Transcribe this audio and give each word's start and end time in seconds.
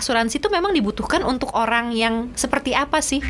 asuransi 0.00 0.40
itu 0.40 0.48
memang 0.48 0.72
dibutuhkan 0.72 1.20
untuk 1.20 1.52
orang 1.52 1.92
yang 1.92 2.32
seperti 2.32 2.72
apa 2.72 3.04
sih? 3.04 3.20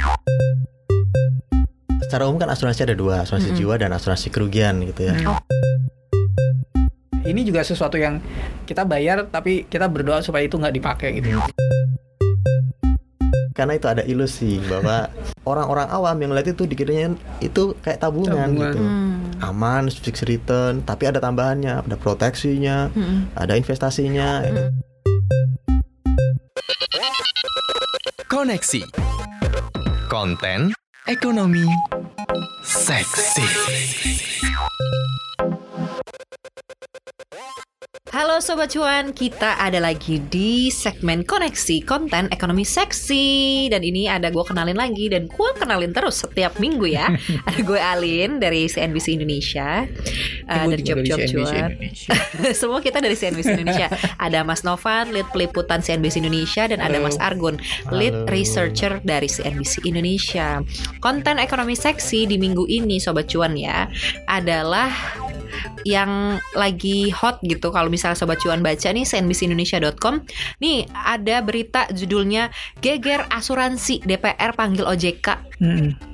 Secara 2.06 2.30
umum 2.30 2.38
kan 2.38 2.46
asuransi 2.54 2.86
ada 2.86 2.94
dua, 2.94 3.26
asuransi 3.26 3.50
Mm-mm. 3.50 3.58
jiwa 3.58 3.74
dan 3.74 3.90
asuransi 3.90 4.30
kerugian 4.30 4.78
gitu 4.86 5.10
ya. 5.10 5.14
Oh. 5.26 5.38
Ini 7.26 7.42
juga 7.42 7.66
sesuatu 7.66 7.98
yang 7.98 8.22
kita 8.64 8.86
bayar 8.86 9.26
tapi 9.28 9.66
kita 9.66 9.90
berdoa 9.90 10.22
supaya 10.22 10.46
itu 10.46 10.56
nggak 10.56 10.74
dipakai 10.78 11.10
gitu. 11.18 11.42
Karena 13.50 13.76
itu 13.76 13.86
ada 13.90 14.06
ilusi 14.06 14.62
bahwa 14.64 15.10
orang-orang 15.50 15.90
awam 15.90 16.16
yang 16.22 16.32
lihat 16.32 16.54
itu 16.54 16.64
dikiranya 16.64 17.18
itu 17.44 17.74
kayak 17.82 17.98
tabungan, 17.98 18.46
Tabungan. 18.46 18.72
gitu. 18.72 18.80
Hmm. 18.80 19.18
Aman, 19.40 19.90
fixed 19.90 20.24
return, 20.28 20.86
tapi 20.86 21.10
ada 21.10 21.18
tambahannya, 21.18 21.82
ada 21.82 21.96
proteksinya, 21.98 22.88
Mm-mm. 22.94 23.34
ada 23.34 23.56
investasinya. 23.58 24.46
Mm. 24.46 24.89
Koneksi. 28.30 28.84
Konten. 30.10 30.72
Ekonomi. 31.06 31.66
Seksi 32.62 33.42
Halo 38.10 38.42
Sobat 38.42 38.74
Cuan, 38.74 39.14
kita 39.14 39.54
ada 39.54 39.78
lagi 39.78 40.18
di 40.18 40.66
segmen 40.66 41.22
koneksi 41.22 41.86
konten 41.86 42.26
ekonomi 42.34 42.66
seksi 42.66 43.70
Dan 43.70 43.86
ini 43.86 44.10
ada 44.10 44.34
gue 44.34 44.42
kenalin 44.42 44.74
lagi 44.74 45.06
dan 45.14 45.30
gue 45.30 45.50
kenalin 45.54 45.94
terus 45.94 46.26
setiap 46.26 46.58
minggu 46.58 46.90
ya 46.90 47.06
Ada 47.46 47.62
gue 47.62 47.78
Alin 47.78 48.42
dari 48.42 48.66
CNBC 48.66 49.14
Indonesia 49.14 49.86
uh, 50.50 50.66
Dari 50.66 50.82
Job 50.82 51.06
Job 51.06 51.22
Cuan. 51.22 51.70
Semua 52.58 52.82
kita 52.82 52.98
dari 52.98 53.14
CNBC 53.14 53.62
Indonesia 53.62 53.86
Ada 54.18 54.42
Mas 54.42 54.66
Novan, 54.66 55.14
lead 55.14 55.30
peliputan 55.30 55.78
CNBC 55.78 56.18
Indonesia 56.18 56.66
Dan 56.66 56.82
ada. 56.82 56.98
Mas 56.98 57.14
Argun, 57.22 57.62
lead 57.94 58.26
Halo. 58.26 58.34
researcher 58.34 58.98
dari 59.06 59.30
CNBC 59.30 59.86
Indonesia 59.86 60.58
Konten 60.98 61.38
ekonomi 61.38 61.78
seksi 61.78 62.26
di 62.26 62.42
minggu 62.42 62.66
ini 62.66 62.98
Sobat 62.98 63.30
Cuan 63.30 63.54
ya 63.54 63.86
Adalah 64.26 64.90
yang 65.86 66.38
lagi 66.56 67.08
hot 67.14 67.40
gitu. 67.44 67.70
Kalau 67.70 67.88
misalnya 67.88 68.18
sobat 68.18 68.40
cuan 68.42 68.60
baca 68.60 68.88
nih 68.90 69.06
cnbcindonesia.com 69.06 70.24
nih 70.60 70.88
ada 70.92 71.40
berita 71.44 71.86
judulnya 71.92 72.50
geger 72.80 73.26
asuransi 73.30 74.02
DPR 74.04 74.52
panggil 74.56 74.84
OJK 74.86 75.26
Mm-mm. 75.60 76.09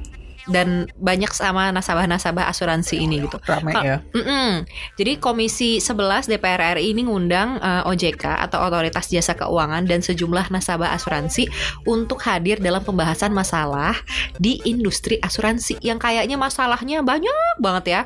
Dan 0.46 0.86
banyak 0.98 1.30
sama 1.34 1.74
nasabah-nasabah 1.74 2.46
asuransi 2.50 3.02
ini 3.02 3.26
gitu. 3.26 3.38
Rame 3.42 3.74
Kak, 3.74 3.82
ya. 3.82 3.96
Mm-mm. 4.14 4.66
Jadi 4.94 5.18
Komisi 5.18 5.82
11 5.82 6.30
DPR 6.30 6.78
RI 6.78 6.94
ini 6.94 7.06
ngundang 7.06 7.58
eh, 7.58 7.88
OJK 7.90 8.46
atau 8.48 8.62
Otoritas 8.62 9.10
Jasa 9.10 9.34
Keuangan 9.34 9.84
dan 9.84 10.00
sejumlah 10.02 10.54
nasabah 10.54 10.94
asuransi 10.94 11.50
untuk 11.84 12.22
hadir 12.24 12.62
dalam 12.62 12.82
pembahasan 12.82 13.34
masalah 13.34 13.94
di 14.38 14.62
industri 14.64 15.18
asuransi 15.18 15.82
yang 15.82 15.98
kayaknya 15.98 16.38
masalahnya 16.38 17.02
banyak 17.02 17.58
banget 17.58 17.84
ya. 17.90 18.00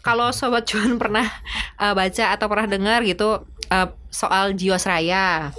Kalau 0.00 0.32
sobat 0.32 0.64
cuan 0.68 0.96
pernah 1.02 1.28
eh, 1.80 1.92
baca 1.92 2.24
atau 2.32 2.46
pernah 2.48 2.66
dengar 2.68 3.04
gitu 3.04 3.44
eh, 3.68 3.88
soal 4.12 4.52
Jiwasraya. 4.56 5.52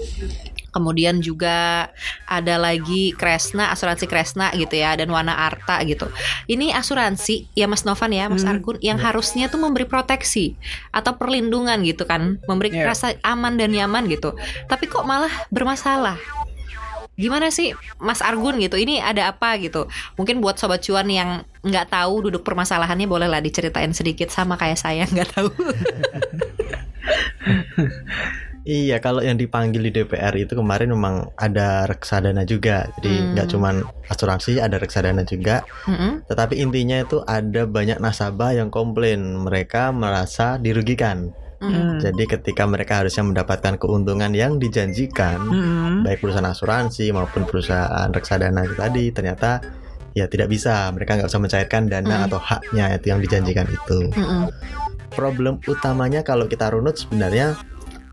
Kemudian 0.74 1.22
juga 1.22 1.88
ada 2.26 2.56
lagi 2.58 3.14
Kresna, 3.14 3.70
asuransi 3.70 4.10
Kresna 4.10 4.50
gitu 4.58 4.74
ya 4.74 4.98
dan 4.98 5.08
Wana 5.14 5.38
Arta 5.38 5.80
gitu. 5.86 6.10
Ini 6.50 6.74
asuransi 6.74 7.54
ya 7.54 7.70
Mas 7.70 7.86
Novan 7.86 8.10
ya, 8.10 8.26
Mas 8.28 8.42
Hmm. 8.42 8.58
Argun 8.58 8.82
yang 8.82 8.98
harusnya 8.98 9.48
tuh 9.48 9.62
memberi 9.62 9.86
proteksi 9.86 10.58
atau 10.90 11.14
perlindungan 11.16 11.80
gitu 11.86 12.04
kan, 12.04 12.42
memberi 12.50 12.74
Iya. 12.74 12.90
rasa 12.90 13.14
aman 13.22 13.56
dan 13.56 13.70
nyaman 13.72 14.10
gitu. 14.10 14.34
Tapi 14.66 14.90
kok 14.90 15.06
malah 15.06 15.32
bermasalah. 15.54 16.18
Gimana 17.14 17.54
sih 17.54 17.78
Mas 18.02 18.26
Argun 18.26 18.58
gitu? 18.58 18.74
Ini 18.74 18.98
ada 18.98 19.30
apa 19.30 19.54
gitu? 19.62 19.86
Mungkin 20.18 20.42
buat 20.42 20.58
sobat 20.58 20.82
cuan 20.82 21.06
yang 21.06 21.46
nggak 21.62 21.94
tahu 21.94 22.26
duduk 22.26 22.42
permasalahannya 22.42 23.06
bolehlah 23.06 23.38
diceritain 23.38 23.94
sedikit 23.94 24.34
sama 24.34 24.58
kayak 24.58 24.82
saya 24.82 25.06
nggak 25.06 25.30
tahu. 25.30 25.54
Iya, 28.64 29.04
kalau 29.04 29.20
yang 29.20 29.36
dipanggil 29.36 29.84
di 29.84 29.92
DPR 29.92 30.32
itu 30.40 30.56
kemarin 30.56 30.96
memang 30.96 31.36
ada 31.36 31.84
reksadana 31.84 32.48
juga. 32.48 32.88
Jadi 32.96 33.12
Hmm. 33.12 33.30
nggak 33.36 33.48
cuman 33.52 33.76
asuransi, 34.08 34.64
ada 34.64 34.80
reksadana 34.80 35.28
juga. 35.28 35.68
Mm-mm. 35.84 36.24
Tetapi 36.32 36.64
intinya 36.64 37.04
itu 37.04 37.20
ada 37.28 37.68
banyak 37.68 38.00
nasabah 38.00 38.56
yang 38.56 38.72
komplain 38.72 39.20
mereka 39.44 39.92
merasa 39.92 40.56
dirugikan. 40.56 41.36
Mm. 41.60 41.72
Mm. 41.76 41.96
Jadi 42.04 42.24
ketika 42.24 42.64
mereka 42.64 43.04
harusnya 43.04 43.24
mendapatkan 43.24 43.76
keuntungan 43.80 44.32
yang 44.32 44.60
dijanjikan, 44.60 45.44
Mm-mm. 45.44 46.08
baik 46.08 46.24
perusahaan 46.24 46.48
asuransi 46.48 47.12
maupun 47.12 47.44
perusahaan 47.44 48.08
reksadana 48.12 48.64
itu 48.64 48.76
tadi, 48.80 49.12
ternyata 49.12 49.60
ya 50.16 50.28
tidak 50.32 50.48
bisa. 50.48 50.88
Mereka 50.92 51.20
nggak 51.20 51.28
bisa 51.28 51.40
mencairkan 51.40 51.92
dana 51.92 52.16
Hmm. 52.24 52.28
atau 52.32 52.40
haknya 52.40 52.96
itu 52.96 53.12
yang 53.12 53.20
dijanjikan 53.20 53.68
itu. 53.68 54.08
Mm-mm. 54.12 54.48
Problem 55.12 55.60
utamanya 55.68 56.24
kalau 56.24 56.48
kita 56.48 56.72
runut 56.74 56.96
sebenarnya 56.98 57.54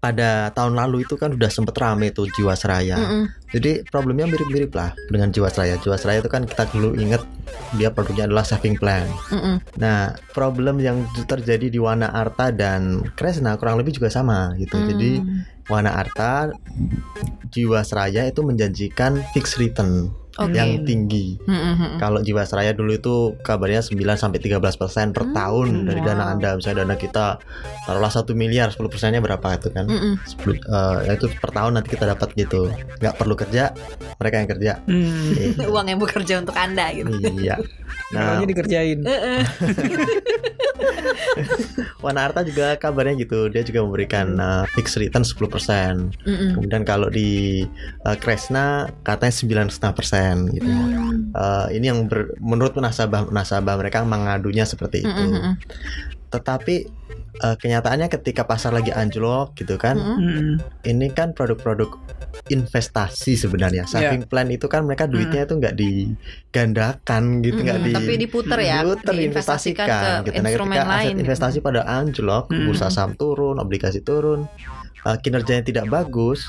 pada 0.00 0.48
tahun 0.56 0.80
lalu 0.80 1.04
itu 1.04 1.20
kan 1.20 1.36
udah 1.36 1.52
sempet 1.52 1.76
rame 1.76 2.08
tuh 2.08 2.24
Jiwasraya. 2.32 2.96
Mm-mm. 2.96 3.24
Jadi 3.52 3.84
problemnya 3.84 4.24
mirip-mirip 4.32 4.72
lah 4.72 4.96
dengan 5.12 5.28
Jiwasraya. 5.28 5.76
Jiwasraya 5.76 6.24
itu 6.24 6.32
kan 6.32 6.48
kita 6.48 6.64
dulu 6.72 6.96
inget 6.96 7.20
dia 7.76 7.92
produknya 7.92 8.24
adalah 8.24 8.48
saving 8.48 8.80
plan. 8.80 9.04
Mm-mm. 9.28 9.60
Nah, 9.76 10.16
problem 10.32 10.80
yang 10.80 11.04
terjadi 11.28 11.68
di 11.68 11.76
Wana 11.76 12.08
Arta 12.16 12.48
dan 12.48 13.04
Kresna 13.12 13.60
kurang 13.60 13.76
lebih 13.76 13.92
juga 13.92 14.08
sama 14.08 14.56
gitu. 14.56 14.80
Jadi 14.80 15.12
Mm. 15.20 15.42
Wana 15.68 16.00
Arta 16.00 16.48
Jiwasraya 17.52 18.26
itu 18.26 18.40
menjanjikan 18.40 19.20
fixed 19.36 19.58
return 19.60 20.08
Oke. 20.38 20.54
yang 20.54 20.86
tinggi. 20.86 21.34
Mm-mm. 21.42 21.98
Kalau 21.98 22.22
Jiwasraya 22.22 22.70
dulu 22.70 22.94
itu 22.94 23.14
kabarnya 23.42 23.82
9 23.82 23.98
sampai 24.14 24.38
13% 24.38 25.10
per 25.10 25.26
Hmm, 25.26 25.34
tahun 25.34 25.66
dari 25.90 26.00
dana. 26.00 26.30
Anda. 26.30 26.54
Misalnya 26.54 26.86
dana 26.86 26.94
kita 26.94 27.42
taruhlah 27.82 28.12
1 28.12 28.30
miliar, 28.32 28.70
10 28.70 28.86
persennya 28.86 29.18
berapa 29.18 29.42
itu 29.58 29.68
kan? 29.74 29.90
Mm-mm. 29.90 30.14
10, 30.22 30.54
eh, 30.54 30.96
ya 31.10 31.12
itu 31.18 31.26
per 31.34 31.50
tahun 31.50 31.72
nanti 31.74 31.88
kita 31.90 32.06
dapat 32.06 32.30
gitu. 32.38 32.70
Nggak 33.02 33.14
perlu 33.18 33.34
kerja, 33.34 33.74
mereka 34.16 34.34
yang 34.38 34.48
kerja. 34.48 34.72
Mm. 34.86 35.28
Gitu. 35.34 35.62
uang 35.74 35.86
yang 35.88 35.98
bekerja 35.98 36.34
untuk 36.38 36.54
anda 36.54 36.86
gitu. 36.94 37.10
iya. 37.34 37.58
Nah, 38.10 38.42
dikerjain. 38.42 39.06
Heeh. 39.06 39.42
Wana 42.04 42.26
Arta 42.26 42.42
juga 42.42 42.74
kabarnya 42.74 43.14
gitu. 43.22 43.46
Dia 43.52 43.62
juga 43.62 43.86
memberikan 43.86 44.34
uh, 44.40 44.64
fixed 44.74 44.98
return 44.98 45.22
10%. 45.22 45.38
Mm-mm. 46.26 46.50
Kemudian 46.58 46.82
kalau 46.82 47.06
di 47.06 47.62
uh, 48.02 48.16
Kresna 48.18 48.90
katanya 49.06 49.68
9,5% 49.70 50.56
gitu. 50.56 50.66
Mm. 50.66 51.30
Uh, 51.36 51.70
ini 51.70 51.86
yang 51.86 52.10
ber- 52.10 52.34
menurut 52.42 52.74
nasabah 52.74 53.30
nasabah 53.30 53.78
mereka 53.78 54.02
mengadunya 54.02 54.66
seperti 54.66 55.06
itu. 55.06 55.24
Mm-mm. 55.30 55.54
Tetapi 56.34 56.90
uh, 57.40 57.54
kenyataannya 57.54 58.10
ketika 58.10 58.42
pasar 58.44 58.74
lagi 58.74 58.90
anjlok 58.90 59.54
gitu 59.54 59.78
kan. 59.78 59.94
Mm-mm. 59.96 60.58
ini 60.86 61.08
kan 61.14 61.30
produk-produk 61.30 61.94
investasi 62.50 63.38
sebenarnya. 63.38 63.86
Iya. 63.86 63.90
Saving 63.90 64.26
plan 64.26 64.50
itu 64.50 64.66
kan 64.66 64.86
mereka 64.86 65.06
duitnya 65.06 65.46
itu 65.46 65.54
nggak 65.58 65.74
digandakan 65.78 67.42
gitu, 67.46 67.58
nggak 67.62 67.78
Mm-mm. 67.78 67.90
di 67.90 67.98
Tapi 67.98 68.14
diputer 68.18 68.58
ya, 68.62 68.82
diputer, 68.82 69.12
diinvestasikan 69.14 69.86
ke 69.86 70.10
gitu. 70.30 70.38
Nah, 70.42 70.50
instrumen 70.50 70.74
ketika 70.74 70.86
aset 70.86 70.94
lain 70.94 71.14
gitu. 71.14 71.22
investasi 71.26 71.58
pada 71.62 71.80
anjlok, 71.86 72.44
bursa 72.50 72.88
saham 72.90 73.14
turun, 73.14 73.56
obligasi 73.62 74.00
turun, 74.02 74.50
uh, 75.06 75.16
kinerjanya 75.18 75.62
tidak 75.66 75.86
bagus, 75.90 76.46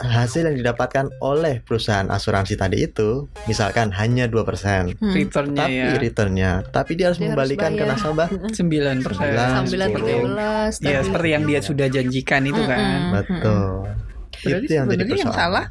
hasil 0.00 0.48
yang 0.48 0.56
didapatkan 0.56 1.12
oleh 1.20 1.60
perusahaan 1.60 2.08
asuransi 2.08 2.56
tadi 2.56 2.88
itu 2.88 3.28
misalkan 3.44 3.92
hanya 3.92 4.24
2%. 4.26 4.96
Hmm. 4.96 5.12
Returnnya 5.12 5.64
Tapi 5.68 5.76
ya 5.76 5.88
returnnya, 6.00 6.50
tapi 6.72 6.92
dia 6.96 7.12
harus 7.12 7.20
Dia 7.20 7.28
harus 7.28 7.36
membalikkan 7.36 7.70
ke 7.76 7.84
nasabah 7.84 8.28
9 8.32 8.56
Sembilan, 8.60 8.96
Sambilan 9.04 9.88
sepuluh. 9.92 10.08
tiga 10.08 10.16
belas. 10.24 10.72
Ya 10.80 10.98
seperti 11.04 11.28
yang 11.36 11.44
dia 11.44 11.60
sudah 11.60 11.86
janjikan 11.92 12.42
itu 12.48 12.62
kan. 12.64 12.80
Mm-mm. 12.80 13.12
Betul. 13.12 13.64
Berarti 14.40 14.64
itu 14.64 14.72
yang 14.72 14.86
jadi 14.88 14.96
sebenarnya 14.96 15.20
yang 15.20 15.32
persoalan. 15.36 15.36
salah 15.36 15.66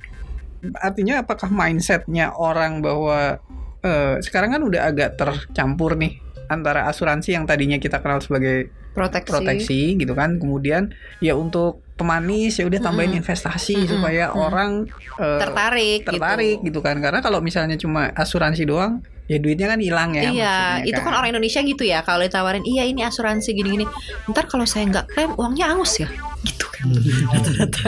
artinya 0.83 1.15
apakah 1.24 1.50
mindsetnya 1.50 2.25
orang 2.36 2.83
bahwa 2.86 3.39
eh, 3.81 4.15
sekarang 4.21 4.59
kan 4.59 4.62
udah 4.62 4.81
agak 4.92 5.15
tercampur 5.18 5.95
nih 5.95 6.19
antara 6.50 6.86
asuransi 6.89 7.33
yang 7.33 7.48
tadinya 7.48 7.80
kita 7.80 8.01
kenal 8.04 8.19
sebagai 8.19 8.69
Proteksi. 9.00 9.31
proteksi 9.31 9.80
gitu 9.96 10.12
kan 10.12 10.36
kemudian 10.36 10.92
ya 11.19 11.34
untuk 11.34 11.80
pemanis 11.96 12.56
ya 12.56 12.68
udah 12.68 12.80
tambahin 12.80 13.12
Mm-mm. 13.12 13.22
investasi 13.24 13.75
Mm-mm. 13.75 13.92
supaya 13.92 14.31
Mm. 14.31 14.36
orang 14.38 14.72
eh, 15.16 15.40
Tertarik. 15.40 16.00
tertarik 16.04 16.57
gitu. 16.60 16.68
gitu. 16.68 16.80
kan 16.80 17.00
karena 17.00 17.19
kalau 17.19 17.40
misalnya 17.40 17.75
cuma 17.75 18.12
asuransi 18.13 18.63
doang 18.63 19.00
ya 19.30 19.38
duitnya 19.38 19.69
kan 19.69 19.78
hilang 19.78 20.18
ya 20.18 20.24
Iya, 20.25 20.56
itu 20.90 20.98
kan 20.98 21.13
orang 21.13 21.30
Indonesia 21.30 21.62
gitu 21.62 21.86
ya. 21.86 22.01
Kalau 22.01 22.25
ditawarin, 22.25 22.66
iya 22.66 22.81
ini 22.81 23.06
asuransi 23.06 23.54
gini-gini. 23.54 23.86
Ntar 24.25 24.50
kalau 24.50 24.66
saya 24.66 24.90
nggak 24.90 25.06
klaim, 25.13 25.38
uangnya 25.38 25.69
angus 25.69 26.02
ya. 26.02 26.10
Gitu 26.39 26.65
kan. 26.71 26.88
Rata-rata. 27.36 27.88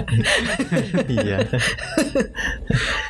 iya. 1.16 1.38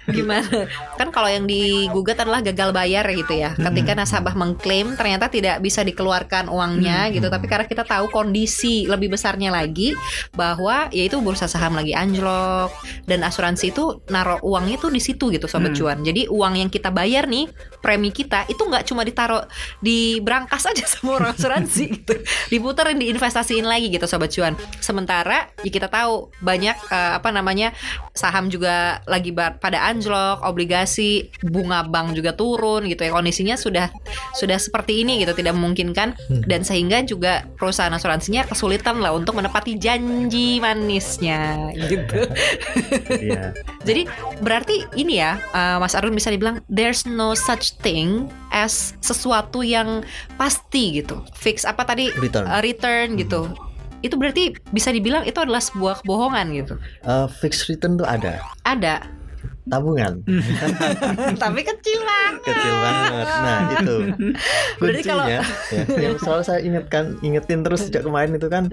Gimana? 0.06 0.70
Kan 0.98 1.10
kalau 1.10 1.30
yang 1.30 1.50
digugat 1.50 2.22
adalah 2.22 2.46
gagal 2.46 2.70
bayar 2.70 3.06
gitu 3.10 3.34
ya. 3.34 3.58
Ketika 3.58 3.98
nasabah 3.98 4.38
mengklaim 4.38 4.94
ternyata 4.94 5.32
tidak 5.34 5.58
bisa 5.66 5.82
dikeluarkan 5.82 6.50
uangnya 6.50 7.10
gitu. 7.10 7.26
Tapi 7.26 7.46
karena 7.50 7.66
kita 7.66 7.82
tahu 7.88 8.14
kondisi 8.14 8.86
lebih 8.86 9.14
besarnya 9.14 9.50
lagi 9.50 9.98
bahwa 10.36 10.92
yaitu 10.94 11.18
bursa 11.24 11.50
saham 11.50 11.74
lagi 11.74 11.96
anjlok 11.96 12.70
dan 13.10 13.26
asuransi 13.26 13.74
itu 13.74 14.04
naruh 14.12 14.38
uangnya 14.46 14.78
tuh 14.78 14.92
di 14.94 15.02
situ 15.02 15.32
gitu 15.34 15.50
sobat 15.50 15.72
Hmm. 15.72 15.80
cuan. 15.80 15.98
Jadi 16.04 16.28
uang 16.28 16.54
yang 16.60 16.68
kita 16.68 16.92
bayar 16.92 17.32
nih 17.32 17.48
premi 17.80 18.12
kita 18.12 18.44
itu 18.52 18.60
nggak 18.60 18.84
cuma 18.84 19.08
ditaruh 19.08 19.48
di 19.80 20.20
berangkas 20.20 20.68
aja 20.68 20.84
sama 20.92 21.16
orang 21.18 21.32
asuransi 21.32 21.84
gitu. 21.96 22.14
Diputerin 22.52 23.00
diinvestasiin 23.00 23.64
lagi 23.64 23.88
gitu 23.88 24.04
sobat 24.04 24.30
cuan. 24.36 24.54
Sementara 24.84 25.31
ya 25.32 25.70
kita 25.72 25.88
tahu 25.88 26.30
banyak 26.44 26.78
eh, 26.92 27.12
apa 27.18 27.30
namanya 27.32 27.72
saham 28.12 28.52
juga 28.52 29.00
lagi 29.08 29.32
pada 29.36 29.88
anjlok, 29.88 30.44
obligasi, 30.44 31.32
bunga 31.48 31.88
bank 31.88 32.14
juga 32.14 32.36
turun 32.36 32.86
gitu 32.92 33.08
ya. 33.08 33.12
Kondisinya 33.16 33.56
sudah 33.56 33.88
sudah 34.36 34.60
seperti 34.60 35.02
ini 35.08 35.24
gitu, 35.24 35.32
tidak 35.32 35.56
memungkinkan 35.56 36.16
dan 36.46 36.62
sehingga 36.68 37.02
juga 37.08 37.48
perusahaan 37.56 37.94
asuransinya 37.94 38.46
kesulitan 38.48 39.00
lah 39.00 39.16
untuk 39.16 39.40
menepati 39.40 39.80
janji 39.80 40.60
manisnya 40.60 41.72
gitu. 41.88 42.28
Iya. 43.10 43.56
Jadi 43.88 44.06
berarti 44.44 44.86
ini 45.00 45.24
ya, 45.24 45.40
uh, 45.56 45.78
Mas 45.82 45.96
Arun 45.98 46.14
bisa 46.14 46.30
dibilang 46.30 46.60
there's 46.68 47.08
no 47.08 47.34
such 47.34 47.74
thing 47.80 48.28
as 48.52 48.94
sesuatu 49.00 49.64
yang 49.64 50.04
pasti 50.36 51.00
gitu, 51.02 51.24
fix 51.34 51.64
apa 51.64 51.88
tadi 51.88 52.12
Return. 52.20 52.46
uh, 52.46 52.62
return 52.62 53.16
gitu. 53.16 53.48
Itu 54.02 54.16
berarti 54.16 54.44
bisa 54.68 54.90
dibilang 54.90 55.24
itu 55.24 55.38
adalah 55.38 55.60
sebuah 55.60 56.02
kebohongan 56.02 56.46
gitu. 56.54 56.74
Eh, 57.02 57.28
fixed 57.32 57.66
return 57.68 57.96
tuh 57.96 58.06
ada. 58.06 58.42
Ada, 58.64 59.06
Tabungan 59.64 60.26
tapi 61.38 61.62
kecil 61.62 62.00
banget. 62.02 62.42
kecil 62.44 62.74
banget. 62.76 63.26
Nah 63.28 63.60
itu 63.72 63.96
Berarti 64.78 65.02
kalau- 65.04 65.30
ya, 65.30 65.42
yang 65.96 66.18
selalu 66.18 66.42
saya 66.42 66.60
ingatkan, 66.60 67.04
ingetin 67.22 67.62
terus 67.62 67.86
sejak 67.86 68.02
kemarin 68.02 68.34
itu 68.34 68.48
kan 68.48 68.66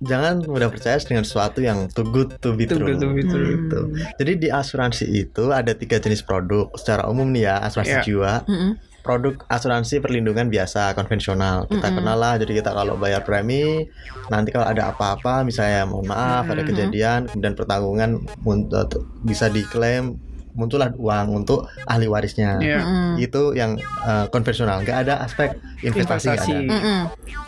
jangan 0.00 0.40
mudah 0.42 0.68
percaya 0.68 0.96
dengan 0.98 1.22
sesuatu 1.22 1.60
yang 1.60 1.88
too 1.90 2.04
good 2.06 2.40
to 2.40 2.52
be 2.52 2.64
Too 2.64 2.80
true. 2.80 2.88
good 2.88 2.98
to 2.98 3.08
be 3.12 3.22
true. 3.22 3.46
Gitu. 3.58 3.80
Jadi 4.16 4.32
di 4.38 4.48
asuransi 4.48 5.04
itu 5.10 5.52
ada 5.52 5.72
tiga 5.72 5.96
jenis 5.98 6.20
produk 6.20 6.72
secara 6.74 7.04
umum 7.04 7.28
nih 7.28 7.44
ya 7.44 7.60
asuransi 7.60 7.92
Iya. 7.92 8.02
jiwa. 8.02 8.32
Mm-mm. 8.46 8.72
Produk 9.00 9.44
asuransi 9.46 9.98
perlindungan 9.98 10.46
biasa 10.46 10.92
konvensional 10.92 11.64
kita 11.64 11.88
Mm-mm. 11.88 11.96
kenal 11.96 12.16
lah. 12.16 12.34
Jadi 12.36 12.52
kita 12.54 12.70
kalau 12.70 12.94
bayar 12.94 13.20
premi 13.20 13.88
nanti 14.26 14.48
kalau 14.48 14.64
ada 14.64 14.90
apa-apa 14.90 15.42
misalnya 15.42 15.84
mohon 15.84 16.04
maaf 16.04 16.44
ada 16.44 16.60
Mm-mm. 16.60 16.68
kejadian 16.68 17.20
kemudian 17.26 17.54
pertanggungan 17.54 18.10
eh, 18.46 18.86
bisa 19.22 19.48
diklaim 19.48 20.20
muncullah 20.50 20.90
uang 20.92 21.26
untuk 21.36 21.64
ahli 21.84 22.06
warisnya 22.06 22.58
Iya. 22.58 22.82
Mm-mm. 22.82 23.10
itu 23.18 23.54
yang 23.54 23.74
uh, 24.02 24.26
konvensional 24.28 24.82
nggak 24.82 25.06
ada 25.06 25.22
aspek 25.22 25.54
investasi, 25.80 26.26
Investasi. 26.26 26.52
ada. 26.52 26.66
Mm-mm. 26.68 27.00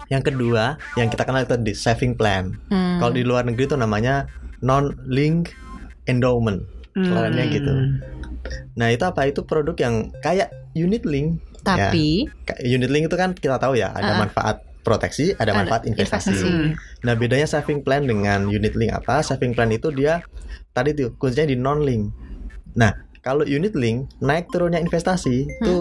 yang 0.07 0.23
kedua 0.23 0.65
yang 0.95 1.11
kita 1.11 1.23
kenal 1.23 1.43
itu 1.43 1.59
di 1.59 1.75
saving 1.75 2.15
plan 2.15 2.55
Mm. 2.71 3.03
kalau 3.03 3.13
di 3.13 3.23
luar 3.23 3.43
negeri 3.43 3.67
itu 3.67 3.75
namanya 3.75 4.31
non 4.59 4.95
link 5.05 5.51
endowment 6.07 6.63
Hmm. 6.93 7.33
gitu 7.49 7.73
nah 8.77 8.87
itu 8.87 9.01
apa 9.01 9.25
itu 9.25 9.41
produk 9.43 9.73
yang 9.75 10.13
kayak 10.21 10.53
unit 10.75 11.03
link 11.03 11.41
Tapi 11.61 12.27
Kayak 12.43 12.61
unit 12.67 12.91
link 12.91 13.05
itu 13.07 13.15
kan 13.15 13.31
kita 13.33 13.57
tahu 13.57 13.75
ya 13.75 13.91
ada 13.91 14.13
Ah. 14.13 14.19
manfaat 14.19 14.57
proteksi 14.83 15.31
ada 15.33 15.47
Ada 15.47 15.53
manfaat 15.55 15.83
investasi 15.85 16.35
investasi. 16.35 16.51
Hmm. 16.51 16.71
nah 17.01 17.15
bedanya 17.15 17.47
saving 17.47 17.81
plan 17.81 18.03
dengan 18.03 18.47
unit 18.47 18.75
link 18.75 18.91
apa 18.91 19.21
saving 19.21 19.53
plan 19.53 19.71
itu 19.71 19.89
dia 19.89 20.27
tadi 20.69 20.91
tuh 20.91 21.15
kuncinya 21.15 21.47
di 21.47 21.55
non 21.55 21.81
link 21.81 22.11
nah 22.73 22.91
kalau 23.21 23.43
unit 23.43 23.73
link 23.73 24.11
naik 24.19 24.49
turunnya 24.49 24.79
investasi 24.79 25.47
itu 25.47 25.77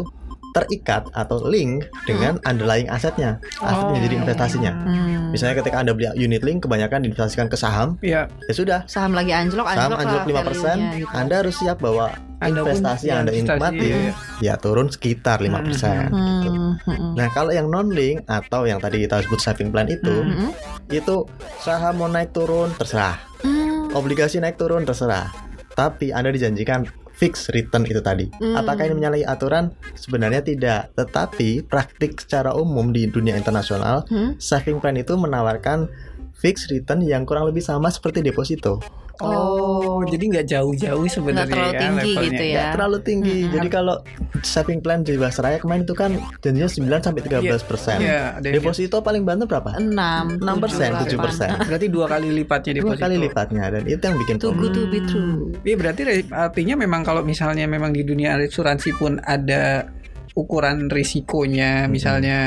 terikat 0.51 1.07
atau 1.11 1.41
link 1.41 1.79
dengan 2.03 2.35
underlying 2.43 2.85
asetnya 2.85 3.39
asetnya 3.57 3.95
Oh. 3.95 4.03
jadi 4.03 4.15
investasinya 4.17 4.71
mm, 4.75 5.31
misalnya 5.31 5.55
ketika 5.57 5.79
anda 5.79 5.95
beli 5.95 6.11
unit 6.13 6.43
link 6.43 6.61
kebanyakan 6.61 7.01
diinvestasikan 7.01 7.47
ke 7.47 7.55
saham 7.55 7.95
Iya. 8.01 8.27
ya 8.27 8.53
sudah 8.53 8.79
saham 8.85 9.15
lagi 9.15 9.31
anjlok, 9.31 9.63
saham 9.65 9.95
anjlok, 9.95 10.21
anjlok 10.21 10.23
lah 10.29 10.43
5% 10.45 10.51
value-nya 10.53 10.99
gitu. 10.99 11.15
anda 11.15 11.35
harus 11.37 11.55
siap 11.55 11.79
bahwa 11.79 12.11
investasi 12.49 13.05
yang 13.05 13.27
anda 13.27 13.33
investasi, 13.35 13.59
nikmati 13.61 13.87
iya. 13.91 14.13
ya 14.41 14.53
turun 14.57 14.89
sekitar 14.89 15.37
5% 15.37 15.51
gitu. 15.51 16.49
Hmm, 16.49 16.73
hmm, 16.81 17.11
Nah, 17.13 17.27
kalau 17.29 17.53
yang 17.53 17.69
non 17.69 17.93
link 17.93 18.25
atau 18.25 18.65
yang 18.65 18.81
tadi 18.81 19.05
kita 19.05 19.21
sebut 19.21 19.37
saving 19.37 19.69
plan 19.69 19.85
itu, 19.85 20.09
Hmm. 20.09 20.49
hmm, 20.49 20.51
itu 20.89 21.29
saham 21.61 22.01
mau 22.01 22.09
naik 22.09 22.33
turun 22.33 22.73
terserah, 22.73 23.21
hmm. 23.45 23.93
obligasi 23.93 24.41
naik 24.41 24.57
turun 24.57 24.81
terserah. 24.81 25.29
Tapi 25.71 26.09
Anda 26.11 26.33
dijanjikan 26.33 26.83
fixed 27.13 27.53
return 27.53 27.85
itu 27.85 28.01
tadi. 28.01 28.25
Hmm. 28.41 28.57
Apakah 28.57 28.89
ini 28.89 28.97
menyalahi 28.97 29.23
aturan? 29.29 29.69
Sebenarnya 29.93 30.41
tidak. 30.41 30.89
Tetapi 30.97 31.69
praktik 31.69 32.17
secara 32.17 32.57
umum 32.57 32.89
di 32.89 33.05
dunia 33.05 33.37
internasional, 33.37 34.01
Hmm? 34.09 34.33
saving 34.41 34.81
plan 34.81 34.97
itu 34.97 35.13
menawarkan 35.13 35.85
fixed 36.33 36.73
return 36.73 37.05
yang 37.05 37.21
kurang 37.29 37.45
lebih 37.45 37.61
sama 37.61 37.93
seperti 37.93 38.25
deposito. 38.25 38.81
Oh, 39.23 39.99
jadi 40.03 40.23
nggak 40.27 40.47
jauh-jauh 40.47 41.05
sebenarnya 41.05 41.43
Nggak 41.43 41.49
terlalu 41.51 41.71
ya 41.71 41.79
tinggi 41.79 42.01
levelnya. 42.07 42.25
gitu 42.25 42.43
ya. 42.43 42.53
Nggak 42.53 42.73
terlalu 42.73 42.97
tinggi. 42.99 43.37
Mm-mm. 43.37 43.53
Jadi 43.53 43.67
kalau 43.67 43.95
saving 44.41 44.79
plan 44.79 44.99
Jiwasraya 45.01 45.57
kemarin 45.57 45.81
itu 45.81 45.93
kan 45.93 46.11
janjinya 46.39 46.67
9 46.67 46.99
sampai 47.01 47.21
13 47.21 47.61
persen. 47.61 47.97
Iya, 47.99 48.21
ada 48.35 48.45
yang- 48.45 48.55
Deposito 48.57 48.97
paling 48.99 49.21
banter 49.21 49.45
berapa? 49.45 49.69
6 49.75 49.91
6 50.37 50.57
persen, 50.57 50.89
7 50.95 51.17
persen. 51.17 51.49
Berarti 51.67 51.87
dua 51.87 52.05
kali 52.07 52.27
lipatnya 52.31 52.71
Dua 52.73 52.79
deposito. 52.91 53.01
kali 53.01 53.15
lipatnya 53.17 53.63
dan 53.69 53.83
itu 53.85 54.01
yang 54.01 54.17
bikin 54.17 54.35
Too 54.35 54.51
good 54.51 54.71
to 54.71 54.83
be 54.87 54.99
true. 55.01 55.53
Iya 55.61 55.75
berarti 55.75 56.01
artinya 56.27 56.75
memang 56.75 57.01
kalau 57.01 57.21
misalnya 57.21 57.63
memang 57.65 57.89
di 57.89 58.01
dunia 58.01 58.35
asuransi 58.35 58.91
pun 58.93 59.19
ada 59.19 59.85
ukuran 60.31 60.87
risikonya, 60.87 61.85
Hmm. 61.85 61.91
misalnya 61.91 62.37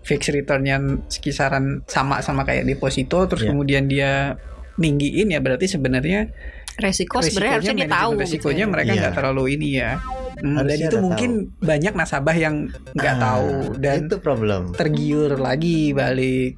fixed 0.00 0.30
returnnya 0.30 0.78
sekisaran 1.06 1.82
sama 1.84 2.18
sama 2.18 2.42
kayak 2.42 2.64
deposito, 2.64 3.26
terus 3.26 3.42
Iya. 3.42 3.50
kemudian 3.50 3.84
dia 3.86 4.38
ninggiin 4.76 5.28
ya 5.30 5.40
berarti 5.40 5.68
sebenarnya 5.68 6.32
Resiko 6.72 7.20
sebenarnya 7.20 7.52
harusnya 7.60 7.76
dia 7.76 7.88
tahu 7.90 8.10
gitu 8.16 8.22
resikonya 8.24 8.64
ya. 8.64 8.70
mereka 8.72 8.90
Iya. 8.92 9.00
nggak 9.04 9.14
terlalu 9.14 9.44
ini 9.60 9.68
ya. 9.76 9.92
Hmm, 10.40 10.56
dan 10.64 10.78
itu 10.80 10.96
mungkin 10.98 11.30
banyak 11.60 11.92
nasabah 11.92 12.32
yang 12.34 12.54
nggak 12.96 13.14
Ah, 13.14 13.20
tahu 13.20 13.50
dan 13.76 13.98
itu 14.08 14.16
problem. 14.18 14.62
tergiur 14.72 15.36
lagi 15.36 15.92
balik 15.92 16.56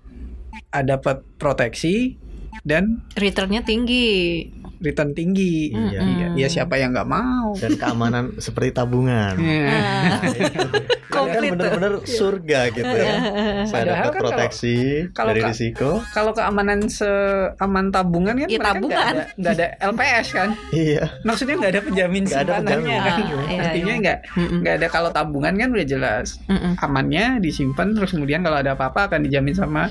ada 0.71 0.97
dapat 0.97 1.27
proteksi 1.37 2.15
dan 2.63 3.03
Returnnya 3.19 3.67
tinggi. 3.67 4.47
Return 4.85 5.11
tinggi. 5.11 5.73
Iya. 5.73 6.01
Iya, 6.05 6.27
ya 6.37 6.49
siapa 6.49 6.77
yang 6.77 6.93
nggak 6.93 7.09
mau? 7.09 7.57
Dan 7.57 7.75
keamanan 7.75 8.25
seperti 8.45 8.71
tabungan. 8.73 9.35
Iya. 9.35 9.67
Ah, 9.67 10.21
Nah, 10.21 10.31
itu. 10.31 10.67
kan 11.07 11.31
Komplit 11.31 11.47
tuh. 11.47 11.53
bener-bener 11.55 11.93
surga 12.05 12.61
gitu 12.69 12.91
ya. 12.91 13.15
Saya 13.63 13.71
Padahal 13.73 13.87
dapat 13.87 14.03
kan 14.05 14.11
kalau- 14.11 14.25
proteksi 14.29 14.77
kalau 15.11 15.31
dari 15.31 15.41
ka- 15.41 15.49
risiko. 15.49 15.91
Kalau 16.11 16.33
keamanan 16.33 16.79
seaman 16.85 17.87
tabungan 17.89 18.35
kan 18.35 18.45
Ya, 18.45 18.51
mereka 18.53 18.67
tabungan. 18.69 18.91
nggak 18.91 19.07
ada, 19.07 19.23
nggak 19.33 19.53
ada 19.55 19.67
LPS 19.87 20.27
kan? 20.31 20.49
Iya. 20.71 21.03
Maksudnya 21.23 21.55
nggak 21.57 21.73
ada 21.73 21.83
penjamin 21.83 22.23
ada 22.25 22.31
simpanannya 22.35 22.67
penjamin. 22.67 22.99
kan? 22.99 23.15
Ah, 23.15 23.19
iya, 23.47 23.61
Artinya 23.63 23.87
iya. 23.89 24.03
nggak 24.03 24.19
Mm-mm. 24.35 24.59
nggak 24.61 24.75
ada 24.75 24.87
kalau 24.89 25.11
tabungan 25.11 25.55
kan 25.55 25.69
udah 25.71 25.87
jelas 25.87 26.27
Mm-mm. 26.45 26.73
amannya 26.77 27.25
disimpan 27.39 27.89
terus 27.93 28.11
kemudian 28.11 28.43
kalau 28.43 28.59
ada 28.59 28.75
apa-apa 28.75 29.07
akan 29.09 29.21
dijamin 29.23 29.55
sama 29.55 29.87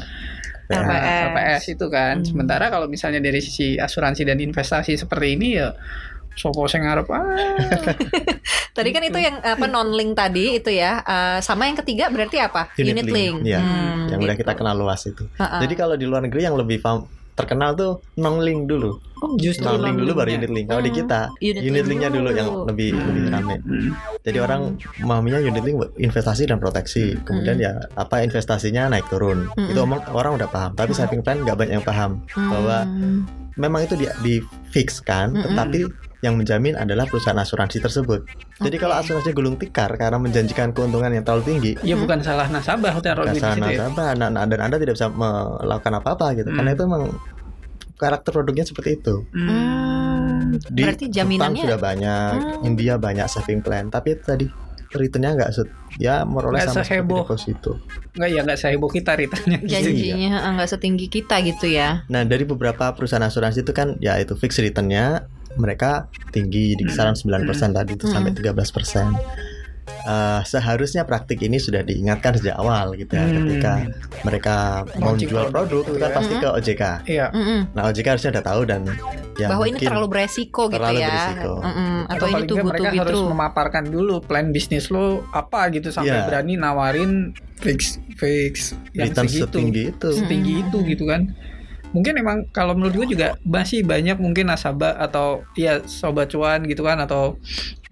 Ya. 0.73 0.81
uh, 0.81 0.89
LPS. 0.89 1.21
LPS 1.29 1.63
itu 1.77 1.85
kan. 1.93 2.15
Hmm. 2.19 2.27
Sementara 2.27 2.65
kalau 2.73 2.89
misalnya 2.89 3.21
dari 3.21 3.39
sisi 3.39 3.77
asuransi 3.77 4.25
dan 4.25 4.41
investasi 4.41 4.97
seperti 4.97 5.27
ini 5.37 5.47
ya 5.61 5.71
sopo 6.33 6.65
sing 6.65 6.81
ngarep 6.81 7.07
ah. 7.13 7.21
Tadi 8.77 8.89
kan 8.89 9.05
itu 9.05 9.21
yang 9.21 9.37
apa 9.37 9.69
non 9.69 9.93
link 9.93 10.17
tadi 10.17 10.57
itu 10.57 10.73
ya. 10.73 11.05
Eh, 11.05 11.39
sama 11.45 11.69
yang 11.69 11.77
ketiga 11.77 12.09
berarti 12.09 12.41
apa? 12.41 12.73
Unit 12.81 13.05
link, 13.05 13.45
iya. 13.45 13.61
Hmm, 13.61 14.09
yang 14.09 14.17
udah 14.17 14.33
gitu. 14.33 14.41
kita 14.41 14.53
kenal 14.57 14.73
luas 14.73 15.05
itu. 15.05 15.29
Ha-ha. 15.37 15.61
Jadi 15.61 15.73
kalau 15.77 15.93
di 15.93 16.09
luar 16.09 16.25
negeri 16.25 16.41
yang 16.49 16.57
lebih 16.57 16.81
fam- 16.81 17.05
terkenal 17.33 17.73
tuh 17.73 17.91
non 18.15 18.39
link 18.39 18.65
dulu. 18.65 18.97
Oh, 19.19 19.33
justru 19.35 19.63
Non 19.65 19.79
link 19.79 19.95
dulu 19.97 20.11
baru 20.13 20.29
unit 20.33 20.47
link. 20.47 20.67
Kalau 20.67 20.79
di 20.79 20.89
Hmm, 20.89 20.99
kita 20.99 21.19
unit 21.39 21.61
unit 21.61 21.73
link 21.79 21.87
linknya 21.89 22.09
dulu 22.09 22.27
dulu. 22.27 22.37
yang 22.37 22.49
lebih 22.65 22.89
lebih 22.93 23.23
rame. 23.29 23.55
Hmm. 23.57 23.89
Jadi 24.19 24.37
orang 24.37 24.61
memahaminya 24.97 25.39
unit 25.41 25.63
link 25.63 25.75
buat 25.77 25.91
investasi 25.97 26.43
dan 26.45 26.57
proteksi. 26.57 27.15
Kemudian 27.21 27.55
Mm. 27.55 27.63
ya 27.63 27.71
apa 27.93 28.19
investasinya 28.19 28.87
naik 28.87 29.07
turun. 29.07 29.47
Mm-mm. 29.49 29.69
Itu 29.69 29.79
omong 29.81 30.03
orang 30.09 30.35
udah 30.35 30.47
paham. 30.47 30.71
Tapi 30.73 30.91
saving 30.91 31.19
plan 31.19 31.39
nggak 31.39 31.55
banyak 31.55 31.73
yang 31.73 31.83
paham 31.83 32.19
bahwa 32.29 32.83
Hmm. 32.83 33.23
memang 33.53 33.83
itu 33.83 33.95
di, 33.95 34.05
di 34.19 34.35
fix 34.67 34.99
kan, 34.99 35.31
Mm-mm. 35.31 35.45
tetapi 35.45 35.79
yang 36.23 36.33
menjamin 36.33 36.73
adalah 36.73 37.03
perusahaan 37.03 37.35
asuransi 37.35 37.77
tersebut. 37.77 38.23
Jadi 38.57 38.71
Oke. 38.71 38.81
kalau 38.81 38.95
asuransi 38.95 39.29
gulung 39.29 39.55
tikar 39.55 39.91
karena 39.93 40.15
menjanjikan 40.15 40.71
keuntungan 40.71 41.11
yang 41.11 41.21
terlalu 41.21 41.43
tinggi, 41.45 41.71
Ya 41.83 41.93
bukan 41.93 42.23
salah 42.23 42.47
nasabah 42.47 42.95
taruh 42.97 43.27
di 43.27 43.35
kasar 43.35 43.53
situ 43.53 43.67
ya. 43.67 43.83
nasabah 43.83 44.15
anak 44.15 44.29
dan 44.47 44.59
anda 44.61 44.77
tidak 44.77 44.95
bisa 44.95 45.11
melakukan 45.11 45.93
apa-apa 45.93 46.27
gitu. 46.33 46.47
Hmm. 46.47 46.57
Karena 46.57 46.71
itu 46.71 46.83
memang 46.83 47.03
karakter 47.93 48.31
produknya 48.31 48.63
seperti 48.63 48.97
itu. 48.97 49.15
Hmm. 49.29 50.55
Di 50.63 50.81
Berarti 50.81 51.05
Jepang 51.05 51.15
jaminannya 51.29 51.61
sudah 51.61 51.77
banyak, 51.77 52.31
Hmm. 52.33 52.65
India 52.65 52.95
banyak 52.95 53.27
saving 53.27 53.59
plan, 53.59 53.87
tapi 53.87 54.15
itu 54.15 54.23
tadi 54.23 54.45
returnnya 54.91 55.33
nggak 55.33 55.51
set, 55.51 55.65
ya 55.97 56.21
meroleh 56.21 56.61
Nggak 56.61 56.69
sama 56.69 56.75
seperti 56.77 56.93
seheboh. 56.93 57.19
deposito. 57.25 57.71
Enggak 58.13 58.29
ya 58.29 58.39
enggak 58.39 58.59
seheboh 58.59 58.89
kita 58.89 59.11
returnnya. 59.15 59.59
janjinya 59.65 60.31
eh, 60.39 60.51
nggak 60.53 60.69
setinggi 60.69 61.07
kita 61.09 61.35
gitu 61.41 61.65
ya. 61.67 62.05
Nah 62.07 62.21
dari 62.21 62.45
beberapa 62.45 62.93
perusahaan 62.93 63.25
asuransi 63.25 63.65
itu 63.65 63.73
kan 63.73 63.97
ya 63.97 64.15
itu 64.15 64.37
fixed 64.37 64.61
returnnya 64.61 65.25
mereka 65.55 65.91
tinggi 66.29 66.73
di 66.73 66.83
kisaran 66.83 67.13
9% 67.13 67.45
tadi 67.71 67.91
itu 67.93 68.05
sampai 68.05 68.31
13%. 68.31 69.13
Eh, 69.83 70.41
seharusnya 70.43 71.03
praktik 71.03 71.39
ini 71.39 71.55
sudah 71.55 71.79
diingatkan 71.79 72.35
sejak 72.35 72.55
awal 72.55 72.91
gitu 72.93 73.13
ya 73.13 73.23
Hmm. 73.23 73.35
ketika 73.37 73.73
mereka 74.21 74.55
mau 74.97 75.11
jual 75.13 75.47
produk 75.47 75.63
produk 75.79 75.83
itu 75.85 75.91
kan 75.97 76.09
ya. 76.09 76.15
pasti 76.15 76.33
ke 76.35 76.47
OJK. 76.49 76.83
Iya. 77.05 77.25
Mm-mm. 77.29 77.59
Nah 77.71 77.81
OJK 77.85 78.07
harusnya 78.09 78.31
udah 78.33 78.45
tahu 78.45 78.61
dan 78.63 78.81
ya 79.33 79.47
bahwa 79.47 79.63
ini 79.65 79.71
mungkin 79.73 79.87
terlalu 79.87 80.07
beresiko 80.09 80.61
gitu 80.65 80.75
terlalu 80.77 80.99
ya. 80.99 81.07
berisiko. 81.09 81.53
Mm-mm. 81.57 81.95
Atau, 82.01 82.15
Atau 82.15 82.27
ini 82.29 82.41
tuh 82.45 82.55
mereka 82.61 82.89
harus 82.89 82.99
bitru. 83.15 83.19
memaparkan 83.29 83.83
dulu 83.85 84.15
plan 84.21 84.47
bisnis 84.49 84.85
lo 84.87 85.05
apa 85.31 85.61
gitu 85.69 85.87
sampai 85.89 86.11
Iya. 86.13 86.27
berani 86.27 86.53
nawarin 86.57 87.11
fix 87.57 87.79
fix 88.15 88.75
yang 88.93 89.07
return 89.07 89.23
segitu 89.25 89.47
setinggi 89.49 89.83
itu. 89.89 90.09
setinggi 90.11 90.51
Mm-mm. 90.53 90.63
itu 90.63 90.77
gitu 90.89 91.03
kan 91.05 91.21
mungkin 91.93 92.17
emang 92.17 92.37
kalau 92.49 92.73
menurut 92.73 93.05
gue 93.05 93.15
juga 93.15 93.37
masih 93.45 93.85
banyak 93.85 94.17
mungkin 94.17 94.49
nasabah 94.49 94.97
atau 94.97 95.45
ya 95.53 95.79
sobat 95.85 96.33
cuan 96.33 96.65
gitu 96.65 96.81
kan 96.81 96.97
atau 96.99 97.37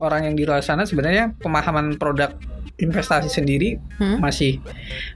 orang 0.01 0.25
yang 0.27 0.35
di 0.35 0.43
luar 0.43 0.59
sana 0.59 0.83
sebenarnya 0.83 1.37
pemahaman 1.37 1.95
produk 1.95 2.33
investasi 2.81 3.29
sendiri 3.29 3.77
Hmm? 4.01 4.17
masih 4.17 4.57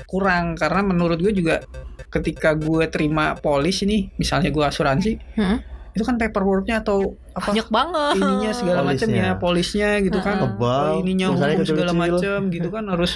kurang 0.06 0.54
karena 0.54 0.86
menurut 0.86 1.18
gue 1.18 1.34
juga 1.34 1.66
ketika 2.14 2.54
gue 2.54 2.86
terima 2.88 3.34
polis 3.36 3.82
nih 3.82 4.14
misalnya 4.16 4.54
gue 4.54 4.62
asuransi 4.62 5.12
Hmm? 5.34 5.58
Itu 5.96 6.04
kan 6.04 6.20
paperworknya 6.20 6.84
atau 6.84 7.16
apa? 7.32 7.56
Banyak 7.56 7.68
banget. 7.72 8.14
ininya 8.20 8.52
segala 8.52 8.82
macam 8.84 9.08
Polisnya. 9.08 9.24
ya 9.24 9.40
polisnya 9.40 9.90
gitu 10.04 10.20
kan. 10.20 10.36
Tebal, 10.38 10.92
ininya 11.00 11.28
segala 11.64 11.92
macam 11.96 12.40
gitu 12.52 12.68
kan 12.68 12.84
harus 12.86 13.12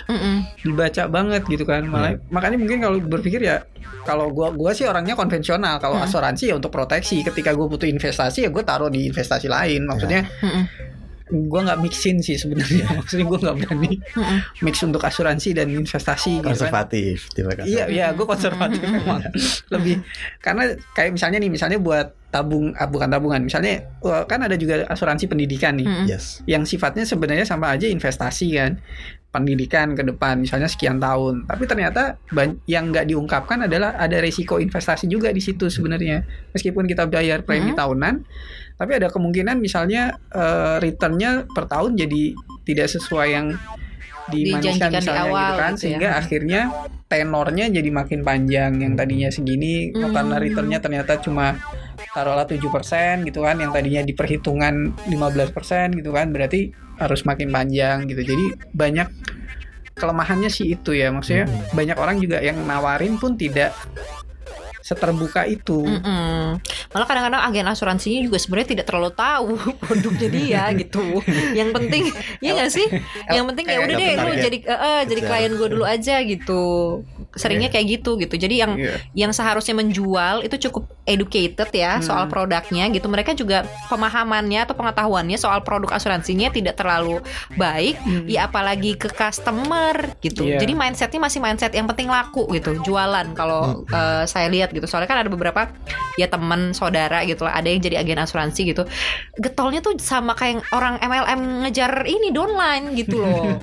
dibaca 0.57 1.03
banget 1.05 1.43
gitu 1.45 1.63
kan. 1.63 1.83
Malah 1.83 2.15
makanya 2.29 2.55
mungkin 2.55 2.79
kalau 2.79 2.97
berpikir 2.97 3.43
ya 3.43 3.67
kalau 4.03 4.31
gua 4.31 4.49
gua 4.49 4.71
sih 4.71 4.87
orangnya 4.87 5.13
konvensional. 5.13 5.75
Kalau 5.77 5.99
Hmm. 5.99 6.07
asuransi 6.07 6.49
ya 6.49 6.55
untuk 6.55 6.71
proteksi. 6.71 7.19
Ketika 7.19 7.51
gue 7.51 7.67
butuh 7.67 7.85
investasi 7.85 8.47
ya 8.47 8.49
gue 8.49 8.63
taruh 8.63 8.87
di 8.87 9.05
investasi 9.05 9.45
lain. 9.45 9.83
Maksudnya 9.83 10.23
Gua 11.29 11.61
nggak 11.61 11.79
mixin 11.79 12.17
sih 12.19 12.35
sebenarnya. 12.35 12.89
Maksudnya 12.99 13.25
gua 13.25 13.39
nggak 13.39 13.55
berani 13.61 14.01
mix 14.61 14.81
untuk 14.81 15.01
asuransi 15.01 15.53
dan 15.53 15.69
investasi 15.69 16.41
gitu 16.41 16.45
kan. 16.45 16.57
Konservatif 16.57 17.29
tipe 17.31 17.49
kata. 17.49 17.69
Iya, 17.69 17.85
iya, 17.87 18.07
gue 18.13 18.25
konservatif 18.25 18.81
memang 18.81 19.21
lebih 19.69 20.01
karena 20.41 20.73
kayak 20.91 21.13
misalnya 21.13 21.37
nih, 21.37 21.51
misalnya 21.53 21.77
buat 21.77 22.17
tabung, 22.29 22.73
ah, 22.77 22.85
bukan 22.85 23.09
tabungan, 23.09 23.41
misalnya 23.41 23.89
kan 24.29 24.45
ada 24.45 24.53
juga 24.53 24.85
asuransi 24.85 25.25
pendidikan 25.25 25.73
nih. 25.77 25.87
Yes. 26.05 26.41
yang 26.45 26.61
sifatnya 26.61 27.01
sebenarnya 27.05 27.41
sama 27.45 27.73
aja 27.73 27.89
investasi 27.89 28.53
kan, 28.53 28.77
pendidikan 29.29 29.93
ke 29.93 30.01
depan, 30.05 30.41
misalnya 30.41 30.69
sekian 30.69 30.97
tahun, 30.97 31.45
tapi 31.49 31.65
ternyata 31.65 32.17
yang 32.65 32.89
nggak 32.89 33.09
diungkapkan 33.09 33.65
adalah 33.65 33.97
ada 33.97 34.17
resiko 34.21 34.57
investasi 34.57 35.05
juga 35.05 35.29
di 35.29 35.41
situ 35.41 35.69
sebenarnya, 35.69 36.25
meskipun 36.53 36.85
kita 36.85 37.05
bayar 37.09 37.41
premi 37.45 37.73
Mhm. 37.73 37.77
tahunan, 37.77 38.15
tapi 38.79 38.91
ada 38.95 39.11
kemungkinan 39.11 39.59
misalnya 39.59 40.15
eh, 40.31 40.79
returnnya 40.79 41.43
per 41.45 41.67
tahun 41.67 41.99
jadi 41.99 42.21
tidak 42.63 42.87
sesuai 42.89 43.27
yang 43.29 43.47
dimaniskan 44.29 44.87
Dijanjikan 44.87 44.89
di 44.89 44.95
misalnya 44.95 45.23
awal 45.25 45.41
gitu 45.41 45.53
kan 45.57 45.71
gitu 45.73 45.75
ya. 45.75 45.81
sehingga 45.81 46.09
akhirnya 46.15 46.61
tenornya 47.09 47.65
jadi 47.67 47.89
makin 47.89 48.19
panjang 48.21 48.71
yang 48.77 48.93
tadinya 48.93 49.29
segini 49.29 49.89
Hmm. 49.89 50.13
karena 50.13 50.35
returnnya 50.37 50.79
ternyata 50.79 51.17
cuma 51.17 51.57
taruhlah 52.13 52.45
7% 52.45 53.25
gitu 53.25 53.41
kan 53.41 53.57
yang 53.57 53.73
tadinya 53.73 54.05
diperhitungan 54.05 54.93
15% 55.09 55.97
gitu 55.97 56.13
kan 56.13 56.29
berarti 56.29 56.69
harus 56.95 57.25
makin 57.25 57.49
panjang 57.49 58.05
gitu 58.05 58.21
jadi 58.21 58.45
banyak 58.71 59.07
kelemahannya 59.97 60.47
sih 60.47 60.77
itu 60.77 60.93
ya 60.93 61.09
maksudnya 61.09 61.49
Hmm. 61.49 61.73
banyak 61.73 61.97
orang 61.97 62.21
juga 62.21 62.37
yang 62.39 62.61
nawarin 62.63 63.17
pun 63.17 63.33
tidak 63.33 63.73
seterbuka 64.89 65.45
itu 65.45 65.85
Mm-mm. 65.85 66.57
Malah 66.89 67.05
kadang-kadang 67.05 67.41
agen 67.45 67.67
asuransinya 67.69 68.25
juga 68.25 68.41
sebenarnya 68.41 68.69
tidak 68.73 68.85
terlalu 68.89 69.11
tahu 69.13 69.53
produknya 69.85 70.29
dia 70.33 70.63
gitu. 70.73 71.21
Yang 71.53 71.69
penting, 71.77 72.03
ya 72.41 72.57
nggak 72.57 72.71
sih? 72.73 72.87
Yang 73.29 73.45
penting 73.53 73.65
ya 73.69 73.77
udah 73.85 73.95
deh 73.95 74.11
lu 74.17 74.31
jadi 74.41 74.57
eh, 74.65 75.01
jadi 75.05 75.21
klien 75.21 75.53
gue 75.53 75.67
dulu 75.69 75.85
aja 75.85 76.15
gitu. 76.25 76.63
Seringnya 77.35 77.69
kayak 77.69 77.99
gitu 77.99 78.17
gitu. 78.17 78.35
Jadi 78.35 78.55
yang 78.61 78.73
Iya. 78.73 78.95
yang 79.13 79.31
seharusnya 79.33 79.77
menjual 79.77 80.41
itu 80.41 80.55
cukup 80.69 80.89
educated 81.05 81.69
ya 81.69 81.97
Hmm. 81.97 82.05
soal 82.05 82.25
produknya 82.25 82.89
gitu. 82.89 83.05
Mereka 83.09 83.33
juga 83.33 83.65
pemahamannya 83.89 84.65
atau 84.65 84.73
pengetahuannya 84.73 85.37
soal 85.37 85.61
produk 85.61 85.93
asuransinya 85.93 86.49
tidak 86.49 86.77
terlalu 86.77 87.21
baik. 87.53 87.97
Hmm. 88.01 88.25
Ya 88.25 88.45
apalagi 88.49 88.97
ke 88.97 89.09
customer 89.13 90.13
gitu. 90.21 90.45
Iya. 90.45 90.61
Jadi 90.61 90.73
mindsetnya 90.73 91.21
masih 91.21 91.39
mindset 91.41 91.73
yang 91.73 91.85
penting 91.85 92.09
laku 92.09 92.49
gitu, 92.53 92.77
jualan 92.81 93.25
kalau 93.33 93.85
eh, 93.89 94.23
saya 94.25 94.49
lihat 94.49 94.73
gitu. 94.73 94.85
Soalnya 94.89 95.09
kan 95.09 95.21
ada 95.25 95.29
beberapa 95.29 95.69
ya 96.17 96.25
teman 96.29 96.73
saudara 96.73 97.21
gitu 97.25 97.45
lah, 97.45 97.57
ada 97.57 97.69
yang 97.69 97.81
jadi 97.81 98.01
agen 98.01 98.19
asuransi 98.21 98.73
gitu. 98.73 98.83
Getolnya 99.37 99.79
tuh 99.79 99.97
sama 100.01 100.33
kayak 100.33 100.65
orang 100.73 100.97
MLM 100.99 101.65
ngejar 101.65 102.05
ini 102.05 102.29
downline 102.29 102.93
gitu 102.93 103.21
loh. 103.21 103.57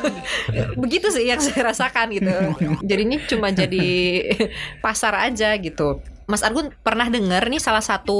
Begitu 0.82 1.08
sih 1.12 1.26
yang 1.28 1.40
saya 1.40 1.72
rasakan 1.72 2.06
gitu. 2.14 2.30
Jadinya 2.90 3.18
cuma 3.30 3.54
jadi 3.54 3.86
pasar 4.84 5.14
aja 5.30 5.54
gitu. 5.62 6.02
Mas 6.30 6.46
Argun 6.46 6.70
pernah 6.80 7.10
dengar 7.10 7.42
nih 7.50 7.58
salah 7.58 7.82
satu 7.82 8.18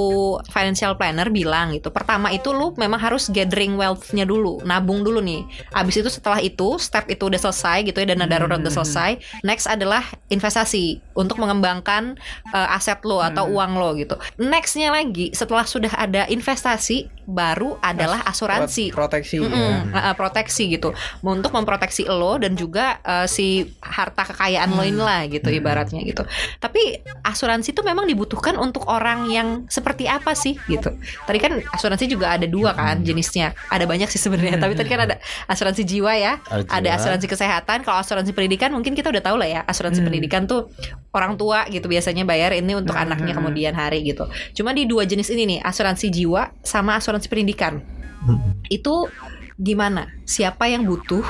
financial 0.51 0.99
planner 0.99 1.31
bilang 1.31 1.71
gitu. 1.71 1.95
Pertama 1.95 2.35
itu 2.35 2.51
lu 2.51 2.75
memang 2.75 2.99
harus 2.99 3.31
gathering 3.31 3.79
wealth-nya 3.79 4.27
dulu, 4.27 4.59
nabung 4.67 5.07
dulu 5.07 5.23
nih. 5.23 5.47
Abis 5.71 6.03
itu 6.03 6.11
setelah 6.11 6.43
itu 6.43 6.75
step 6.83 7.07
itu 7.07 7.23
udah 7.23 7.39
selesai 7.39 7.87
gitu 7.87 8.03
ya 8.03 8.11
dana 8.11 8.27
darurat 8.27 8.59
udah 8.59 8.75
selesai. 8.75 9.23
Next 9.47 9.71
adalah 9.71 10.03
investasi 10.27 10.99
untuk 11.15 11.39
mengembangkan 11.39 12.19
eh, 12.51 12.77
aset 12.77 12.99
lo 13.07 13.23
atau 13.23 13.47
Hmm. 13.47 13.55
uang 13.55 13.73
lo 13.79 13.89
gitu. 13.95 14.19
Nextnya 14.37 14.91
lagi 14.91 15.31
setelah 15.31 15.63
sudah 15.63 15.95
ada 15.95 16.27
investasi 16.27 17.07
baru 17.31 17.79
adalah 17.79 18.27
asuransi. 18.27 18.91
Pro- 18.91 19.07
proteksi 19.07 19.39
ya. 19.39 19.47
Mm-mm, 19.47 19.91
uh, 19.91 19.99
uh, 20.11 20.15
proteksi 20.15 20.67
gitu 20.71 20.91
untuk 21.23 21.51
memproteksi 21.51 22.07
lo 22.07 22.39
dan 22.39 22.55
juga 22.55 22.99
uh, 23.03 23.27
si 23.27 23.67
harta 23.83 24.23
kekayaan 24.25 24.71
lo 24.71 24.83
inilah 24.83 25.27
gitu 25.27 25.51
ibaratnya 25.51 25.99
gitu 26.03 26.23
tapi 26.59 27.03
asuransi 27.23 27.75
itu 27.75 27.83
memang 27.83 28.00
dibutuhkan 28.07 28.57
untuk 28.57 28.87
orang 28.87 29.29
yang 29.29 29.49
seperti 29.67 30.07
apa 30.07 30.33
sih 30.33 30.57
gitu 30.69 30.95
tadi 31.25 31.39
kan 31.41 31.59
asuransi 31.73 32.07
juga 32.07 32.37
ada 32.37 32.45
dua 32.45 32.73
kan 32.73 33.01
jenisnya 33.01 33.53
ada 33.69 33.85
banyak 33.85 34.07
sih 34.09 34.17
sebenarnya 34.17 34.61
tapi 34.63 34.77
tadi 34.77 34.89
kan 34.89 35.05
ada 35.09 35.17
asuransi 35.49 35.83
jiwa 35.83 36.13
ya 36.15 36.39
Ada 36.47 36.69
ada 36.71 36.89
asuransi 36.97 37.27
kesehatan 37.27 37.83
kalau 37.83 37.99
asuransi 38.01 38.31
pendidikan 38.31 38.71
mungkin 38.71 38.93
kita 38.93 39.11
udah 39.11 39.23
tahu 39.23 39.37
lah 39.41 39.49
ya 39.49 39.61
asuransi 39.65 40.01
Hmm. 40.01 40.09
pendidikan 40.09 40.43
tuh 40.47 40.71
orang 41.13 41.37
tua 41.37 41.67
gitu 41.69 41.89
biasanya 41.89 42.25
bayar 42.25 42.55
ini 42.55 42.73
untuk 42.77 42.95
Hmm. 42.97 43.05
anaknya 43.09 43.35
kemudian 43.35 43.75
hari 43.75 44.05
gitu 44.05 44.25
cuma 44.57 44.71
di 44.73 44.87
dua 44.87 45.05
jenis 45.05 45.29
ini 45.33 45.57
nih 45.57 45.59
asuransi 45.61 46.09
jiwa 46.09 46.55
sama 46.63 46.97
asuransi 46.97 47.27
pendidikan 47.29 47.81
Mm-mm. 48.21 48.61
itu 48.69 49.09
gimana? 49.57 50.09
Siapa 50.25 50.69
yang 50.69 50.89
butuh 50.89 51.21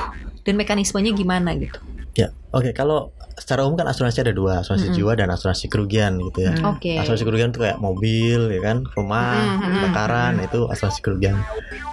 dan 0.47 0.55
mekanismenya 0.55 1.11
gimana 1.11 1.51
gitu? 1.59 1.79
Ya, 2.15 2.31
oke. 2.51 2.71
Kalau 2.71 3.11
secara 3.37 3.63
umum 3.67 3.79
kan 3.79 3.87
asuransi 3.87 4.23
ada 4.25 4.33
dua, 4.35 4.63
asuransi 4.63 4.91
Mm-mm. 4.91 4.97
jiwa 4.97 5.11
dan 5.15 5.27
asuransi 5.31 5.65
kerugian 5.69 6.17
gitu 6.31 6.47
ya. 6.47 6.53
Hmm. 6.55 6.75
Oke. 6.75 6.97
Asuransi 6.97 7.23
kerugian 7.27 7.49
itu 7.51 7.59
kayak 7.61 7.77
mobil, 7.79 8.51
ya 8.51 8.61
kan, 8.63 8.83
rumah, 8.95 9.61
kebakaran, 9.61 10.33
mm-mm. 10.39 10.47
itu 10.51 10.59
asuransi 10.67 10.99
kerugian. 10.99 11.35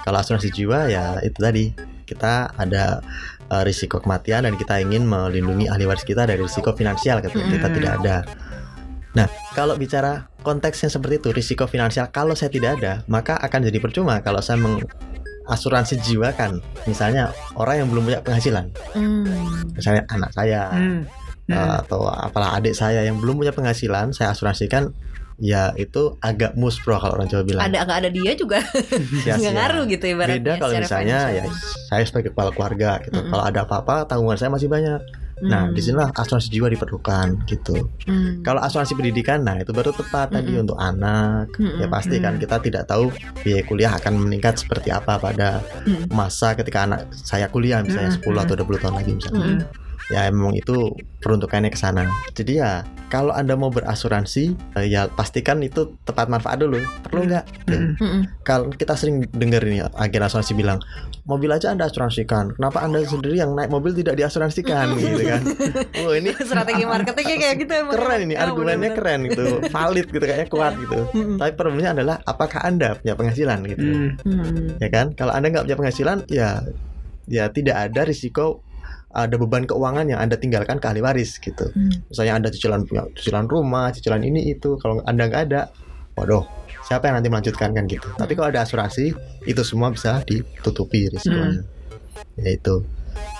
Kalau 0.02 0.18
asuransi 0.18 0.49
jiwa 0.50 0.88
ya 0.88 1.21
itu 1.21 1.38
tadi 1.38 1.71
kita 2.09 2.57
ada 2.57 3.04
uh, 3.52 3.62
risiko 3.68 4.00
kematian 4.00 4.49
dan 4.49 4.57
kita 4.57 4.80
ingin 4.80 5.04
melindungi 5.04 5.68
ahli 5.68 5.85
waris 5.85 6.09
kita 6.09 6.25
dari 6.25 6.40
risiko 6.40 6.73
finansial 6.73 7.21
ketika 7.21 7.45
kita 7.45 7.68
Mm-mm. 7.68 7.76
tidak 7.76 7.92
ada. 8.00 8.16
Nah, 9.16 9.26
kalau 9.57 9.75
bicara 9.75 10.28
konteksnya 10.45 10.92
seperti 10.92 11.18
itu, 11.18 11.28
risiko 11.33 11.64
finansial 11.66 12.12
kalau 12.12 12.37
saya 12.37 12.52
tidak 12.52 12.78
ada, 12.78 13.02
maka 13.11 13.35
akan 13.40 13.66
jadi 13.66 13.80
percuma 13.83 14.21
kalau 14.23 14.38
saya 14.38 14.61
mengasuransi 14.61 15.99
jiwa 16.04 16.30
kan, 16.37 16.61
misalnya 16.85 17.33
orang 17.57 17.83
yang 17.83 17.88
belum 17.88 18.04
punya 18.04 18.21
penghasilan, 18.23 18.68
Hmm. 18.95 19.26
misalnya 19.75 20.07
anak 20.12 20.30
saya, 20.37 20.71
Hmm. 21.49 21.57
Uh, 21.57 21.64
Hmm. 21.64 21.81
atau 21.81 22.00
apalah 22.05 22.50
adik 22.55 22.73
saya 22.73 23.00
yang 23.02 23.17
belum 23.17 23.38
punya 23.38 23.50
penghasilan 23.50 24.12
saya 24.12 24.31
asuransikan 24.31 24.93
ya 25.38 25.71
itu 25.75 26.19
agak 26.21 26.52
muspro 26.55 26.95
kalau 26.95 27.14
orang 27.14 27.25
Jawa 27.26 27.40
bilang 27.43 27.62
Ada 27.64 27.78
nggak 27.81 27.99
ada 28.00 28.11
dia 28.11 28.33
juga 28.35 28.59
nggak 29.25 29.55
ngaruh 29.55 29.85
gitu 29.87 30.05
ibaratnya. 30.09 30.37
beda 30.37 30.52
kalau 30.59 30.75
misalnya 30.76 31.19
ya 31.31 31.43
saya 31.87 32.02
sebagai 32.02 32.31
kepala 32.31 32.50
keluarga 32.50 32.99
gitu 33.00 33.17
Mm-mm. 33.17 33.31
kalau 33.31 33.45
ada 33.45 33.61
apa-apa 33.62 34.05
tanggungan 34.05 34.35
saya 34.35 34.50
masih 34.50 34.67
banyak 34.67 35.00
nah 35.38 35.64
Hmm. 35.64 35.71
di 35.71 35.78
sinilah 35.78 36.11
asuransi 36.11 36.50
jiwa 36.50 36.67
diperlukan 36.67 37.47
gitu 37.47 37.87
Hmm. 38.05 38.43
kalau 38.43 38.59
asuransi 38.59 38.93
pendidikan 38.93 39.40
nah 39.40 39.55
itu 39.55 39.71
baru 39.71 39.88
tepat 39.90 40.35
tadi 40.35 40.50
Mm-mm. 40.50 40.64
untuk 40.67 40.76
anak 40.76 41.55
Mm-mm. 41.55 41.78
ya 41.78 41.87
pasti 41.87 42.19
kan 42.19 42.35
Mm. 42.35 42.40
kita 42.43 42.57
tidak 42.59 42.83
tahu 42.85 43.14
biaya 43.38 43.62
kuliah 43.62 43.95
akan 43.95 44.19
meningkat 44.19 44.59
seperti 44.59 44.90
apa 44.90 45.17
pada 45.17 45.62
Mm. 45.87 46.11
masa 46.11 46.52
ketika 46.52 46.83
anak 46.83 47.07
saya 47.14 47.47
kuliah 47.47 47.78
misalnya 47.78 48.12
Mm-mm. 48.12 48.26
10 48.26 48.45
atau 48.45 48.55
20 48.59 48.83
tahun 48.83 48.95
lagi 48.99 49.11
misalnya 49.14 49.47
Mm-mm. 49.55 49.87
Ya 50.09 50.29
memang 50.33 50.57
itu 50.57 50.93
peruntukannya 51.21 51.69
ke 51.69 51.79
sana. 51.79 52.09
Jadi 52.33 52.61
ya 52.61 52.83
kalau 53.09 53.33
anda 53.33 53.57
mau 53.57 53.73
berasuransi 53.73 54.53
eh, 54.77 54.87
ya 54.88 55.09
pastikan 55.09 55.61
itu 55.65 55.97
tepat 56.05 56.29
manfaat 56.29 56.61
dulu. 56.61 56.81
Perlu 57.05 57.29
nggak? 57.29 57.45
Mm. 57.69 58.21
Kalau 58.45 58.69
kita 58.73 58.97
sering 58.97 59.25
dengar 59.33 59.65
ini 59.65 59.85
agen 59.85 60.23
asuransi 60.25 60.53
bilang 60.57 60.81
mobil 61.29 61.53
aja 61.53 61.73
anda 61.77 61.88
asuransikan, 61.88 62.57
kenapa 62.57 62.81
anda 62.81 63.05
sendiri 63.05 63.37
yang 63.37 63.53
naik 63.53 63.69
mobil 63.69 63.93
tidak 63.93 64.17
diasuransikan 64.17 64.97
gitu 64.97 65.23
kan? 65.29 65.43
Oh 66.05 66.17
ini 66.17 66.33
Strategi 66.49 66.88
marketingnya 66.88 67.37
kayak 67.37 67.55
gitu 67.61 67.73
emang. 67.85 67.95
keren 67.97 68.21
ini 68.25 68.35
Oh, 68.38 68.45
argumennya 68.49 68.91
keren 68.97 69.21
gitu, 69.29 69.45
valid 69.69 70.07
gitu 70.09 70.25
kayaknya 70.25 70.49
kuat 70.49 70.73
gitu. 70.81 70.99
Tapi 71.37 71.53
problemnya 71.53 71.93
adalah 71.93 72.17
apakah 72.25 72.65
anda 72.65 72.97
punya 72.97 73.12
penghasilan 73.12 73.59
gitu? 73.69 73.85
Ya 74.81 74.88
kan 74.88 75.12
kalau 75.12 75.37
anda 75.37 75.53
nggak 75.53 75.69
punya 75.69 75.77
penghasilan 75.77 76.19
ya 76.33 76.65
ya 77.29 77.53
tidak 77.53 77.93
ada 77.93 78.09
risiko 78.09 78.65
ada 79.11 79.35
beban 79.35 79.65
keuangan 79.65 80.05
yang 80.07 80.19
anda 80.19 80.35
tinggalkan 80.35 80.77
ke 80.77 80.87
ahli 80.87 81.00
waris 81.00 81.37
gitu 81.37 81.69
Hmm. 81.69 82.05
misalnya 82.07 82.35
anda 82.37 82.49
cicilan 82.49 82.85
punya 82.85 83.09
cicilan 83.12 83.45
rumah 83.45 83.88
cicilan 83.91 84.21
ini 84.21 84.50
itu 84.50 84.77
kalau 84.77 85.00
anda 85.03 85.25
nggak 85.25 85.43
ada 85.49 85.61
waduh 86.15 86.45
siapa 86.83 87.07
yang 87.07 87.17
nanti 87.17 87.29
melanjutkan 87.29 87.71
kan 87.71 87.85
gitu 87.85 88.09
tapi 88.15 88.33
kalau 88.33 88.49
ada 88.49 88.62
asuransi 88.62 89.12
itu 89.43 89.62
semua 89.62 89.88
bisa 89.88 90.21
ditutupi 90.23 91.09
risikonya 91.09 91.65
ya 92.37 92.50
itu 92.50 92.85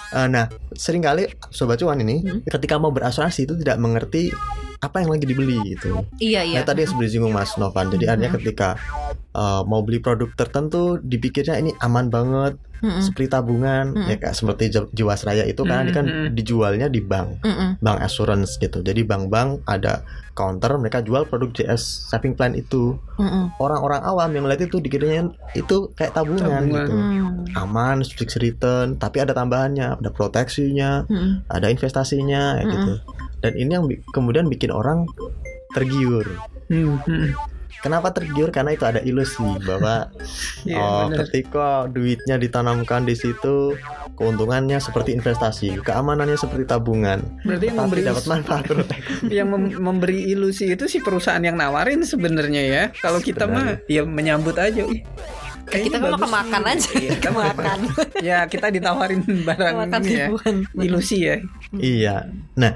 Eh, 0.09 0.25
nah 0.25 0.49
sering 0.73 1.05
kali 1.05 1.29
sobat 1.51 1.77
cuan 1.77 2.01
ini 2.01 2.25
Hmm. 2.25 2.41
ketika 2.43 2.81
mau 2.81 2.89
berasuransi 2.89 3.45
itu 3.45 3.55
tidak 3.59 3.77
mengerti 3.77 4.33
apa 4.79 5.05
yang 5.05 5.13
lagi 5.13 5.29
dibeli 5.29 5.61
gitu 5.69 6.01
Iya 6.17 6.49
iya. 6.49 6.57
Nah, 6.57 6.65
tadi 6.65 6.81
yang 6.81 6.89
seperti 6.89 7.07
disinggung 7.07 7.37
Mas 7.37 7.53
Novan. 7.55 7.93
Jadi 7.93 8.09
artinya 8.09 8.33
Mhm. 8.33 8.37
ketika 8.41 8.81
uh, 9.35 9.61
mau 9.63 9.85
beli 9.85 10.01
produk 10.01 10.33
tertentu 10.33 10.97
dipikirnya 10.97 11.61
ini 11.61 11.77
aman 11.79 12.09
banget 12.09 12.57
Mm-mm. 12.78 13.00
seperti 13.00 13.26
tabungan 13.28 13.90
Mm-mm. 13.90 14.06
ya 14.06 14.16
kayak 14.16 14.32
seperti 14.32 14.64
Ji- 14.68 14.90
Jiwasraya 14.92 15.42
itu 15.42 15.62
kan 15.62 15.82
ini 15.82 15.90
kan 15.90 16.04
Mhm. 16.04 16.28
dijualnya 16.32 16.87
di 16.87 17.00
bank, 17.00 17.40
Mm-mm. 17.40 17.78
bank 17.78 17.99
assurance 18.00 18.56
gitu. 18.56 18.80
Jadi 18.80 19.02
bank-bank 19.02 19.62
ada 19.64 20.02
counter 20.32 20.70
mereka 20.75 21.00
jual 21.00 21.25
produk 21.25 21.50
JS 21.50 21.82
saving 22.06 22.32
plan 22.32 22.52
itu. 22.52 22.94
Mm-mm. 23.16 23.50
Orang-orang 23.56 24.00
awam 24.00 24.30
yang 24.30 24.44
melihat 24.44 24.66
itu 24.66 24.78
dikiranya 24.78 25.28
itu 25.52 25.76
kayak 25.92 26.12
tabungan, 26.12 26.47
Tabungan. 26.62 26.70
gitu. 26.70 26.92
Hmm. 26.94 27.58
Aman, 27.58 27.97
fixed 28.00 28.38
return, 28.38 28.94
tapi 28.97 29.18
ada 29.18 29.32
tambahannya, 29.32 29.99
ada 29.99 30.11
proteksinya, 30.11 31.02
Mm-mm. 31.04 31.42
ada 31.47 31.66
investasinya 31.66 32.54
kayak 32.54 32.64
Mm-mm. 32.64 32.75
gitu. 32.76 32.94
Dan 33.38 33.52
ini 33.54 33.70
yang 33.73 33.85
bi- 33.85 34.02
kemudian 34.08 34.47
bikin 34.47 34.70
orang 34.70 35.06
tergiur. 35.68 36.26
Hmm. 36.68 36.99
Kenapa 37.78 38.11
tergiur? 38.11 38.50
Karena 38.50 38.75
itu 38.75 38.85
ada 38.85 39.00
ilusi 39.02 39.47
bahwa 39.62 40.11
Iya, 40.68 40.76
oh, 40.82 41.06
bener. 41.08 41.26
ketika 41.26 41.87
duitnya 41.87 42.37
ditanamkan 42.37 43.06
di 43.06 43.14
situ, 43.14 43.78
keuntungannya 44.18 44.82
seperti 44.82 45.14
investasi, 45.14 45.78
keamanannya 45.80 46.35
seperti 46.35 46.66
tabungan, 46.66 47.23
Berarti 47.47 47.64
yang 47.70 47.78
memberi 47.78 48.02
dapat 48.02 48.25
manfaat 48.32 48.64
yang 49.30 49.49
mem- 49.54 49.78
memberi 49.78 50.28
ilusi 50.35 50.75
itu 50.75 50.90
si 50.90 50.99
perusahaan 50.99 51.40
yang 51.40 51.54
nawarin 51.54 52.02
sebenarnya 52.02 52.62
ya. 52.66 52.82
Kalau 52.99 53.23
kita 53.23 53.47
mah 53.47 53.78
ya 53.87 54.02
menyambut 54.02 54.58
aja. 54.58 54.82
Ih, 54.85 55.06
kayaknya 55.69 55.91
Kita 55.91 55.99
kan 56.03 56.13
kemakan 56.19 56.61
nih. 56.61 56.73
aja. 56.73 56.91
Iya, 56.91 57.13
kita 57.15 57.29
Kemakan. 57.29 57.79
ya 58.21 58.39
kita 58.45 58.67
ditawarin 58.69 59.21
barang 59.45 59.75
Kemakan 59.79 60.01
ini 60.03 60.15
ya. 60.15 60.29
Ilusi 60.75 61.17
ya. 61.23 61.37
iya. 61.75 62.17
Nah, 62.55 62.73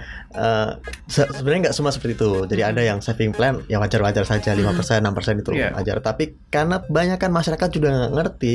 se- 1.06 1.28
sebenarnya 1.28 1.68
nggak 1.68 1.74
semua 1.74 1.90
seperti 1.90 2.14
itu. 2.14 2.30
Jadi 2.46 2.62
ada 2.62 2.80
yang 2.80 2.98
saving 2.98 3.32
plan 3.32 3.60
ya 3.66 3.76
wajar-wajar 3.76 4.22
saja 4.22 4.52
5%, 4.52 5.00
6% 5.00 5.40
itu 5.40 5.50
Iya. 5.52 5.72
wajar. 5.72 5.98
Tapi 5.98 6.36
karena 6.46 6.80
kebanyakan 6.80 7.30
masyarakat 7.30 7.68
juga 7.68 7.88
nggak 7.90 8.12
ngerti, 8.12 8.54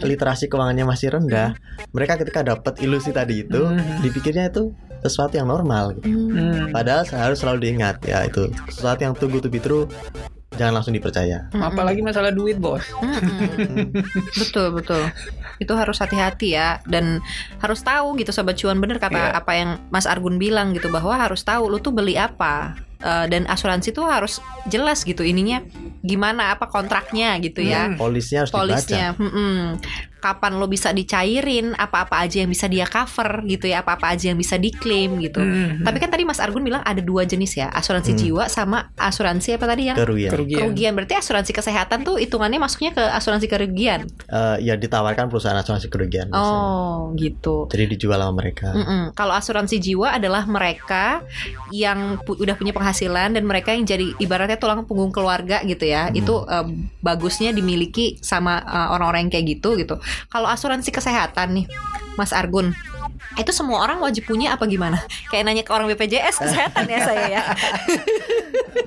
literasi 0.00 0.46
keuangannya 0.46 0.84
masih 0.84 1.08
rendah, 1.10 1.56
mereka 1.90 2.16
ketika 2.16 2.40
dapat 2.42 2.78
ilusi 2.78 3.10
tadi 3.10 3.42
itu, 3.42 3.60
dipikirnya 4.00 4.48
itu 4.48 4.70
sesuatu 4.98 5.30
yang 5.32 5.46
normal 5.46 5.94
gitu. 5.94 6.10
Hmm. 6.10 6.74
Padahal 6.74 7.06
harus 7.06 7.38
selalu 7.38 7.58
diingat 7.64 8.02
ya 8.02 8.26
itu 8.26 8.50
sesuatu 8.68 8.98
yang 9.00 9.14
tunggu 9.14 9.38
to 9.38 9.46
be 9.46 9.58
true 9.58 9.86
jangan 10.58 10.74
langsung 10.74 10.92
dipercaya. 10.92 11.46
Apalagi 11.50 12.02
masalah 12.02 12.28
duit, 12.28 12.58
Bos. 12.58 12.82
Mm-mm. 12.98 13.94
betul 14.34 14.74
betul 14.74 15.02
itu 15.58 15.72
harus 15.74 15.98
hati-hati 15.98 16.54
ya 16.54 16.78
dan 16.86 17.18
harus 17.58 17.82
tahu 17.82 18.14
gitu 18.14 18.30
sobat 18.30 18.54
cuan 18.54 18.78
bener 18.78 18.98
kata 18.98 19.18
Iya. 19.30 19.34
apa 19.34 19.52
yang 19.54 19.70
Mas 19.90 20.06
Argun 20.06 20.38
bilang 20.38 20.70
gitu 20.70 20.86
bahwa 20.86 21.14
harus 21.14 21.42
tahu 21.42 21.66
lu 21.66 21.78
tuh 21.78 21.90
beli 21.90 22.14
apa 22.14 22.78
Eh, 23.00 23.26
dan 23.26 23.46
asuransi 23.46 23.90
tuh 23.90 24.04
harus 24.04 24.42
jelas 24.66 25.00
gitu 25.00 25.22
ininya 25.22 25.62
gimana 26.00 26.50
apa 26.50 26.66
kontraknya 26.66 27.38
gitu 27.38 27.62
ya 27.62 27.86
Hmm. 27.86 27.96
Polisnya 27.96 28.42
harus 28.42 28.50
polisnya 28.50 29.14
kapan 30.18 30.58
lo 30.58 30.66
bisa 30.66 30.90
dicairin 30.90 31.78
apa-apa 31.78 32.18
aja 32.18 32.42
yang 32.42 32.50
bisa 32.50 32.66
dia 32.66 32.82
cover 32.84 33.46
gitu 33.46 33.70
ya 33.70 33.86
apa-apa 33.86 34.10
aja 34.10 34.28
yang 34.28 34.36
bisa 34.36 34.58
diklaim 34.58 35.14
gitu 35.20 35.38
Hmm. 35.38 35.78
tapi 35.80 35.96
kan 35.96 36.10
tadi 36.10 36.26
Mas 36.26 36.42
Argun 36.42 36.58
bilang 36.60 36.82
ada 36.82 36.98
dua 36.98 37.22
jenis 37.22 37.54
ya 37.54 37.70
asuransi 37.70 38.10
Hmm. 38.10 38.18
jiwa 38.18 38.44
sama 38.48 38.90
asuransi 38.96 39.54
apa 39.54 39.66
tadi 39.68 39.82
yang. 39.84 39.96
Kerugian. 39.96 40.26
kerugian. 40.28 40.58
kerugian 40.60 40.92
berarti 40.92 41.14
asuransi 41.14 41.54
kesehatan 41.54 42.02
tuh 42.02 42.18
hitungannya 42.18 42.58
masuknya 42.58 42.90
ke 42.92 43.04
asuransi 43.04 43.46
kerugian 43.46 44.10
Eh, 44.26 44.56
ya 44.60 44.74
ditawarkan 44.74 45.30
perusahaan 45.30 45.54
asuransi 45.54 45.86
kerugian. 45.86 46.26
biasanya. 46.28 46.50
oh 46.58 47.14
gitu 47.14 47.70
Jadi 47.70 47.84
dijual 47.88 48.18
sama 48.18 48.34
mereka. 48.34 48.74
Mm-mm. 48.74 49.02
Kalau 49.12 49.32
asuransi 49.32 49.78
jiwa 49.78 50.18
adalah 50.18 50.42
mereka 50.44 51.22
yang 51.70 52.18
pu- 52.18 52.34
udah 52.36 52.54
punya 52.54 52.72
penghasilan 52.72 52.87
dan 53.36 53.44
mereka 53.44 53.74
yang 53.74 53.84
jadi 53.84 54.14
ibaratnya 54.18 54.56
tulang 54.60 54.84
punggung 54.84 55.12
keluarga 55.12 55.60
gitu 55.64 55.84
ya. 55.84 56.08
Hmm. 56.08 56.18
Itu 56.18 56.44
eh, 56.48 56.66
bagusnya 57.02 57.52
dimiliki 57.52 58.18
sama 58.20 58.60
eh, 58.62 58.88
orang-orang 58.94 59.28
yang 59.28 59.32
kayak 59.32 59.46
gitu 59.58 59.76
gitu. 59.78 59.96
Kalau 60.28 60.48
asuransi 60.48 60.90
kesehatan 60.92 61.62
nih, 61.62 61.66
Mas 62.18 62.34
Argun, 62.34 62.74
itu 63.34 63.50
semua 63.50 63.80
orang 63.80 63.98
wajib 63.98 64.24
punya 64.24 64.52
apa 64.52 64.64
gimana? 64.64 64.98
Kayak 65.28 65.44
nanya 65.44 65.62
ke 65.62 65.70
orang 65.70 65.86
BPJS 65.88 66.36
kesehatan 66.38 66.84
ya 66.86 66.98
saya 67.00 67.26
ya. 67.28 67.42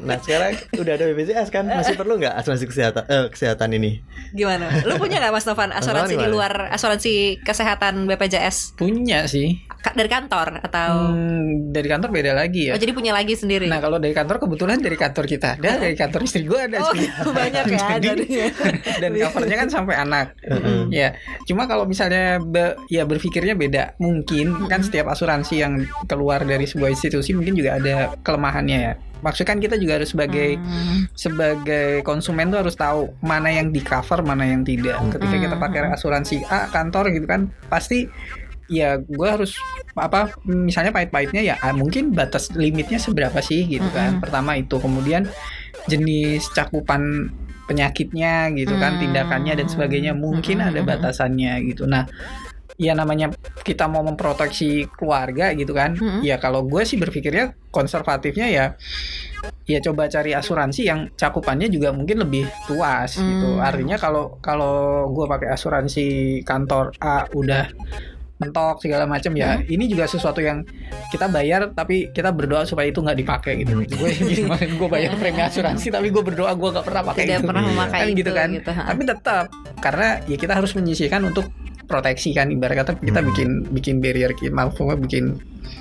Nah 0.01 0.17
sekarang 0.17 0.57
udah 0.73 0.93
ada 0.95 1.05
BPJS 1.05 1.49
kan 1.49 1.67
masih 1.67 1.93
perlu 1.93 2.17
nggak 2.17 2.33
asuransi 2.33 2.65
kesehatan 2.65 3.03
eh, 3.05 3.27
kesehatan 3.29 3.69
ini? 3.71 4.01
Gimana? 4.31 4.81
Lu 4.81 4.97
punya 4.97 5.19
nggak 5.19 5.29
Mas 5.31 5.45
Novan 5.45 5.69
asuransi 5.69 6.15
di 6.15 6.25
luar 6.25 6.71
asuransi 6.71 7.13
kesehatan 7.39 8.07
BPJS 8.07 8.73
Punya 8.75 9.27
sih. 9.27 9.61
Ka- 9.77 9.93
dari 9.93 10.07
kantor 10.07 10.57
atau? 10.59 11.11
Hmm, 11.11 11.69
dari 11.69 11.85
kantor 11.85 12.09
beda 12.09 12.31
lagi 12.33 12.69
ya. 12.69 12.73
Oh 12.73 12.79
jadi 12.79 12.93
punya 12.93 13.11
lagi 13.11 13.33
sendiri? 13.33 13.65
Nah 13.65 13.77
kalau 13.77 13.97
dari 13.97 14.13
kantor 14.13 14.37
kebetulan 14.39 14.77
dari 14.79 14.93
kantor 14.95 15.25
kita 15.27 15.47
ada 15.55 15.69
dari 15.77 15.93
kantor 15.95 16.21
istri 16.23 16.45
gue 16.45 16.59
ada 16.59 16.77
oh 16.79 16.93
sih. 16.93 17.07
banyak 17.27 17.63
ya 17.67 17.79
Jadi- 18.01 18.29
dan 19.01 19.11
covernya 19.11 19.55
kan 19.57 19.69
sampai 19.69 19.95
anak 19.97 20.33
Mm-mm. 20.41 20.89
ya 20.89 21.13
cuma 21.43 21.65
kalau 21.65 21.85
misalnya 21.85 22.37
be- 22.39 22.77
ya 22.87 23.03
berpikirnya 23.03 23.53
beda 23.53 23.83
mungkin 23.97 24.20
kan 24.23 24.81
Mm-mm. 24.81 24.87
setiap 24.87 25.07
asuransi 25.09 25.61
yang 25.61 25.73
keluar 26.05 26.41
dari 26.43 26.65
sebuah 26.65 26.93
institusi 26.93 27.33
mungkin 27.33 27.55
juga 27.55 27.77
ada 27.77 28.13
kelemahannya 28.21 28.77
ya 28.77 28.93
maksudnya 29.21 29.53
kan 29.53 29.59
kita 29.61 29.75
juga 29.77 30.01
harus 30.01 30.09
sebagai 30.09 30.57
Hmm. 30.57 31.05
sebagai 31.13 32.01
konsumen 32.01 32.49
tuh 32.49 32.65
harus 32.65 32.73
tahu 32.73 33.13
mana 33.21 33.53
yang 33.53 33.69
di 33.69 33.77
cover 33.79 34.25
mana 34.25 34.49
yang 34.49 34.65
tidak 34.65 34.97
ketika 35.13 35.37
kita 35.37 35.55
pakai 35.55 35.93
asuransi 35.93 36.41
A 36.49 36.65
kantor 36.73 37.13
gitu 37.13 37.29
kan 37.29 37.53
pasti 37.69 38.09
ya 38.65 38.97
gue 38.97 39.27
harus 39.27 39.53
apa 39.93 40.31
misalnya 40.47 40.89
pahit-pahitnya 40.89 41.43
ya 41.43 41.55
ah, 41.59 41.75
mungkin 41.75 42.15
batas 42.15 42.49
limitnya 42.55 42.97
seberapa 42.97 43.37
sih 43.43 43.67
gitu 43.67 43.85
kan 43.93 44.17
Mm-mm. 44.17 44.23
pertama 44.23 44.57
itu 44.57 44.79
kemudian 44.79 45.29
jenis 45.85 46.49
cakupan 46.55 47.29
penyakitnya 47.67 48.51
gitu 48.57 48.73
kan 48.75 48.97
Hmm. 48.97 49.01
tindakannya 49.05 49.53
dan 49.53 49.67
sebagainya 49.69 50.11
mungkin 50.11 50.59
ada 50.59 50.81
batasannya 50.81 51.61
gitu 51.71 51.85
nah 51.85 52.03
ya 52.81 52.97
namanya 52.97 53.29
kita 53.61 53.85
mau 53.85 54.01
memproteksi 54.01 54.89
keluarga 54.89 55.53
gitu 55.53 55.69
kan 55.71 55.93
Mm-mm. 55.93 56.25
ya 56.25 56.35
kalau 56.35 56.65
gue 56.65 56.81
sih 56.81 56.97
berpikirnya 56.97 57.53
konservatifnya 57.69 58.47
ya 58.49 58.65
ya 59.63 59.77
coba 59.79 60.05
cari 60.05 60.33
asuransi 60.33 60.81
yang 60.83 61.13
cakupannya 61.13 61.69
juga 61.69 61.93
mungkin 61.93 62.17
lebih 62.19 62.43
luas 62.67 63.15
gitu 63.15 63.47
Hmm. 63.51 63.61
artinya 63.61 63.95
kalau 63.95 64.41
kalau 64.41 64.73
gue 65.07 65.25
pakai 65.27 65.49
asuransi 65.51 66.05
kantor 66.41 66.97
A 66.97 67.29
udah 67.31 67.69
mentok 68.37 68.81
segala 68.81 69.05
macam 69.05 69.29
ya 69.33 69.61
Hmm. 69.61 69.69
ini 69.69 69.85
juga 69.85 70.05
sesuatu 70.05 70.41
yang 70.41 70.65
kita 71.09 71.29
bayar 71.29 71.69
tapi 71.71 72.09
kita 72.09 72.33
berdoa 72.33 72.65
supaya 72.65 72.89
itu 72.89 72.97
nggak 72.97 73.17
dipakai 73.17 73.61
gitu 73.61 73.77
gue 73.77 74.09
kemarin 74.41 74.71
gue 74.73 74.89
bayar 74.89 75.11
premi 75.15 75.39
asuransi 75.39 75.87
tapi 75.89 76.09
gue 76.09 76.23
berdoa 76.23 76.49
gue 76.51 76.69
nggak 76.73 76.85
pernah 76.85 77.03
pakai 77.05 77.23
tidak 77.23 77.37
itu 77.37 77.45
pernah 77.45 77.63
memakai 77.63 77.99
Kan 78.01 78.09
itu 78.09 78.17
gitu 78.17 78.31
kan. 78.33 78.49
gitu, 78.49 78.71
tapi 78.73 79.01
tetap 79.05 79.45
karena 79.77 80.07
ya 80.25 80.37
kita 80.37 80.53
harus 80.57 80.71
menyisihkan 80.73 81.21
untuk 81.23 81.45
proteksi 81.83 82.31
kan 82.31 82.47
ibarat 82.47 82.79
kata 82.79 82.91
kita 82.97 83.19
Hmm. 83.19 83.27
bikin 83.29 83.49
bikin 83.69 83.95
barrier 83.97 84.31
kita 84.31 84.51
maksudnya 84.51 84.95
bikin 84.95 85.25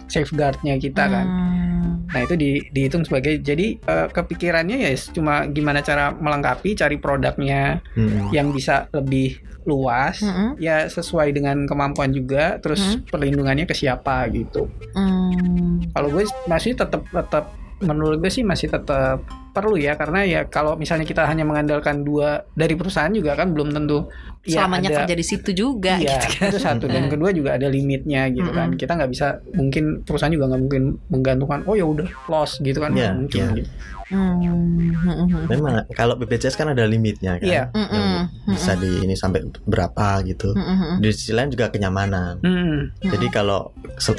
safeguardnya 0.07 0.77
kita 0.77 1.05
kan 1.05 1.27
Hmm. 1.27 2.07
nah 2.07 2.21
itu 2.21 2.35
di, 2.35 2.51
dihitung 2.69 3.03
sebagai 3.03 3.39
jadi 3.39 3.79
eh, 3.79 4.09
kepikirannya 4.09 4.77
ya 4.81 4.91
cuma 5.11 5.47
gimana 5.47 5.81
cara 5.81 6.11
melengkapi 6.13 6.75
cari 6.75 6.97
produknya 6.97 7.79
Mm-mm. 7.95 8.31
yang 8.31 8.51
bisa 8.51 8.91
lebih 8.91 9.39
luas 9.63 10.19
Mm-mm. 10.19 10.59
ya 10.59 10.87
sesuai 10.87 11.31
dengan 11.31 11.65
kemampuan 11.65 12.11
juga 12.11 12.59
terus 12.59 12.81
Hmm. 12.81 13.07
perlindungannya 13.07 13.65
ke 13.65 13.75
siapa 13.75 14.27
gitu 14.29 14.67
Hmm. 14.93 15.87
kalau 15.91 16.11
gue 16.11 16.27
masih 16.45 16.75
tetap 16.75 17.07
tetap 17.07 17.55
menurut 17.81 18.21
gue 18.21 18.29
sih 18.29 18.43
masih 18.43 18.69
tetap 18.69 19.25
perlu 19.51 19.75
ya 19.75 19.97
karena 19.97 20.23
ya 20.23 20.41
kalau 20.47 20.77
misalnya 20.77 21.03
kita 21.03 21.25
hanya 21.25 21.43
mengandalkan 21.43 22.05
dua 22.05 22.45
dari 22.53 22.77
perusahaan 22.77 23.11
juga 23.11 23.35
kan 23.35 23.51
belum 23.51 23.73
tentu 23.73 24.07
ya 24.41 24.65
Selamanya 24.65 24.89
ada- 24.89 24.99
kerja 25.03 25.15
di 25.15 25.27
situ 25.27 25.51
juga 25.53 25.95
Iya, 25.95 26.17
gitu 26.17 26.27
kan. 26.35 26.49
itu 26.49 26.59
satu 26.59 26.85
dan 26.87 27.05
kedua 27.07 27.29
juga 27.31 27.55
ada 27.55 27.67
limitnya 27.67 28.25
gitu 28.29 28.49
kan. 28.49 28.69
Mm-mm. 28.69 28.81
Kita 28.81 28.93
nggak 28.95 29.11
bisa 29.11 29.27
mungkin 29.53 30.01
perusahaan 30.01 30.31
juga 30.31 30.49
nggak 30.49 30.61
mungkin 30.61 30.83
menggantungkan 31.07 31.61
oh 31.65 31.75
ya 31.75 31.85
udah 31.85 32.09
loss 32.27 32.57
gitu 32.59 32.79
kan 32.79 32.91
nggak 32.91 33.13
mungkin. 33.17 33.41
iya. 33.43 33.57
gitu. 33.59 33.71
Hmm, 34.11 34.43
hmm, 34.91 35.17
hmm. 35.25 35.43
Memang 35.47 35.87
kalau 35.91 36.15
BPJS 36.15 36.55
kan 36.55 36.67
ada 36.67 36.83
limitnya 36.83 37.39
kan. 37.39 37.47
Iya. 37.47 37.63
Mm-mm, 37.71 37.95
Yang 37.95 38.11
bisa 38.51 38.73
di 38.75 38.91
ini 39.01 39.15
sampai 39.15 39.41
berapa 39.63 40.21
gitu. 40.25 40.51
Hmm, 40.51 40.67
hmm. 40.77 40.95
Di 40.99 41.09
sisi 41.11 41.31
lain 41.31 41.49
juga 41.49 41.71
kenyamanan. 41.71 42.39
Hmm, 42.41 42.91
Jadi 42.99 43.27
kalau 43.29 43.71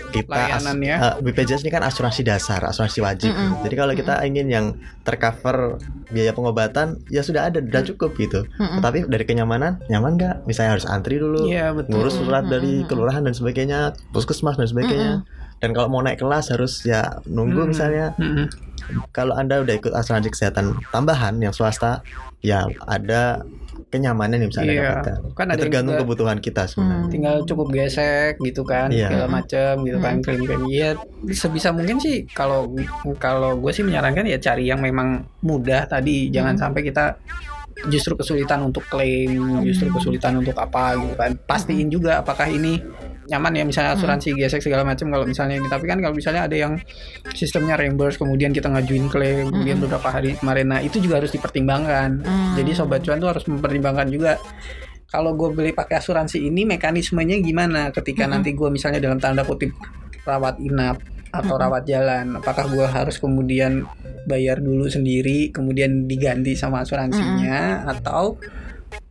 kita 0.10 0.32
as- 0.50 0.64
Layanannya. 0.64 0.96
eh, 0.96 1.14
BPJS 1.22 1.62
ini 1.62 1.72
kan 1.72 1.84
asuransi 1.84 2.24
dasar, 2.24 2.64
asuransi 2.64 3.00
wajib. 3.00 3.30
Mm-mm. 3.30 3.62
Jadi 3.62 3.76
kalau 3.76 3.94
kita 3.94 4.24
ingin 4.24 4.48
yang 4.48 4.66
tercover 5.02 5.76
biaya 6.08 6.32
pengobatan, 6.32 7.00
ya 7.08 7.20
sudah 7.20 7.48
ada, 7.48 7.60
sudah 7.60 7.84
cukup 7.86 8.16
gitu. 8.16 8.48
Hmm, 8.54 8.68
hmm. 8.70 8.82
Tapi 8.82 9.04
dari 9.06 9.24
kenyamanan, 9.24 9.84
nyaman 9.88 10.16
nggak? 10.16 10.36
Misalnya 10.46 10.76
harus 10.76 10.86
antri 10.86 11.18
dulu, 11.18 11.46
Iya 11.46 11.72
betul. 11.72 11.92
ngurus 11.94 12.16
surat 12.16 12.44
dari 12.46 12.80
Mm-mm. 12.80 12.88
kelurahan 12.88 13.22
dan 13.22 13.34
sebagainya, 13.34 13.80
puskesmas 14.10 14.56
dan 14.56 14.66
sebagainya. 14.66 15.28
Dan 15.62 15.72
kalau 15.72 15.88
mau 15.88 16.02
naik 16.02 16.18
kelas 16.18 16.50
harus 16.50 16.82
ya 16.82 17.22
nunggu 17.24 17.54
Mm-mm. 17.56 17.70
misalnya. 17.70 18.06
Mm-mm. 18.18 18.50
Kalau 19.10 19.34
anda 19.34 19.62
udah 19.62 19.72
ikut 19.72 19.94
asuransi 19.94 20.30
kesehatan 20.30 20.74
tambahan 20.90 21.38
yang 21.38 21.54
swasta, 21.54 22.02
ya 22.42 22.66
ada 22.84 23.46
kenyamanan 23.88 24.40
yang 24.40 24.50
bisa 24.50 24.64
anda 24.64 24.74
Iya. 24.74 24.84
dapatkan. 24.90 25.18
Kan 25.34 25.48
ada 25.48 25.62
Tergantung 25.62 25.94
juga 25.94 26.02
kebutuhan 26.02 26.38
kita 26.40 26.64
sebenarnya. 26.66 26.98
Hmm. 26.98 27.12
tinggal 27.12 27.36
cukup 27.44 27.68
gesek 27.70 28.34
gitu 28.40 28.64
kan 28.64 28.88
Iya. 28.88 29.06
segala 29.06 29.28
macam 29.30 29.74
gitu 29.84 30.00
kan 30.00 30.14
Hmm. 30.16 30.24
klaim-klaim 30.24 30.64
iya 30.66 30.90
sebisa 31.30 31.70
mungkin 31.70 32.00
sih 32.00 32.24
kalau 32.26 32.72
kalau 33.18 33.60
gue 33.60 33.70
sih 33.70 33.84
menyarankan 33.84 34.26
ya 34.26 34.40
cari 34.40 34.66
yang 34.66 34.80
memang 34.80 35.28
mudah 35.42 35.86
tadi 35.86 36.32
jangan 36.32 36.56
Hmm. 36.56 36.64
sampai 36.64 36.82
kita 36.82 37.20
justru 37.84 38.14
kesulitan 38.14 38.64
untuk 38.64 38.86
klaim 38.86 39.60
justru 39.62 39.90
kesulitan 39.90 40.38
untuk 40.38 40.56
apa 40.56 40.96
gitu 40.96 41.14
kan 41.14 41.36
pastiin 41.36 41.90
juga 41.90 42.20
apakah 42.20 42.48
ini 42.48 42.80
nyaman 43.30 43.54
ya 43.54 43.64
misalnya 43.64 43.94
asuransi 43.94 44.34
gesek 44.34 44.66
segala 44.66 44.82
macam 44.82 45.14
kalau 45.14 45.30
misalnya 45.30 45.62
ini 45.62 45.70
tapi 45.70 45.86
kan 45.86 46.02
kalau 46.02 46.18
misalnya 46.18 46.50
ada 46.50 46.58
yang 46.58 46.74
sistemnya 47.32 47.78
reimburse 47.78 48.18
kemudian 48.18 48.50
kita 48.50 48.66
ngajuin 48.68 49.12
klaim 49.14 49.54
kemudian 49.54 49.78
Mm-mm. 49.78 49.86
beberapa 49.86 50.10
hari 50.10 50.34
kemarin 50.42 50.68
nah 50.74 50.80
itu 50.82 50.98
juga 50.98 51.22
harus 51.22 51.30
dipertimbangkan 51.30 52.24
Hmm. 52.24 52.54
jadi 52.58 52.72
sobat 52.74 53.06
cuan 53.06 53.22
tuh 53.22 53.30
harus 53.30 53.46
mempertimbangkan 53.46 54.08
juga 54.10 54.42
kalau 55.08 55.36
gue 55.36 55.52
beli 55.52 55.72
pakai 55.76 56.00
asuransi 56.00 56.42
ini 56.42 56.64
mekanismenya 56.66 57.38
gimana 57.40 57.92
ketika 57.92 58.26
Mm-mm. 58.26 58.34
nanti 58.42 58.50
gue 58.58 58.70
misalnya 58.72 58.98
dalam 58.98 59.20
tanda 59.22 59.46
kutip 59.46 59.70
rawat 60.24 60.58
inap 60.64 61.00
atau 61.32 61.56
Mm-mm. 61.56 61.64
rawat 61.64 61.84
jalan 61.86 62.26
apakah 62.36 62.68
gue 62.68 62.84
harus 62.84 63.16
kemudian 63.22 63.86
bayar 64.26 64.60
dulu 64.60 64.86
sendiri 64.88 65.50
kemudian 65.50 66.06
diganti 66.06 66.54
sama 66.54 66.82
asuransinya 66.84 67.86
atau 67.88 68.36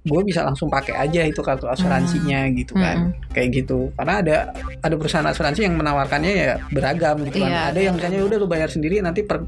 gue 0.00 0.20
bisa 0.24 0.40
langsung 0.44 0.72
pakai 0.72 0.96
aja 0.96 1.20
itu 1.28 1.40
kartu 1.44 1.68
asuransinya 1.68 2.48
gitu 2.56 2.72
kan. 2.76 3.12
Kayak 3.36 3.48
gitu. 3.64 3.92
Karena 3.96 4.14
ada 4.24 4.36
ada 4.80 4.94
perusahaan 4.96 5.28
asuransi 5.28 5.68
yang 5.68 5.76
menawarkannya 5.76 6.32
ya 6.32 6.52
beragam 6.72 7.20
gitu 7.28 7.44
kan. 7.44 7.50
Iya, 7.52 7.60
ada 7.72 7.80
yang 7.80 7.94
misalnya 7.96 8.20
udah 8.24 8.38
lu 8.40 8.48
bayar 8.48 8.68
sendiri 8.72 9.04
nanti 9.04 9.20
per 9.24 9.44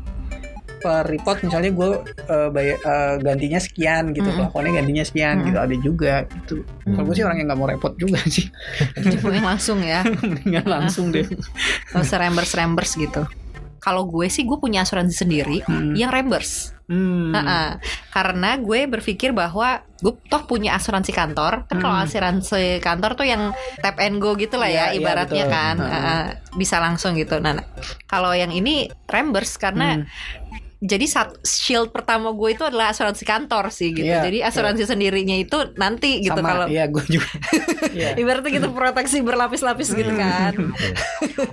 per 0.82 1.06
report 1.06 1.46
misalnya 1.46 1.70
gue 1.70 1.88
eh, 2.26 2.48
bayar 2.50 2.76
eh, 2.82 3.14
gantinya 3.22 3.60
sekian 3.62 4.10
gitu 4.10 4.26
Mm-mm. 4.26 4.50
plafonnya 4.50 4.82
gantinya 4.82 5.04
sekian 5.06 5.34
Mm-mm. 5.38 5.46
gitu 5.48 5.58
ada 5.62 5.76
juga 5.78 6.14
gitu. 6.26 6.56
Kalau 6.82 7.04
gue 7.06 7.14
sih 7.14 7.24
orang 7.24 7.38
yang 7.38 7.46
nggak 7.54 7.60
mau 7.62 7.68
repot 7.70 7.94
juga 7.94 8.18
sih. 8.26 8.50
Langsung 9.46 9.78
ya. 9.86 10.02
mendingan 10.20 10.66
langsung 10.66 11.14
deh. 11.14 11.22
Usah 11.94 12.18
reimburse-reimburse 12.18 12.98
gitu. 12.98 13.22
Kalau 13.82 14.06
gue 14.06 14.30
sih 14.30 14.46
gue 14.46 14.54
punya 14.56 14.86
asuransi 14.86 15.10
sendiri 15.16 15.66
Hmm. 15.66 15.92
yang 15.92 16.08
reimburse. 16.08 16.70
Hmm. 16.86 17.34
Heeh. 17.34 17.68
Karena 18.08 18.54
gue 18.54 18.86
berpikir 18.86 19.34
bahwa 19.34 19.82
gue 19.98 20.14
toh 20.24 20.46
punya 20.46 20.78
asuransi 20.78 21.10
kantor. 21.10 21.66
Kan 21.66 21.82
kalau 21.82 21.98
Hmm. 21.98 22.06
asuransi 22.06 22.78
kantor 22.78 23.12
tuh 23.12 23.26
yang 23.26 23.50
tap 23.82 23.98
and 23.98 24.16
go 24.16 24.32
gitu 24.34 24.54
lah 24.54 24.70
ya 24.70 24.84
iya, 24.88 24.96
ibaratnya 24.96 25.44
betul. 25.44 25.52
kan. 25.52 25.76
Heeh. 25.76 25.90
Heeh. 25.90 26.22
bisa 26.52 26.76
langsung 26.78 27.16
gitu. 27.16 27.40
Nah, 27.40 27.56
nah, 27.56 27.66
kalau 28.04 28.30
yang 28.30 28.52
ini 28.52 28.86
reimburse 29.04 29.56
karena 29.56 29.98
Hmm. 29.98 30.06
Jadi 30.82 31.06
sat- 31.06 31.38
shield 31.46 31.94
pertama 31.94 32.34
gue 32.34 32.58
itu 32.58 32.66
adalah 32.66 32.90
asuransi 32.90 33.22
kantor 33.22 33.70
sih 33.70 33.94
gitu. 33.94 34.02
Iya, 34.02 34.26
jadi 34.26 34.38
asuransi 34.50 34.82
sendirinya 34.82 35.38
itu 35.38 35.54
nanti 35.78 36.18
gitu 36.18 36.34
sama 36.34 36.48
kalau 36.50 36.66
iya 36.66 36.90
gue 36.90 37.04
juga 37.06 37.30
Iya. 37.94 38.18
ibaratnya 38.18 38.50
gitu 38.50 38.68
proteksi 38.74 39.22
berlapis-lapis 39.22 39.94
gitu 39.94 40.10
kan. 40.10 40.74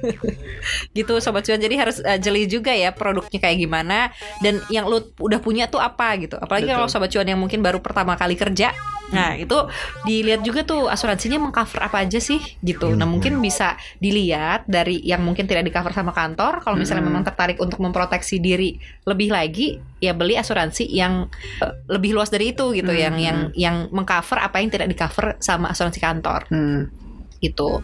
gitu 0.97 1.13
sobat 1.19 1.45
cuan 1.45 1.61
jadi 1.61 1.75
harus 1.77 2.01
eh, 2.01 2.17
jeli 2.17 2.49
juga 2.49 2.73
ya 2.73 2.89
produknya 2.89 3.37
kayak 3.37 3.57
gimana 3.59 4.09
dan 4.41 4.57
yang 4.67 4.89
lu 4.89 4.97
udah 5.15 5.37
punya 5.37 5.69
tuh 5.69 5.77
apa 5.77 6.17
gitu 6.17 6.35
apalagi 6.35 6.65
Betul. 6.65 6.75
kalau 6.75 6.89
sobat 6.89 7.09
cuan 7.09 7.27
yang 7.27 7.37
mungkin 7.37 7.61
baru 7.61 7.79
pertama 7.79 8.15
kali 8.15 8.33
kerja 8.33 8.73
nah 9.09 9.33
itu 9.33 9.57
dilihat 10.03 10.41
juga 10.41 10.61
tuh 10.61 10.85
asuransinya 10.85 11.41
mengcover 11.41 11.81
apa 11.81 12.05
aja 12.05 12.17
sih 12.17 12.37
gitu 12.61 12.93
nah 12.93 13.03
Hmm. 13.03 13.17
mungkin 13.17 13.33
bisa 13.39 13.73
dilihat 13.97 14.69
dari 14.69 15.01
yang 15.01 15.25
mungkin 15.25 15.43
tidak 15.43 15.65
di 15.65 15.73
cover 15.73 15.89
sama 15.89 16.13
kantor 16.13 16.61
kalau 16.61 16.77
misalnya 16.77 17.01
Hmm. 17.01 17.09
memang 17.09 17.23
tertarik 17.25 17.57
untuk 17.57 17.81
memproteksi 17.81 18.37
diri 18.37 18.77
lebih 19.03 19.29
lagi 19.29 19.67
ya 19.97 20.13
beli 20.13 20.37
asuransi 20.37 20.85
yang 20.85 21.25
eh, 21.57 21.73
lebih 21.89 22.13
luas 22.13 22.29
dari 22.29 22.53
itu 22.53 22.69
gitu 22.71 22.93
yang 22.93 23.17
Hmm. 23.17 23.25
yang 23.25 23.37
yang 23.57 23.75
mengcover 23.89 24.37
apa 24.37 24.61
yang 24.61 24.69
tidak 24.69 24.85
di 24.85 24.95
cover 24.95 25.41
sama 25.41 25.73
asuransi 25.73 25.97
kantor 25.97 26.45
Hmm. 26.47 26.93
gitu. 27.39 27.81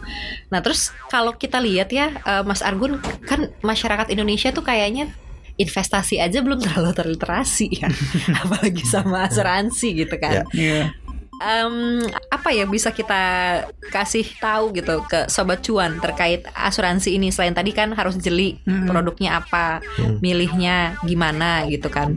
Nah 0.52 0.60
terus 0.60 0.92
kalau 1.08 1.34
kita 1.34 1.58
lihat 1.58 1.90
ya 1.90 2.12
eh, 2.22 2.42
Mas 2.44 2.62
Argun 2.62 3.02
kan 3.24 3.50
masyarakat 3.60 4.12
Indonesia 4.12 4.54
tuh 4.54 4.62
kayaknya 4.62 5.10
investasi 5.56 6.20
aja 6.20 6.44
belum 6.44 6.60
terlalu 6.60 6.92
terliterasi 6.92 7.80
ya, 7.80 7.88
apalagi 8.44 8.84
sama 8.84 9.24
asuransi 9.24 10.04
gitu 10.04 10.20
kan. 10.20 10.44
Ya. 10.52 10.52
Iya. 10.52 10.82
Em, 11.36 12.00
apa 12.26 12.48
ya 12.48 12.64
bisa 12.64 12.88
kita 12.88 13.20
kasih 13.86 14.24
tahu 14.36 14.72
gitu 14.72 15.04
ke 15.04 15.28
sobat 15.28 15.60
cuan 15.60 16.00
terkait 16.00 16.48
asuransi 16.50 17.12
ini 17.12 17.28
selain 17.28 17.52
tadi 17.52 17.70
kan 17.70 17.92
harus 17.92 18.16
jeli 18.16 18.56
Mm-mm. 18.62 18.88
produknya 18.88 19.36
apa, 19.36 19.84
Hmm. 19.96 20.16
milihnya 20.18 20.76
gimana 21.02 21.64
gitu 21.66 21.86
kan. 21.86 22.16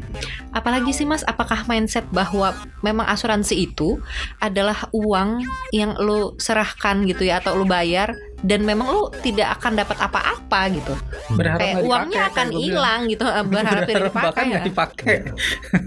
Apalagi 0.49 0.91
sih 0.91 1.03
Mas, 1.03 1.21
apakah 1.21 1.63
mindset 1.65 2.08
bahwa 2.10 2.55
memang 2.79 3.05
asuransi 3.05 3.67
itu 3.67 3.99
adalah 4.38 4.88
uang 4.91 5.43
yang 5.71 5.99
lu 5.99 6.34
serahkan 6.36 7.03
gitu 7.03 7.27
ya 7.27 7.43
atau 7.43 7.53
lu 7.53 7.63
bayar 7.63 8.15
dan 8.39 8.63
memang 8.63 8.88
lu 8.88 9.03
tidak 9.19 9.60
akan 9.60 9.75
dapat 9.75 9.99
apa-apa 9.99 10.60
gitu. 10.71 10.93
berharap 11.36 11.60
Kayak 11.60 11.75
uangnya 11.84 12.08
dipakai, 12.15 12.32
akan 12.32 12.47
kan 12.47 12.55
hilang 12.55 13.01
gitu, 13.12 13.25
eh, 13.27 13.43
berharap 13.51 13.84
tidak 13.84 13.99
Berharap 13.99 14.13
bahkan 14.15 14.45
dipakai. 14.47 14.55
ya. 14.55 14.62
dipakai 14.63 15.15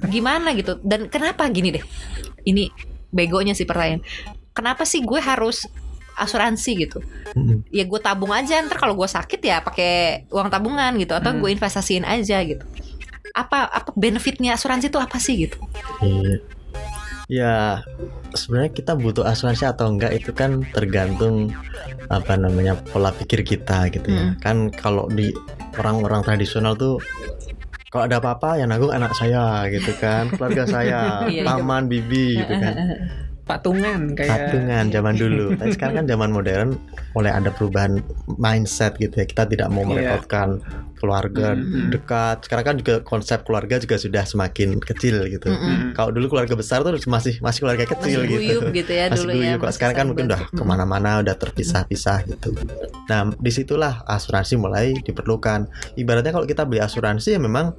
Gimana 0.08 0.48
gitu. 0.52 0.76
Dan 0.84 1.08
kenapa 1.08 1.48
gini 1.48 1.80
deh? 1.80 1.84
Ini 2.42 2.91
begonya 3.12 3.52
sih 3.52 3.68
pertanyaan. 3.68 4.02
Kenapa 4.56 4.82
sih 4.88 5.04
gue 5.04 5.20
harus 5.20 5.68
asuransi 6.12 6.70
gitu? 6.76 6.98
Hmm. 7.32 7.64
Ya 7.72 7.84
gue 7.88 8.00
tabung 8.00 8.32
aja 8.32 8.60
ntar 8.64 8.76
kalau 8.76 8.92
gue 8.92 9.08
sakit 9.08 9.40
ya 9.40 9.64
pakai 9.64 10.26
uang 10.28 10.52
tabungan 10.52 10.92
gitu 11.00 11.16
atau 11.16 11.32
Hmm. 11.32 11.40
gue 11.40 11.50
investasiin 11.56 12.04
aja 12.04 12.40
gitu. 12.44 12.64
Apa 13.32 13.64
apa 13.64 13.90
benefitnya 13.96 14.52
asuransi 14.56 14.92
itu 14.92 15.00
apa 15.00 15.16
sih 15.16 15.48
gitu? 15.48 15.56
Iya. 16.04 16.36
Ya, 17.32 17.80
sebenarnya 18.36 18.76
kita 18.76 18.92
butuh 18.92 19.24
asuransi 19.24 19.64
atau 19.64 19.88
enggak 19.88 20.12
itu 20.12 20.36
kan 20.36 20.68
tergantung 20.68 21.48
apa 22.12 22.36
namanya 22.36 22.76
pola 22.92 23.08
pikir 23.08 23.40
kita 23.40 23.88
gitu 23.88 24.04
ya. 24.12 24.36
Hmm. 24.36 24.36
Kan 24.36 24.56
kalau 24.68 25.08
di 25.08 25.32
orang-orang 25.80 26.20
tradisional 26.28 26.76
tuh 26.76 27.00
kalau 27.92 28.08
ada 28.08 28.16
apa-apa 28.18 28.56
yang 28.56 28.72
nanggung 28.72 28.88
anak 28.88 29.12
saya 29.12 29.68
gitu 29.68 29.92
kan, 30.00 30.32
keluarga 30.32 30.64
saya, 30.64 31.00
Iya, 31.28 31.28
iya. 31.28 31.42
paman, 31.44 31.92
bibi 31.92 32.40
gitu 32.40 32.56
kan. 32.56 32.72
patungan 33.42 34.14
kayak 34.14 34.30
Patungan 34.48 34.84
zaman 34.88 35.14
dulu. 35.18 35.46
Tapi 35.58 35.70
sekarang 35.74 35.94
kan 36.00 36.06
zaman 36.08 36.30
modern 36.30 36.68
mulai 37.12 37.34
ada 37.34 37.50
perubahan 37.50 37.98
mindset 38.38 38.96
gitu 38.96 39.12
ya. 39.12 39.26
Kita 39.26 39.44
tidak 39.44 39.68
mau 39.68 39.82
Iya. 39.84 39.90
merepotkan 39.92 40.62
keluarga 41.02 41.58
Mm-mm. 41.58 41.90
dekat. 41.90 42.46
Sekarang 42.46 42.64
kan 42.64 42.76
juga 42.78 42.94
konsep 43.02 43.42
keluarga 43.42 43.82
juga 43.82 43.98
sudah 43.98 44.22
semakin 44.22 44.78
kecil 44.78 45.26
gitu. 45.26 45.50
Mm-mm. 45.50 45.98
Kalau 45.98 46.14
dulu 46.14 46.38
keluarga 46.38 46.54
besar 46.54 46.86
tuh 46.86 46.94
masih 47.10 47.42
masih 47.42 47.58
keluarga 47.66 47.82
kecil 47.82 48.22
Masih 48.22 48.38
gitu. 48.38 48.66
gitu 48.70 48.92
ya 48.94 49.04
masih 49.12 49.26
dulu 49.26 49.42
ya. 49.42 49.54
Kalau 49.58 49.72
sekarang 49.74 49.96
kan 49.98 50.06
mungkin 50.06 50.24
udah 50.30 50.40
ke 50.54 50.62
mana-mana 50.62 51.18
udah 51.18 51.34
terpisah-pisah 51.34 52.30
gitu. 52.30 52.54
Nah 53.10 53.34
di 53.34 53.50
situlah 53.50 54.06
asuransi 54.06 54.54
mulai 54.54 54.94
diperlukan. 55.02 55.66
Ibaratnya 55.98 56.30
kalau 56.30 56.46
kita 56.46 56.62
beli 56.62 56.78
asuransi 56.78 57.34
ya 57.34 57.40
memang 57.42 57.74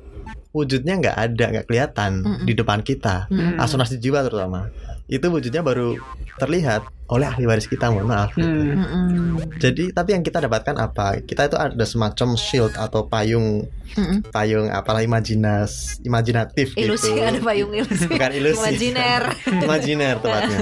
wujudnya 0.52 1.00
nggak 1.00 1.18
ada 1.18 1.46
nggak 1.56 1.66
kelihatan 1.72 2.12
Mm-mm. 2.28 2.44
di 2.44 2.54
depan 2.54 2.84
kita. 2.84 3.32
Mm-mm. 3.32 3.64
Asuransi 3.64 4.04
jiwa 4.04 4.20
terutama 4.28 4.68
itu 5.08 5.28
wujudnya 5.28 5.60
baru 5.60 6.00
terlihat 6.40 6.88
oleh 7.14 7.24
ahli 7.24 7.46
waris 7.46 7.66
kita 7.66 7.88
mohon 7.88 8.06
maaf. 8.06 8.34
gitu. 8.34 8.44
Hmm. 8.44 9.38
Jadi 9.56 9.90
tapi 9.90 10.10
yang 10.12 10.22
kita 10.22 10.42
dapatkan 10.42 10.74
apa? 10.76 11.22
Kita 11.22 11.46
itu 11.46 11.56
ada 11.56 11.84
semacam 11.84 12.34
shield 12.34 12.74
atau 12.74 13.06
payung 13.06 13.70
Mm-mm. 13.94 14.26
payung 14.28 14.68
apalah 14.68 15.00
imajinas 15.00 16.02
imajinatif 16.02 16.74
Ilusi 16.74 17.14
gitu. 17.14 17.22
ada 17.22 17.38
payung 17.38 17.70
ilusi. 17.78 18.06
Bukan 18.08 18.32
ilusi. 18.34 18.58
Imajiner. 18.60 19.22
Imajiner 19.64 20.16
tepatnya. 20.18 20.60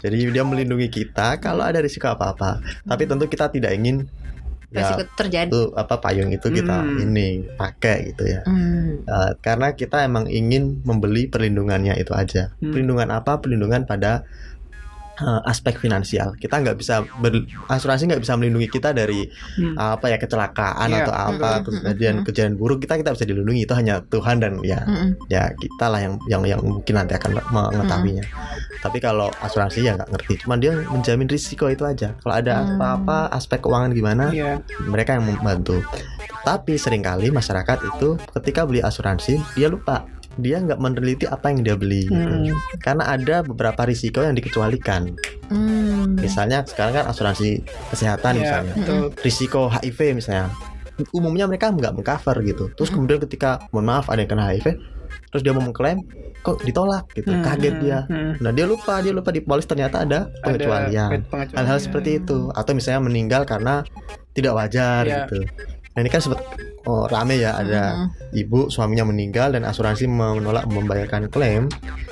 Jadi 0.00 0.16
dia 0.28 0.42
melindungi 0.42 0.88
kita 0.88 1.38
kalau 1.38 1.62
ada 1.62 1.78
risiko 1.78 2.06
apa-apa. 2.06 2.58
Tapi 2.82 3.02
tentu 3.04 3.24
kita 3.26 3.46
tidak 3.48 3.70
ingin 3.72 4.10
resiko 4.72 5.04
terjadi. 5.14 5.52
itu 5.52 5.68
apa 5.76 6.00
payung 6.00 6.32
itu 6.32 6.48
kita 6.48 6.80
Hmm. 6.80 6.96
ini 6.98 7.44
pakai 7.54 8.08
gitu 8.08 8.24
ya. 8.24 8.40
Hmm. 8.42 9.04
Eh, 9.04 9.32
karena 9.38 9.76
kita 9.76 10.00
emang 10.00 10.24
ingin 10.26 10.80
membeli 10.82 11.28
perlindungannya 11.28 11.92
itu 11.94 12.10
aja. 12.10 12.56
Hmm. 12.56 12.72
Perlindungan 12.72 13.12
apa? 13.12 13.36
Perlindungan 13.36 13.84
pada 13.84 14.24
eh, 15.14 15.40
aspek 15.44 15.76
finansial. 15.76 16.32
Kita 16.34 16.56
nggak 16.56 16.74
bisa 16.74 17.04
ber- 17.18 17.44
asuransi 17.66 18.08
nggak 18.08 18.20
bisa 18.20 18.32
melindungi 18.34 18.68
kita 18.68 18.90
dari 18.90 19.28
Hmm. 19.54 19.76
apa 19.76 20.06
ya 20.06 20.16
kecelakaan 20.16 20.88
Iya. 20.88 21.04
atau 21.04 21.12
apa 21.12 21.28
Hmm, 21.52 21.60
hmm, 21.60 21.64
kejadian 21.84 22.14
hmm, 22.14 22.24
kejadian 22.24 22.54
buruk 22.56 22.78
kita 22.80 22.96
kita 22.96 23.10
bisa 23.12 23.24
dilindungi 23.24 23.62
itu 23.62 23.72
hanya 23.72 24.00
Tuhan 24.02 24.36
dan 24.38 24.62
ya 24.62 24.80
Mm-mm. 24.82 25.20
ya 25.26 25.52
kita 25.52 25.86
lah 25.86 26.00
yang 26.00 26.14
yang 26.26 26.42
yang 26.46 26.60
mungkin 26.60 26.94
nanti 26.94 27.12
akan 27.12 27.36
mengetahuinya. 27.46 28.24
Tapi 28.78 28.98
kalau 28.98 29.28
asuransi 29.38 29.82
ya 29.82 29.94
nggak 29.94 30.10
ngerti. 30.10 30.34
Cuman 30.40 30.58
dia 30.58 30.72
menjamin 30.84 31.26
risiko 31.26 31.66
itu 31.66 31.82
aja. 31.82 32.16
Kalau 32.16 32.34
ada 32.34 32.54
Hmm. 32.58 32.76
apa-apa 32.76 33.30
aspek 33.30 33.60
keuangan 33.60 33.90
gimana 33.90 34.24
Iya. 34.28 34.58
mereka 34.82 35.14
yang 35.14 35.28
membantu. 35.28 35.78
Tapi 36.42 36.74
sering 36.74 37.00
kali 37.00 37.30
masyarakat 37.30 37.78
itu 37.86 38.08
ketika 38.32 38.64
beli 38.64 38.80
asuransi 38.80 39.38
dia 39.54 39.68
lupa 39.68 40.02
dia 40.34 40.56
nggak 40.58 40.76
meneliti 40.76 41.24
apa 41.24 41.48
yang 41.48 41.60
dia 41.60 41.76
beli 41.76 42.04
gitu. 42.04 42.16
Hmm. 42.16 42.48
karena 42.78 43.04
ada 43.06 43.36
beberapa 43.42 43.84
risiko 43.84 44.20
yang 44.20 44.32
dikecualikan 44.32 45.12
Hmm. 45.46 46.16
misalnya 46.16 46.64
sekarang 46.64 46.96
kan 46.96 47.04
asuransi 47.06 47.60
kesehatan 47.88 48.32
Iya, 48.34 48.40
misalnya 48.40 48.74
betul. 48.74 49.04
risiko 49.20 49.60
HIV 49.68 49.98
misalnya 50.14 50.48
umumnya 51.10 51.44
mereka 51.44 51.68
nggak 51.68 51.92
mengcover 51.92 52.40
gitu 52.42 52.64
terus 52.72 52.88
Hmm. 52.88 52.96
kemudian 52.98 53.20
ketika 53.20 53.68
mohon 53.68 53.86
maaf 53.86 54.08
ada 54.08 54.18
yang 54.18 54.30
kena 54.30 54.48
HIV 54.48 54.80
terus 55.28 55.42
dia 55.42 55.52
mau 55.52 55.60
mengklaim 55.60 56.00
kok 56.40 56.60
ditolak 56.60 57.04
gitu 57.12 57.30
Hmm, 57.30 57.44
kaget 57.44 57.74
hmm, 57.74 57.82
dia 57.82 57.98
hmm. 58.06 58.32
nah 58.40 58.50
dia 58.50 58.64
lupa 58.64 58.98
dia 58.98 59.12
lupa 59.12 59.28
di 59.28 59.40
polis 59.40 59.64
ternyata 59.64 60.02
ada 60.02 60.32
pengecualian 60.40 61.20
hal-hal 61.52 61.78
seperti 61.78 62.18
itu 62.18 62.48
atau 62.50 62.72
misalnya 62.72 63.00
meninggal 63.02 63.44
karena 63.44 63.84
tidak 64.32 64.52
wajar 64.54 65.04
Iya. 65.04 65.16
gitu 65.22 65.38
nah 65.92 66.00
ini 66.00 66.08
kan 66.08 66.20
sempat 66.20 66.40
oh, 66.84 67.04
rame 67.04 67.36
ya 67.36 67.54
ada 67.54 67.82
Mm-mm. 67.94 68.08
ibu 68.34 68.60
suaminya 68.68 69.04
meninggal 69.04 69.52
dan 69.52 69.62
asuransi 69.62 70.06
menolak 70.06 70.64
membayarkan 70.66 71.28
klaim 71.28 71.68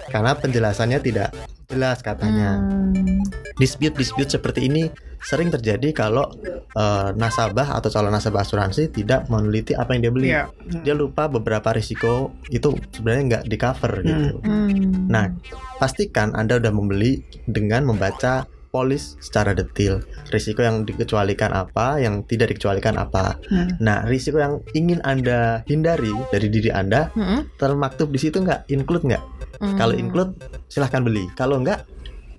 karena 0.09 0.33
penjelasannya 0.35 0.99
tidak 1.01 1.31
jelas 1.67 2.01
katanya 2.01 2.59
Hmm. 2.59 3.23
dispute 3.57 3.95
dispute 3.95 4.27
seperti 4.29 4.67
ini 4.67 4.91
sering 5.21 5.49
terjadi 5.49 5.93
kalau 5.93 6.27
eh, 6.73 7.09
nasabah 7.15 7.77
atau 7.77 7.89
calon 7.89 8.11
nasabah 8.11 8.43
asuransi 8.43 8.91
tidak 8.91 9.29
meneliti 9.29 9.73
apa 9.73 9.95
yang 9.95 10.03
dia 10.03 10.13
beli 10.13 10.29
Iya. 10.29 10.45
Hmm. 10.51 10.83
dia 10.83 10.95
lupa 10.95 11.31
beberapa 11.31 11.71
risiko 11.71 12.35
itu 12.49 12.73
sebenarnya 12.91 13.23
nggak 13.31 13.45
di 13.47 13.57
cover 13.57 13.93
gitu 14.03 14.39
Hmm. 14.43 15.07
Nah, 15.07 15.31
pastikan 15.77 16.35
Anda 16.35 16.59
udah 16.59 16.71
membeli 16.71 17.19
dengan 17.45 17.83
membaca 17.85 18.47
polis 18.71 19.19
secara 19.19 19.51
detail. 19.53 19.99
Risiko 20.31 20.63
yang 20.63 20.87
dikecualikan 20.87 21.51
apa, 21.51 21.99
yang 21.99 22.23
tidak 22.25 22.55
dikecualikan 22.55 22.95
apa. 22.97 23.37
Hmm. 23.51 23.77
Nah, 23.83 24.07
risiko 24.07 24.39
yang 24.39 24.63
ingin 24.73 25.03
Anda 25.03 25.67
hindari 25.67 26.15
dari 26.31 26.47
diri 26.49 26.71
Anda 26.71 27.11
Mm-mm. 27.13 27.59
termaktub 27.59 28.09
di 28.09 28.19
situ 28.23 28.39
nggak? 28.39 28.71
Include 28.71 29.05
nggak? 29.11 29.23
Hmm. 29.59 29.77
Kalau 29.77 29.93
include, 29.93 30.39
silahkan 30.71 31.03
beli. 31.03 31.27
Kalau 31.35 31.59
nggak, 31.59 31.83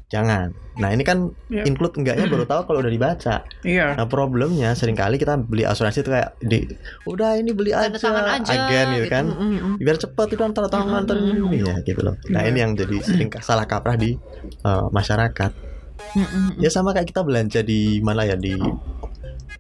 jangan. 0.07 0.55
Nah, 0.79 0.89
ini 0.95 1.03
kan 1.03 1.35
Iya. 1.51 1.67
include 1.67 1.99
enggaknya 1.99 2.31
baru 2.31 2.47
tahu 2.47 2.61
kalau 2.63 2.79
udah 2.79 2.89
dibaca. 2.89 3.43
Iya. 3.61 3.99
Nah, 3.99 4.07
problemnya 4.07 4.71
sering 4.71 4.95
kali 4.95 5.19
kita 5.19 5.35
beli 5.35 5.67
asuransi 5.67 5.99
itu 5.99 6.15
kayak 6.15 6.39
di 6.39 6.63
udah 7.03 7.35
ini 7.35 7.51
beli 7.51 7.75
aja, 7.75 7.91
aja 7.91 8.39
agen 8.39 8.85
gitu 8.95 9.07
kan 9.11 9.25
Mm-mm. 9.27 9.75
biar 9.77 9.99
cepat 9.99 10.31
itu 10.31 10.41
antar 10.41 10.71
tangan 10.71 11.03
antar 11.03 11.19
ini 11.19 11.59
ya 11.59 11.75
gitu 11.83 11.99
loh. 12.01 12.15
Nah 12.31 12.47
Iya. 12.47 12.55
ini 12.55 12.57
yang 12.63 12.71
jadi 12.73 12.97
sering 13.03 13.29
salah 13.43 13.67
kaprah 13.67 13.99
di 13.99 14.15
uh, 14.63 14.87
masyarakat. 14.89 15.70
Mm-mm. 16.11 16.57
Ya 16.57 16.67
sama 16.67 16.91
kayak 16.91 17.07
kita 17.07 17.21
belanja 17.21 17.59
di 17.61 17.99
mana 17.99 18.23
ya 18.23 18.35
di 18.35 18.57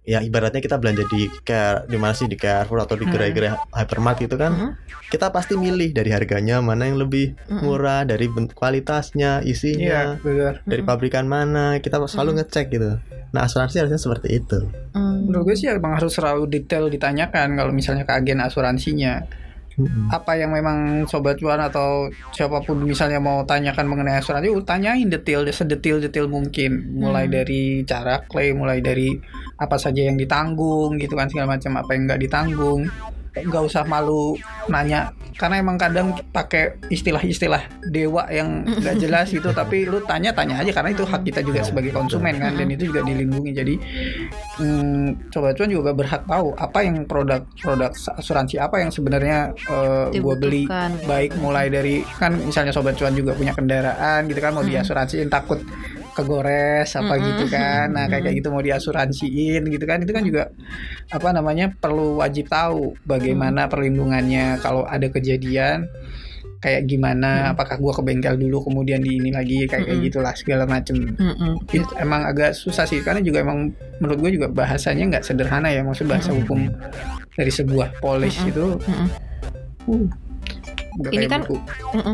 ya 0.01 0.17
ibaratnya 0.17 0.59
kita 0.59 0.75
belanja 0.75 1.05
di 1.05 1.29
care 1.39 1.85
di 1.85 1.93
mana 1.93 2.11
sih 2.11 2.25
di 2.25 2.33
Carrefour 2.33 2.81
atau 2.81 2.97
di 2.97 3.05
Hmm. 3.05 3.13
gerai-gerai 3.13 3.53
hypermarket 3.71 4.25
itu 4.25 4.35
kan 4.35 4.51
Hmm. 4.51 4.71
kita 5.07 5.29
pasti 5.29 5.53
milih 5.53 5.93
dari 5.93 6.09
harganya 6.09 6.57
mana 6.57 6.89
yang 6.89 6.97
lebih 6.97 7.37
murah 7.53 8.01
dari 8.01 8.25
kualitasnya 8.49 9.45
isinya 9.45 10.17
benar. 10.17 10.65
dari 10.65 10.81
pabrikan 10.81 11.29
mana 11.29 11.77
kita 11.77 12.01
selalu 12.01 12.33
Mm. 12.33 12.37
ngecek 12.39 12.65
gitu 12.71 12.91
nah 13.29 13.45
asuransi 13.45 13.77
harusnya 13.77 14.01
seperti 14.01 14.29
itu 14.35 14.59
Hmm. 14.91 15.21
Menurut 15.21 15.47
gue 15.47 15.55
sih 15.55 15.69
emang 15.69 15.93
harus 15.93 16.11
selalu 16.11 16.49
detail 16.49 16.89
ditanyakan 16.89 17.53
kalau 17.53 17.69
misalnya 17.69 18.01
ke 18.01 18.11
agen 18.11 18.41
asuransinya 18.41 19.21
Mm-mm. 19.79 20.11
apa 20.11 20.35
yang 20.35 20.51
memang 20.51 21.07
sobat 21.07 21.39
cuan 21.39 21.59
atau 21.63 22.11
siapa 22.35 22.59
pun 22.59 22.83
misalnya 22.83 23.23
mau 23.23 23.47
tanyakan 23.47 23.87
mengenai 23.87 24.19
asuransi, 24.19 24.51
uh, 24.51 24.63
tanyain 24.67 25.07
detail 25.07 25.47
sedetil-detil 25.47 26.27
mungkin, 26.27 26.91
mulai 26.91 27.25
Hmm. 27.27 27.33
dari 27.39 27.87
cara 27.87 28.19
klaim, 28.27 28.59
mulai 28.59 28.83
dari 28.83 29.15
apa 29.55 29.77
saja 29.79 30.03
yang 30.03 30.19
ditanggung 30.19 30.99
gitu 30.99 31.15
kan 31.15 31.31
segala 31.31 31.55
macam 31.55 31.71
apa 31.79 31.91
yang 31.95 32.03
nggak 32.09 32.21
ditanggung, 32.27 32.89
nggak 33.33 33.63
usah 33.63 33.83
malu 33.83 34.35
nanya. 34.67 35.11
Karena 35.31 35.57
emang 35.57 35.79
kadang 35.79 36.13
pakai 36.29 36.77
istilah-istilah 36.87 37.63
dewa 37.87 38.27
yang 38.29 38.61
nggak 38.61 38.95
jelas 39.03 39.31
gitu. 39.31 39.49
Tapi 39.49 39.87
lu 39.87 40.03
tanya-tanya 40.03 40.59
aja 40.59 40.71
karena 40.71 40.91
itu 40.91 41.01
hak 41.01 41.23
kita 41.23 41.39
juga 41.41 41.63
sebagai 41.63 41.89
konsumen 41.91 42.35
kan 42.37 42.53
dan 42.53 42.67
itu 42.67 42.91
juga 42.91 43.01
dilindungi. 43.01 43.51
Jadi 43.51 43.75
hmm, 44.57 45.31
coba 45.31 45.55
cuan 45.55 45.71
juga 45.71 45.91
berhak 45.91 46.23
tahu 46.25 46.53
apa 46.53 46.79
yang 46.83 47.05
produk-produk 47.05 47.91
asuransi 48.17 48.59
apa 48.59 48.75
yang 48.79 48.91
sebenarnya 48.91 49.55
gue 50.11 50.35
beli. 50.37 50.63
baik 51.03 51.31
mulai 51.39 51.67
dari 51.67 52.03
kan 52.19 52.35
misalnya 52.35 52.71
sobat 52.71 52.95
cuan 52.95 53.13
juga 53.13 53.31
punya 53.31 53.55
kendaraan 53.55 54.27
gitu 54.27 54.39
kan 54.39 54.51
mau 54.51 54.61
Mm. 54.61 54.69
diasuransiin 54.71 55.27
takut 55.27 55.57
kegores 56.11 56.89
apa 56.95 57.13
Mm-mm. 57.15 57.27
gitu 57.31 57.45
kan 57.51 57.91
nah 57.91 58.05
kayak 58.11 58.27
kayak 58.27 58.35
gitu 58.43 58.47
mau 58.51 58.59
diasuransiin 58.59 59.63
gitu 59.67 59.85
kan 59.87 60.03
itu 60.03 60.11
kan 60.11 60.23
juga 60.27 60.51
apa 61.09 61.29
namanya 61.31 61.71
perlu 61.71 62.19
wajib 62.19 62.51
tahu 62.51 62.95
bagaimana 63.07 63.71
perlindungannya 63.71 64.59
kalau 64.59 64.83
ada 64.83 65.07
kejadian 65.07 65.87
kayak 66.61 66.85
gimana 66.85 67.49
Mm. 67.49 67.57
apakah 67.57 67.75
gua 67.81 67.89
ke 67.89 68.05
bengkel 68.05 68.37
dulu 68.37 68.69
kemudian 68.69 69.01
di 69.01 69.17
ini 69.17 69.33
lagi 69.33 69.65
kayak 69.65 69.81
kayak 69.81 69.97
Mm-mm. 69.97 70.07
gitulah 70.13 70.33
segala 70.37 70.63
macem 70.69 71.17
Mm-mm. 71.17 71.57
Itu 71.73 71.89
emang 71.97 72.21
agak 72.29 72.53
susah 72.53 72.85
sih 72.85 73.01
karena 73.01 73.17
juga 73.25 73.41
emang 73.41 73.73
menurut 73.97 74.21
gue 74.21 74.31
juga 74.37 74.47
bahasanya 74.53 75.09
nggak 75.09 75.25
sederhana 75.25 75.73
ya 75.73 75.81
maksud 75.81 76.05
bahasa 76.05 76.29
Mm-mm. 76.29 76.45
hukum 76.45 76.59
dari 77.33 77.49
sebuah 77.49 77.97
polis 77.97 78.37
Mm-mm. 78.37 78.51
itu 78.53 78.65
Mm-mm. 78.77 79.07
uh, 79.89 80.05
udah 80.99 81.11
Ini 81.15 81.25
kan 81.31 81.41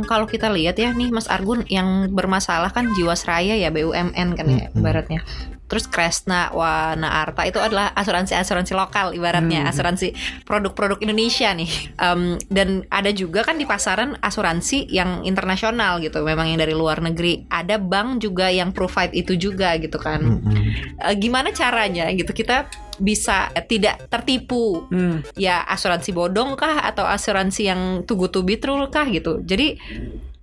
kalau 0.06 0.30
kita 0.30 0.54
lihat 0.54 0.78
ya 0.78 0.94
nih 0.94 1.10
Mas 1.10 1.26
Argun 1.26 1.66
yang 1.66 2.14
bermasalah 2.14 2.70
kan 2.70 2.94
Jiwasraya 2.94 3.58
ya 3.58 3.74
BUMN 3.74 4.38
kan 4.38 4.46
ya 4.46 4.70
Mm-mm. 4.70 4.78
ibaratnya. 4.78 5.22
Terus 5.68 5.86
Kresna 5.92 6.50
Wana 6.56 7.28
Arta 7.28 7.44
itu 7.44 7.60
adalah 7.60 7.92
asuransi-asuransi 7.92 8.72
lokal 8.72 9.12
ibaratnya 9.12 9.68
Hmm. 9.68 9.72
asuransi 9.72 10.16
produk-produk 10.48 11.04
Indonesia 11.04 11.52
nih. 11.52 11.72
Em, 12.00 12.40
dan 12.48 12.88
ada 12.88 13.12
juga 13.12 13.44
kan 13.44 13.60
di 13.60 13.68
pasaran 13.68 14.16
asuransi 14.24 14.88
yang 14.88 15.28
internasional 15.28 16.00
gitu, 16.00 16.24
memang 16.24 16.48
yang 16.48 16.60
dari 16.64 16.72
luar 16.72 17.04
negeri. 17.04 17.44
Ada 17.52 17.76
bank 17.78 18.24
juga 18.24 18.48
yang 18.48 18.72
provide 18.72 19.12
itu 19.12 19.36
juga 19.36 19.76
gitu 19.76 20.00
kan. 20.00 20.24
Mm-mm. 20.24 20.56
Eh, 21.04 21.16
gimana 21.20 21.52
caranya 21.52 22.08
gitu 22.16 22.32
kita 22.32 22.72
bisa 22.98 23.54
tidak 23.70 24.10
tertipu 24.10 24.90
Hmm. 24.90 25.22
ya 25.38 25.62
asuransi 25.70 26.16
bodong 26.16 26.58
kah 26.58 26.82
atau 26.82 27.06
asuransi 27.06 27.70
yang 27.70 27.82
to 28.08 28.18
be 28.42 28.58
true 28.58 28.90
kah 28.90 29.06
gitu. 29.06 29.44
Jadi 29.46 29.78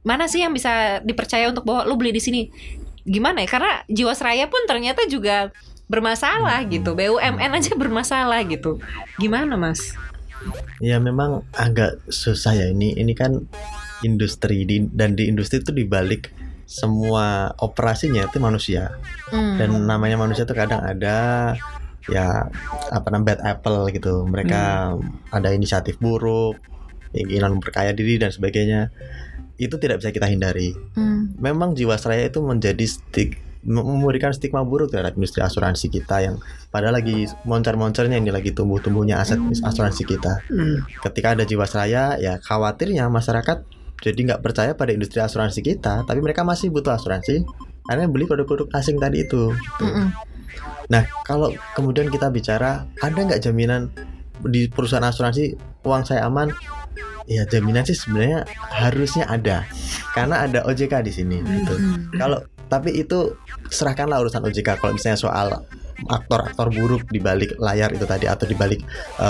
mana 0.04 0.28
sih 0.28 0.44
yang 0.44 0.52
bisa 0.52 1.00
dipercaya 1.00 1.48
untuk 1.48 1.64
bahwa 1.64 1.88
lu 1.88 1.96
beli 1.96 2.12
di 2.12 2.22
sini? 2.22 2.42
Gimana 3.04 3.44
ya? 3.44 3.48
Karena 3.48 3.72
Jiwasraya 3.86 4.48
pun 4.48 4.64
ternyata 4.64 5.04
juga 5.06 5.52
bermasalah 5.86 6.64
Hmm. 6.64 6.70
gitu. 6.72 6.96
BUMN 6.96 7.50
aja 7.52 7.72
bermasalah 7.76 8.40
gitu. 8.48 8.80
Gimana, 9.20 9.54
Mas? 9.60 9.92
Ya 10.80 10.96
memang 11.00 11.44
agak 11.52 12.00
susah 12.08 12.56
ya 12.56 12.66
ini. 12.68 12.96
Ini 12.96 13.12
kan 13.12 13.44
industri 14.00 14.64
di, 14.64 14.84
dan 14.92 15.16
di 15.16 15.28
industri 15.28 15.60
itu 15.60 15.72
dibalik 15.72 16.32
semua 16.64 17.52
operasinya 17.60 18.24
itu 18.24 18.40
manusia 18.40 18.96
Hmm. 19.28 19.60
dan 19.60 19.84
namanya 19.84 20.16
manusia 20.16 20.48
itu 20.48 20.56
kadang 20.56 20.80
ada 20.80 21.52
ya 22.08 22.48
apa 22.88 23.06
namanya 23.12 23.36
bad 23.36 23.40
apple 23.44 23.88
gitu. 23.92 24.24
Mereka 24.24 24.92
ada 25.28 25.48
inisiatif 25.52 25.96
buruk, 25.96 26.56
keinginan 27.12 27.56
memperkaya 27.60 27.92
diri 27.92 28.16
dan 28.16 28.32
sebagainya. 28.32 28.92
Itu 29.56 29.78
tidak 29.78 30.02
bisa 30.02 30.10
kita 30.10 30.26
hindari. 30.26 30.74
Hmm. 30.98 31.34
Memang 31.38 31.74
Jiwasraya 31.78 32.26
itu 32.26 32.42
menjadi 32.42 32.84
stik 32.84 33.44
memberikan 33.64 34.28
stigma 34.36 34.60
buruk 34.60 34.92
terhadap 34.92 35.16
industri 35.16 35.40
asuransi 35.40 35.88
kita 35.88 36.20
yang 36.20 36.36
padahal 36.68 37.00
lagi 37.00 37.24
moncar-moncarnya 37.48 38.20
ini 38.20 38.28
lagi 38.28 38.52
tumbuh-tumbuhnya 38.52 39.16
aset 39.16 39.40
Hmm. 39.40 39.56
asuransi 39.56 40.04
kita 40.04 40.44
Hmm. 40.52 40.84
ketika 41.00 41.32
ada 41.32 41.48
Jiwasraya 41.48 42.20
ya 42.20 42.36
khawatirnya 42.44 43.08
masyarakat 43.08 43.64
jadi 44.04 44.20
nggak 44.20 44.44
percaya 44.44 44.76
pada 44.76 44.92
industri 44.92 45.24
asuransi 45.24 45.64
kita 45.64 46.04
tapi 46.04 46.20
mereka 46.20 46.44
masih 46.44 46.68
butuh 46.68 46.92
asuransi 46.92 47.40
karena 47.88 48.04
beli 48.04 48.28
produk-produk 48.28 48.68
asing 48.76 49.00
tadi 49.00 49.24
itu 49.24 49.48
gitu. 49.56 49.84
Mm-mm. 49.88 50.12
nah 50.92 51.08
kalau 51.24 51.48
kemudian 51.72 52.12
kita 52.12 52.28
bicara 52.28 52.84
ada 53.00 53.16
nggak 53.16 53.40
jaminan 53.40 53.88
di 54.44 54.68
perusahaan 54.68 55.08
asuransi 55.08 55.56
uang 55.88 56.04
saya 56.04 56.28
aman 56.28 56.52
ya 57.26 57.44
jaminan 57.44 57.82
sih 57.82 57.94
sebenarnya 57.94 58.44
harusnya 58.70 59.24
ada 59.26 59.64
karena 60.12 60.44
ada 60.44 60.60
OJK 60.62 61.00
di 61.00 61.12
sini 61.12 61.36
gitu 61.40 61.74
Hmm. 61.74 62.12
kalau 62.12 62.38
tapi 62.64 62.92
itu 62.94 63.32
serahkanlah 63.66 64.20
urusan 64.20 64.42
OJK 64.42 64.76
kalau 64.76 64.92
misalnya 64.92 65.16
soal 65.16 65.48
aktor-aktor 66.04 66.68
buruk 66.70 67.06
di 67.06 67.18
balik 67.18 67.54
layar 67.56 67.88
itu 67.88 68.02
tadi 68.04 68.26
atau 68.26 68.44
di 68.44 68.52
balik 68.52 68.82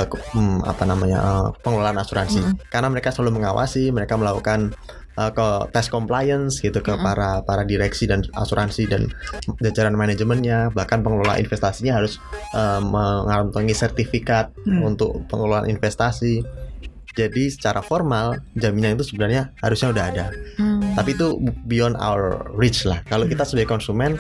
ke- 0.03 0.23
hmm, 0.33 0.65
apa 0.65 0.83
namanya 0.83 1.19
eh, 1.21 1.49
pengelolaan 1.61 1.99
asuransi 1.99 2.41
Mm. 2.41 2.55
karena 2.69 2.89
mereka 2.89 3.11
selalu 3.11 3.37
mengawasi 3.37 3.91
mereka 3.91 4.17
melakukan 4.17 4.73
eh, 5.15 5.31
ke 5.31 5.47
tes 5.71 5.87
compliance 5.87 6.59
gitu 6.59 6.81
ke 6.81 6.91
Mm. 6.91 7.05
para 7.05 7.31
para 7.43 7.63
direksi 7.63 8.09
dan 8.09 8.25
asuransi 8.33 8.89
dan 8.89 9.13
jajaran 9.61 9.93
manajemennya 9.93 10.73
bahkan 10.73 11.05
pengelola 11.05 11.37
investasinya 11.37 12.01
harus 12.01 12.17
eh, 12.51 12.81
mengantongi 12.81 13.71
sertifikat 13.73 14.51
Hmm. 14.65 14.89
untuk 14.89 15.21
pengelolaan 15.29 15.69
investasi 15.69 16.41
jadi 17.15 17.47
secara 17.47 17.81
formal 17.81 18.37
jaminan 18.53 18.95
itu 18.95 19.07
sebenarnya 19.07 19.55
harusnya 19.59 19.91
udah 19.91 20.05
ada 20.11 20.27
Hmm. 20.55 20.95
tapi 20.95 21.19
itu 21.19 21.35
beyond 21.67 21.99
our 21.99 22.47
reach 22.55 22.87
lah 22.87 23.03
kalau 23.07 23.27
kita 23.27 23.43
sebagai 23.43 23.67
konsumen 23.67 24.15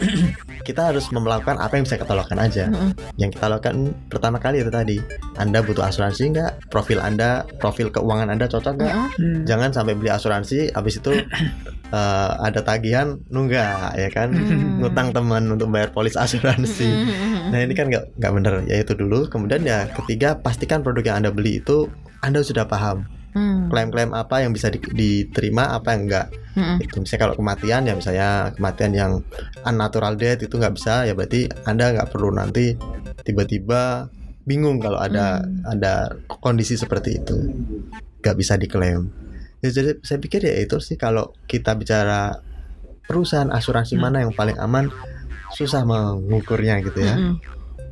kita 0.66 0.90
harus 0.90 1.06
melakukan 1.14 1.62
apa 1.62 1.78
yang 1.78 1.86
bisa 1.86 1.94
kita 1.94 2.10
lakukan 2.10 2.42
aja 2.42 2.66
Mm-mm. 2.66 2.90
yang 3.14 3.30
kita 3.30 3.46
lakukan 3.46 3.94
pertama 4.10 4.42
kali 4.42 4.58
itu 4.58 4.70
tadi 4.70 4.98
anda 5.38 5.62
butuh 5.62 5.86
asuransi 5.86 6.34
nggak 6.34 6.74
profil 6.74 6.98
anda 6.98 7.46
profil 7.62 7.94
keuangan 7.94 8.34
anda 8.34 8.50
cocok 8.50 8.74
nggak 8.74 8.94
Mm-mm. 8.94 9.10
Hmm. 9.14 9.42
jangan 9.46 9.70
sampai 9.70 9.94
beli 9.94 10.10
asuransi 10.10 10.74
habis 10.74 10.98
itu 10.98 11.22
eh, 11.94 12.30
ada 12.42 12.60
tagihan 12.60 13.22
nunggak 13.30 13.94
ya 13.94 14.10
kan 14.10 14.34
Hmm. 14.34 14.82
ngutang 14.82 15.14
teman 15.14 15.46
untuk 15.46 15.70
bayar 15.70 15.94
polis 15.94 16.18
asuransi 16.18 16.90
Mm-mm. 16.90 17.54
Nah 17.54 17.60
ini 17.60 17.70
kan 17.72 17.86
nggak 17.86 18.18
nggak 18.18 18.32
bener 18.34 18.54
ya 18.66 18.82
itu 18.82 18.92
dulu. 18.92 19.30
Kemudian 19.30 19.62
ya 19.62 19.86
ketiga 19.94 20.34
pastikan 20.34 20.82
produk 20.82 21.14
yang 21.14 21.16
anda 21.22 21.30
beli 21.30 21.62
itu 21.62 21.86
anda 22.18 22.42
sudah 22.42 22.66
paham 22.66 23.06
Hmm. 23.34 23.66
klaim-klaim 23.66 24.14
apa 24.14 24.46
yang 24.46 24.50
bisa 24.50 24.70
di- 24.70 24.78
diterima 24.90 25.70
apa 25.70 25.94
yang 25.94 26.06
enggak. 26.06 26.26
Mm-mm. 26.54 26.78
Itu 26.82 27.02
misalnya 27.02 27.22
kalau 27.24 27.34
kematian 27.34 27.82
ya 27.82 27.94
misalnya 27.94 28.30
kematian 28.54 28.92
yang 28.92 29.12
unnatural 29.62 30.14
death 30.14 30.38
itu 30.40 30.54
nggak 30.54 30.74
bisa 30.74 31.02
ya 31.02 31.12
berarti 31.12 31.46
anda 31.62 31.90
nggak 31.90 32.10
perlu 32.10 32.30
nanti 32.30 32.78
tiba-tiba 33.22 34.06
bingung 34.44 34.78
kalau 34.78 34.98
ada 34.98 35.42
Hmm. 35.42 35.66
ada 35.66 36.14
kondisi 36.28 36.74
seperti 36.74 37.18
itu 37.18 37.36
nggak 38.22 38.36
bisa 38.36 38.54
diklaim. 38.54 39.10
Ya, 39.64 39.72
jadi 39.72 39.96
saya 40.04 40.20
pikir 40.20 40.44
ya 40.44 40.60
itu 40.60 40.76
sih 40.76 41.00
kalau 41.00 41.32
kita 41.48 41.72
bicara 41.72 42.36
perusahaan 43.08 43.48
asuransi 43.48 43.96
Hmm. 43.96 44.02
mana 44.04 44.16
yang 44.20 44.36
paling 44.36 44.60
aman 44.60 44.92
susah 45.56 45.88
mengukurnya 45.88 46.84
gitu 46.84 47.00
ya. 47.00 47.16
Mm-mm. 47.16 47.36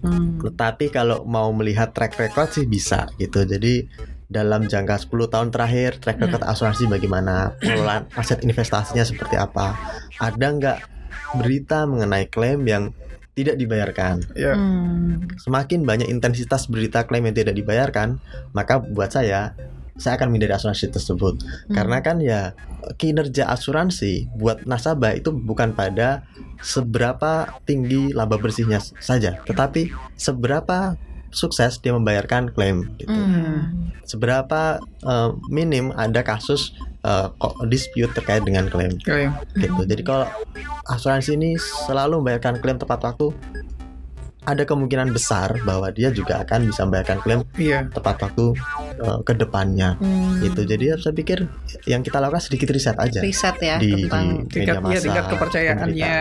Hmm. 0.02 0.36
Tetapi 0.42 0.92
kalau 0.92 1.24
mau 1.24 1.48
melihat 1.56 1.96
track 1.96 2.20
record 2.20 2.52
sih 2.52 2.68
bisa 2.68 3.08
gitu. 3.16 3.48
Jadi 3.48 3.88
dalam 4.28 4.68
jangka 4.68 5.08
10 5.08 5.32
tahun 5.32 5.48
terakhir 5.48 6.00
track 6.02 6.18
record 6.20 6.44
asuransi 6.44 6.92
bagaimana, 6.92 7.56
pengelolaan 7.56 8.04
aset 8.20 8.44
investasinya 8.44 9.04
seperti 9.08 9.40
apa, 9.40 9.72
ada 10.20 10.46
nggak 10.52 10.78
berita 11.40 11.88
mengenai 11.88 12.28
klaim 12.28 12.64
yang 12.68 12.92
tidak 13.32 13.56
dibayarkan. 13.56 14.20
Ya. 14.36 14.52
Hmm. 14.52 15.24
Semakin 15.40 15.88
banyak 15.88 16.08
intensitas 16.12 16.68
berita 16.68 17.08
klaim 17.08 17.24
yang 17.24 17.36
tidak 17.36 17.56
dibayarkan, 17.56 18.20
maka 18.52 18.76
buat 18.76 19.08
saya 19.08 19.56
saya 19.96 20.16
akan 20.16 20.32
menghindari 20.32 20.56
asuransi 20.56 20.88
tersebut. 20.92 21.40
Hmm. 21.42 21.74
Karena 21.74 21.98
kan 22.00 22.16
ya 22.18 22.56
kinerja 22.96 23.48
asuransi 23.52 24.32
buat 24.36 24.64
nasabah 24.64 25.14
itu 25.16 25.30
bukan 25.32 25.76
pada 25.76 26.24
seberapa 26.62 27.48
tinggi 27.68 28.14
laba 28.14 28.38
bersihnya 28.38 28.80
saja, 29.02 29.42
tetapi 29.44 29.92
seberapa 30.14 30.96
sukses 31.32 31.80
dia 31.80 31.96
membayarkan 31.96 32.52
klaim 32.52 32.92
gitu. 33.00 33.12
Hmm. 33.12 33.92
Seberapa 34.04 34.80
eh, 35.04 35.30
minim 35.48 35.90
ada 35.96 36.20
kasus 36.20 36.76
kok 37.02 37.58
dispute 37.66 38.14
terkait 38.14 38.46
dengan 38.46 38.70
klaim 38.70 38.94
Klaim. 39.02 39.34
gitu. 39.58 39.82
Jadi 39.82 40.06
kalau 40.06 40.30
asuransi 40.86 41.34
ini 41.34 41.58
selalu 41.58 42.22
membayarkan 42.22 42.62
klaim 42.62 42.78
tepat 42.78 43.02
waktu 43.02 43.34
ada 44.42 44.62
kemungkinan 44.62 45.10
besar 45.10 45.54
bahwa 45.62 45.86
dia 45.88 46.10
juga 46.10 46.42
akan 46.42 46.66
bisa 46.66 46.82
membayarkan 46.82 47.18
klaim 47.20 47.40
Iya. 47.54 47.86
tepat 47.88 48.16
waktu 48.20 48.58
eh, 48.92 49.18
ke 49.22 49.32
depannya 49.34 49.94
Hmm. 49.96 50.42
gitu. 50.42 50.62
Jadi 50.64 50.84
ya 50.84 50.96
saya 50.96 51.12
pikir 51.12 51.46
yang 51.84 52.02
kita 52.02 52.18
lakukan 52.18 52.42
sedikit 52.42 52.70
riset 52.70 52.96
aja 52.96 53.18
riset 53.18 53.54
ya 53.58 53.78
di, 53.78 53.86
di 53.86 54.02
tentang 54.04 54.46
tingkat 54.46 54.76
media 54.78 54.92
ya 54.92 55.00
tingkat 55.00 55.24
kepercayaannya 55.28 56.16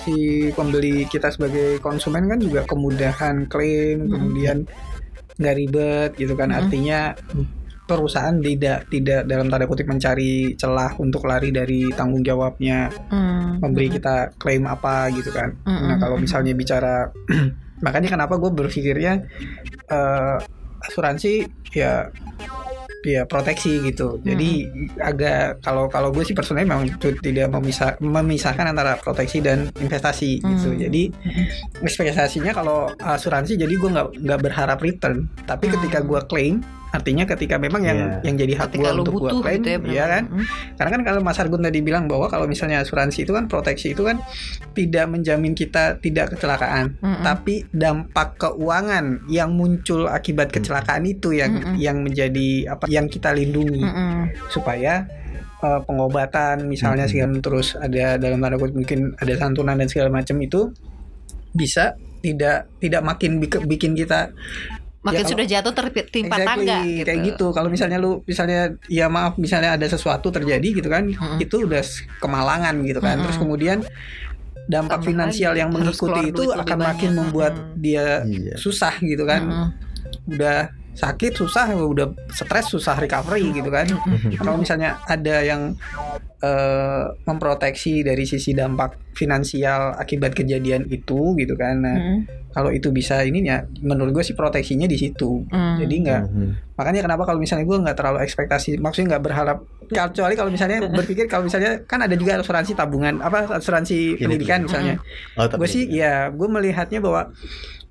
si 0.00 0.16
pembeli 0.50 1.06
kita 1.06 1.30
sebagai 1.30 1.78
konsumen 1.78 2.26
kan 2.26 2.38
juga 2.38 2.62
kemudahan 2.64 3.46
klaim 3.46 3.98
Mm. 4.00 4.10
kemudian 4.10 4.56
nggak 5.36 5.54
ribet 5.56 6.10
gitu 6.16 6.34
kan 6.34 6.50
Mm. 6.50 6.58
artinya 6.58 7.00
perusahaan 7.90 8.36
tidak 8.38 8.86
tidak 8.86 9.26
dalam 9.26 9.50
tanda 9.50 9.66
kutip 9.66 9.84
mencari 9.84 10.54
celah 10.54 10.94
untuk 10.96 11.26
lari 11.26 11.50
dari 11.50 11.90
tanggung 11.90 12.22
jawabnya 12.22 12.86
Hmm. 13.10 13.58
memberi 13.58 13.90
kita 13.90 14.38
klaim 14.38 14.64
apa 14.64 15.10
gitu 15.10 15.30
kan 15.30 15.50
Mm-mm. 15.66 15.86
nah 15.90 15.96
kalau 15.98 16.14
misalnya 16.16 16.54
bicara 16.54 17.10
makanya 17.84 18.08
kenapa 18.08 18.38
gue 18.38 18.50
berpikirnya 18.50 19.26
eh, 19.86 20.36
asuransi 20.80 21.44
ya 21.72 22.08
ya 23.00 23.24
proteksi 23.24 23.80
gitu 23.80 24.20
jadi 24.20 24.68
agak 25.00 25.64
kalau 25.64 25.88
kalau 25.88 26.12
gue 26.12 26.20
sih 26.20 26.36
personalnya 26.36 26.68
memang 26.68 27.00
tidak 27.00 27.48
memisah 27.48 27.96
memisahkan 27.96 28.68
antara 28.68 29.00
proteksi 29.00 29.40
dan 29.40 29.72
investasi 29.74 30.36
gitu 30.38 30.68
Hmm. 30.68 30.76
jadi 30.78 31.02
ekspektasinya 31.80 32.52
kalau 32.52 32.92
asuransi 32.94 33.56
jadi 33.56 33.72
gue 33.72 33.88
nggak 33.88 34.08
nggak 34.20 34.40
berharap 34.40 34.78
return 34.80 35.32
tapi 35.48 35.68
Hmm. 35.68 35.80
ketika 35.80 36.04
gue 36.04 36.20
klaim 36.28 36.54
artinya 36.90 37.22
ketika 37.22 37.54
memang 37.54 37.82
yang 37.82 37.98
Iya. 38.00 38.26
yang 38.26 38.34
jadi 38.34 38.52
hak 38.58 38.74
gue 38.74 38.90
untuk 38.90 39.14
gue 39.16 39.30
klaim 39.38 39.62
gitu 39.62 39.70
ya 39.70 39.78
ya 39.94 40.04
kan 40.10 40.22
karena 40.74 40.90
kan 40.90 41.02
kalau 41.06 41.20
Mas 41.22 41.38
Argun 41.38 41.62
tadi 41.62 41.78
bilang 41.80 42.10
bahwa 42.10 42.26
kalau 42.26 42.44
misalnya 42.44 42.82
asuransi 42.82 43.22
itu 43.22 43.30
kan 43.30 43.46
proteksi 43.46 43.94
itu 43.94 44.02
kan 44.02 44.18
tidak 44.74 45.06
menjamin 45.06 45.54
kita 45.54 45.98
tidak 45.98 46.34
kecelakaan, 46.34 46.98
Mm-mm. 46.98 47.22
tapi 47.22 47.66
dampak 47.70 48.38
keuangan 48.38 49.22
yang 49.26 49.54
muncul 49.54 50.06
akibat 50.06 50.50
kecelakaan 50.50 51.04
itu 51.04 51.30
yang 51.30 51.52
Mm-mm. 51.54 51.74
yang 51.78 52.02
menjadi 52.02 52.74
apa 52.74 52.90
yang 52.90 53.06
kita 53.06 53.30
lindungi 53.30 53.82
Mm-mm. 53.82 54.34
supaya 54.50 55.06
eh, 55.60 55.80
pengobatan 55.84 56.66
misalnya 56.66 57.06
Mm-mm. 57.06 57.12
segala 57.30 57.38
terus 57.38 57.68
ada 57.74 58.18
dalam 58.18 58.38
tanda 58.38 58.56
kutip 58.56 58.74
mungkin 58.74 59.00
ada 59.14 59.34
santunan 59.36 59.78
dan 59.78 59.86
segala 59.86 60.10
macam 60.10 60.34
itu 60.38 60.74
bisa 61.50 61.94
tidak 62.20 62.68
tidak 62.78 63.02
makin 63.02 63.40
bik- 63.40 63.64
bikin 63.64 63.96
kita 63.96 64.30
makin 65.00 65.16
Ya, 65.16 65.22
kalau- 65.22 65.32
sudah 65.32 65.46
jatuh 65.46 65.72
tertimpa 65.72 66.36
Exactly, 66.36 66.44
tangga 66.46 66.76
gitu. 66.84 67.04
kayak 67.04 67.20
gitu. 67.24 67.46
Kalau 67.50 67.68
misalnya 67.68 67.96
lu 67.96 68.20
misalnya 68.22 68.60
ya 68.86 69.06
maaf 69.06 69.34
misalnya 69.36 69.74
ada 69.74 69.86
sesuatu 69.86 70.28
terjadi 70.28 70.68
gitu 70.76 70.86
kan, 70.86 71.08
Mm-mm. 71.08 71.38
itu 71.38 71.56
udah 71.64 71.80
kemalangan 72.18 72.74
gitu 72.84 73.00
kan. 73.00 73.16
Mm-mm. 73.16 73.24
Terus 73.24 73.36
kemudian 73.36 73.78
dampak 74.66 75.00
Tambah 75.00 75.08
finansial 75.08 75.52
lagi, 75.52 75.60
yang 75.60 75.70
mengikuti 75.70 76.20
itu 76.28 76.42
akan 76.46 76.78
makin 76.78 77.10
banyak. 77.10 77.18
membuat 77.18 77.52
Mm-mm. 77.54 77.76
dia 77.76 78.04
Iya. 78.22 78.54
susah 78.54 78.94
gitu 79.00 79.24
kan. 79.24 79.42
Mm-mm. 79.42 79.68
Udah 80.30 80.58
sakit 80.90 81.32
susah, 81.32 81.64
udah 81.72 82.06
stres 82.28 82.68
susah 82.68 82.92
recovery 82.94 83.56
gitu 83.56 83.72
kan. 83.72 83.88
Kalau 84.36 84.54
misalnya 84.54 85.00
ada 85.04 85.40
yang 85.40 85.74
eh, 86.40 87.04
memproteksi 87.22 88.00
dari 88.00 88.24
sisi 88.24 88.50
dampak 88.50 89.12
finansial 89.12 89.92
akibat 89.94 90.32
kejadian 90.32 90.86
itu 90.86 91.34
gitu 91.34 91.54
kan. 91.54 91.76
Nah, 91.78 91.92
Mm-mm. 91.92 92.18
kalau 92.50 92.68
itu 92.68 92.88
bisa 92.90 93.20
ini 93.20 93.44
ya 93.44 93.60
menurut 93.80 94.10
gue 94.12 94.24
sih 94.24 94.32
proteksinya 94.32 94.84
di 94.84 94.96
situ. 94.96 95.44
Mm. 95.46 95.76
Jadi 95.78 95.94
nggak 96.00 96.22
Mhm. 96.26 96.48
makanya 96.74 97.00
kenapa 97.04 97.22
kalau 97.24 97.36
misalnya 97.38 97.62
gue 97.62 97.76
nggak 97.78 97.92
terlalu 97.94 98.18
ekspektasi 98.20 98.80
maksudnya 98.80 99.08
nggak 99.10 99.22
berharap 99.22 99.58
kecuali 99.86 100.32
kalau 100.32 100.48
misalnya 100.48 100.80
berpikir 100.96 101.26
kalau 101.26 101.44
misalnya 101.44 101.84
kan 101.84 102.00
ada 102.00 102.14
juga 102.14 102.40
asuransi 102.40 102.72
tabungan 102.72 103.20
apa 103.20 103.60
asuransi 103.60 104.16
Ini 104.16 104.22
pendidikan 104.22 104.64
misalnya 104.64 104.96
Oh, 105.34 105.44
tapi- 105.44 105.60
gue 105.60 105.68
sih 105.68 105.84
ya 105.86 106.30
gue 106.30 106.48
melihatnya 106.48 106.98
bahwa 106.98 107.28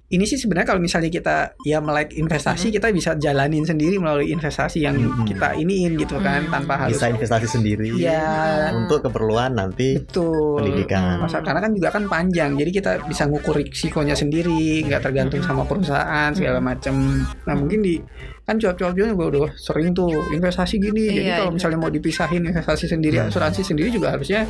ini 0.10 0.26
sih 0.26 0.36
sebenarnya 0.36 0.74
kalau 0.74 0.82
misalnya 0.82 1.08
kita 1.08 1.54
ya 1.62 1.78
melek 1.78 2.18
investasi 2.18 2.74
kita 2.74 2.90
bisa 2.90 3.14
jalanin 3.14 3.62
sendiri 3.62 4.02
melalui 4.02 4.34
investasi 4.34 4.82
yang 4.82 4.98
Mhm. 4.98 5.22
kita 5.24 5.54
iniin 5.54 6.02
gitu 6.02 6.18
kan 6.18 6.46
Mhm. 6.46 6.52
tanpa 6.52 6.74
harus 6.82 6.98
bisa 6.98 7.14
investasi 7.14 7.46
sendiri 7.46 7.94
ya 7.94 8.74
untuk 8.74 9.06
keperluan 9.06 9.54
nanti 9.54 10.02
betul 10.02 10.58
pendidikan. 10.58 11.22
Masa 11.22 11.40
karena 11.40 11.62
kan 11.62 11.72
juga 11.72 11.90
kan 11.94 12.04
panjang, 12.06 12.58
jadi 12.58 12.72
kita 12.74 12.92
bisa 13.06 13.30
ngukur 13.30 13.62
risikonya 13.62 14.18
sendiri, 14.18 14.82
nggak 14.84 15.02
tergantung 15.02 15.40
sama 15.40 15.62
perusahaan 15.64 16.34
segala 16.34 16.58
macam. 16.58 16.98
Nah 17.46 17.54
mungkin 17.54 17.80
di 17.80 18.02
kan 18.44 18.58
cuap-cuap 18.58 18.98
juga 18.98 19.14
udah 19.14 19.54
sering 19.54 19.94
tuh 19.94 20.10
investasi 20.34 20.82
gini. 20.82 21.06
Jadi 21.08 21.22
Iya, 21.22 21.38
kalau 21.38 21.54
iya. 21.54 21.58
misalnya 21.62 21.78
mau 21.78 21.92
dipisahin 21.94 22.42
investasi 22.44 22.90
sendiri, 22.90 23.22
asuransi 23.22 23.62
sendiri 23.62 23.94
juga 23.94 24.10
harusnya 24.10 24.50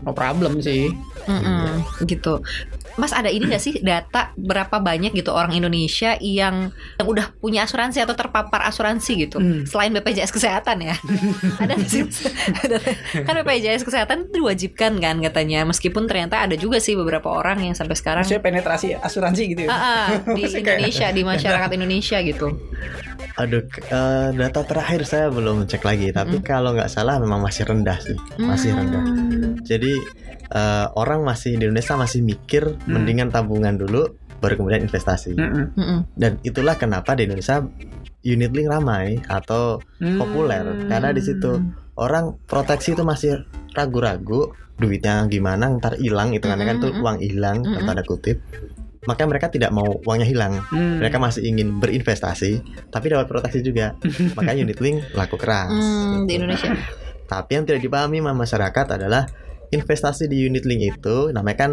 no 0.00 0.14
problem 0.14 0.62
sih. 0.62 0.86
Mm-mm, 1.26 1.84
gitu. 2.04 2.40
Mas 2.94 3.10
ada 3.10 3.26
ini 3.26 3.50
gak 3.50 3.58
sih 3.58 3.82
data 3.82 4.30
berapa 4.38 4.78
banyak 4.78 5.18
gitu 5.18 5.34
orang 5.34 5.50
Indonesia 5.50 6.14
yang 6.22 6.70
yang 6.70 7.06
udah 7.10 7.34
punya 7.42 7.66
asuransi 7.66 7.98
atau 8.06 8.14
terpapar 8.14 8.62
asuransi 8.70 9.12
gitu? 9.26 9.42
Hmm. 9.42 9.66
selain 9.66 9.90
BPJS 9.90 10.30
kesehatan 10.30 10.78
ya. 10.78 10.94
Ada 11.62 11.74
sih 11.82 12.06
kan 13.26 13.34
BPJS 13.42 13.82
kesehatan 13.82 14.30
itu 14.30 14.38
diwajibkan 14.38 15.02
kan 15.02 15.18
katanya. 15.18 15.66
Meskipun 15.66 16.06
ternyata 16.06 16.44
ada 16.44 16.54
juga 16.54 16.78
sih 16.78 16.94
beberapa 16.94 17.26
orang 17.26 17.66
yang 17.66 17.74
sampai 17.74 17.98
sekarang 17.98 18.22
Maksudnya 18.22 18.44
penetrasi 18.44 18.94
asuransi 18.94 19.42
gitu 19.56 19.60
ya. 19.66 19.70
Ah, 19.74 19.78
ah, 19.82 20.06
di 20.30 20.44
Indonesia 20.62 21.06
di 21.10 21.22
masyarakat 21.26 21.70
Indonesia 21.74 22.18
gitu 22.22 22.48
Aduh, 23.34 23.66
eh, 23.66 24.28
data 24.30 24.60
terakhir 24.62 25.02
saya 25.02 25.26
belum 25.26 25.66
cek 25.66 25.82
lagi, 25.82 26.14
tapi 26.14 26.38
Mm. 26.38 26.46
kalau 26.46 26.70
nggak 26.70 26.86
salah 26.86 27.18
memang 27.18 27.42
masih 27.42 27.66
rendah 27.66 27.98
sih, 27.98 28.14
masih 28.38 28.70
rendah. 28.72 29.02
Hmm. 29.02 29.58
Jadi 29.62 29.92
eh, 30.44 30.86
orang 30.94 31.24
masih 31.24 31.56
di 31.58 31.66
Indonesia 31.66 31.96
masih 31.96 32.20
mikir 32.22 32.62
Hmm. 32.62 32.94
mendingan 32.94 33.32
tabungan 33.32 33.74
dulu 33.74 34.06
baru 34.38 34.60
kemudian 34.60 34.84
investasi. 34.84 35.34
Mm-mm. 35.34 35.72
Mm-mm. 35.72 36.00
Dan 36.14 36.36
itulah 36.44 36.76
kenapa 36.76 37.16
di 37.16 37.24
Indonesia 37.24 37.64
unit 38.22 38.52
link 38.52 38.68
ramai 38.68 39.18
atau 39.24 39.80
Populer, 39.98 40.62
Hmm. 40.62 40.86
karena 40.86 41.10
di 41.10 41.22
situ 41.24 41.58
orang 41.96 42.36
proteksi 42.44 42.92
itu 42.92 43.02
masih 43.02 43.40
ragu-ragu 43.72 44.52
duitnya 44.74 45.24
gimana 45.26 45.70
ntar 45.78 45.96
hilang 45.96 46.34
itu 46.34 46.44
kan 46.44 46.60
kan 46.60 46.76
tuh 46.76 46.90
Mm-mm. 46.92 47.02
uang 47.02 47.18
hilang 47.24 47.58
Mm-mm. 47.64 47.86
tanda 47.86 48.02
kutip 48.04 48.38
maka 49.04 49.22
mereka 49.22 49.46
tidak 49.46 49.68
mau 49.68 50.00
uangnya 50.00 50.24
hilang 50.24 50.54
Hmm. 50.66 50.98
mereka 50.98 51.16
masih 51.16 51.44
ingin 51.44 51.76
berinvestasi 51.76 52.60
tapi 52.88 53.06
dapat 53.08 53.26
proteksi 53.26 53.60
juga 53.60 53.92
makanya 54.36 54.62
unit 54.62 54.78
link 54.78 55.04
laku 55.12 55.34
keras 55.34 55.70
Hmm, 55.70 56.24
di 56.24 56.32
gitu. 56.32 56.40
Indonesia. 56.40 56.70
tapi 57.24 57.50
yang 57.52 57.64
tidak 57.64 57.80
dipahami 57.80 58.18
sama 58.18 58.32
masyarakat 58.34 58.86
adalah 58.94 59.24
investasi 59.66 60.24
di 60.24 60.40
unit 60.40 60.62
link 60.62 60.82
itu 60.94 61.16
namanya 61.30 61.56
kan 61.58 61.72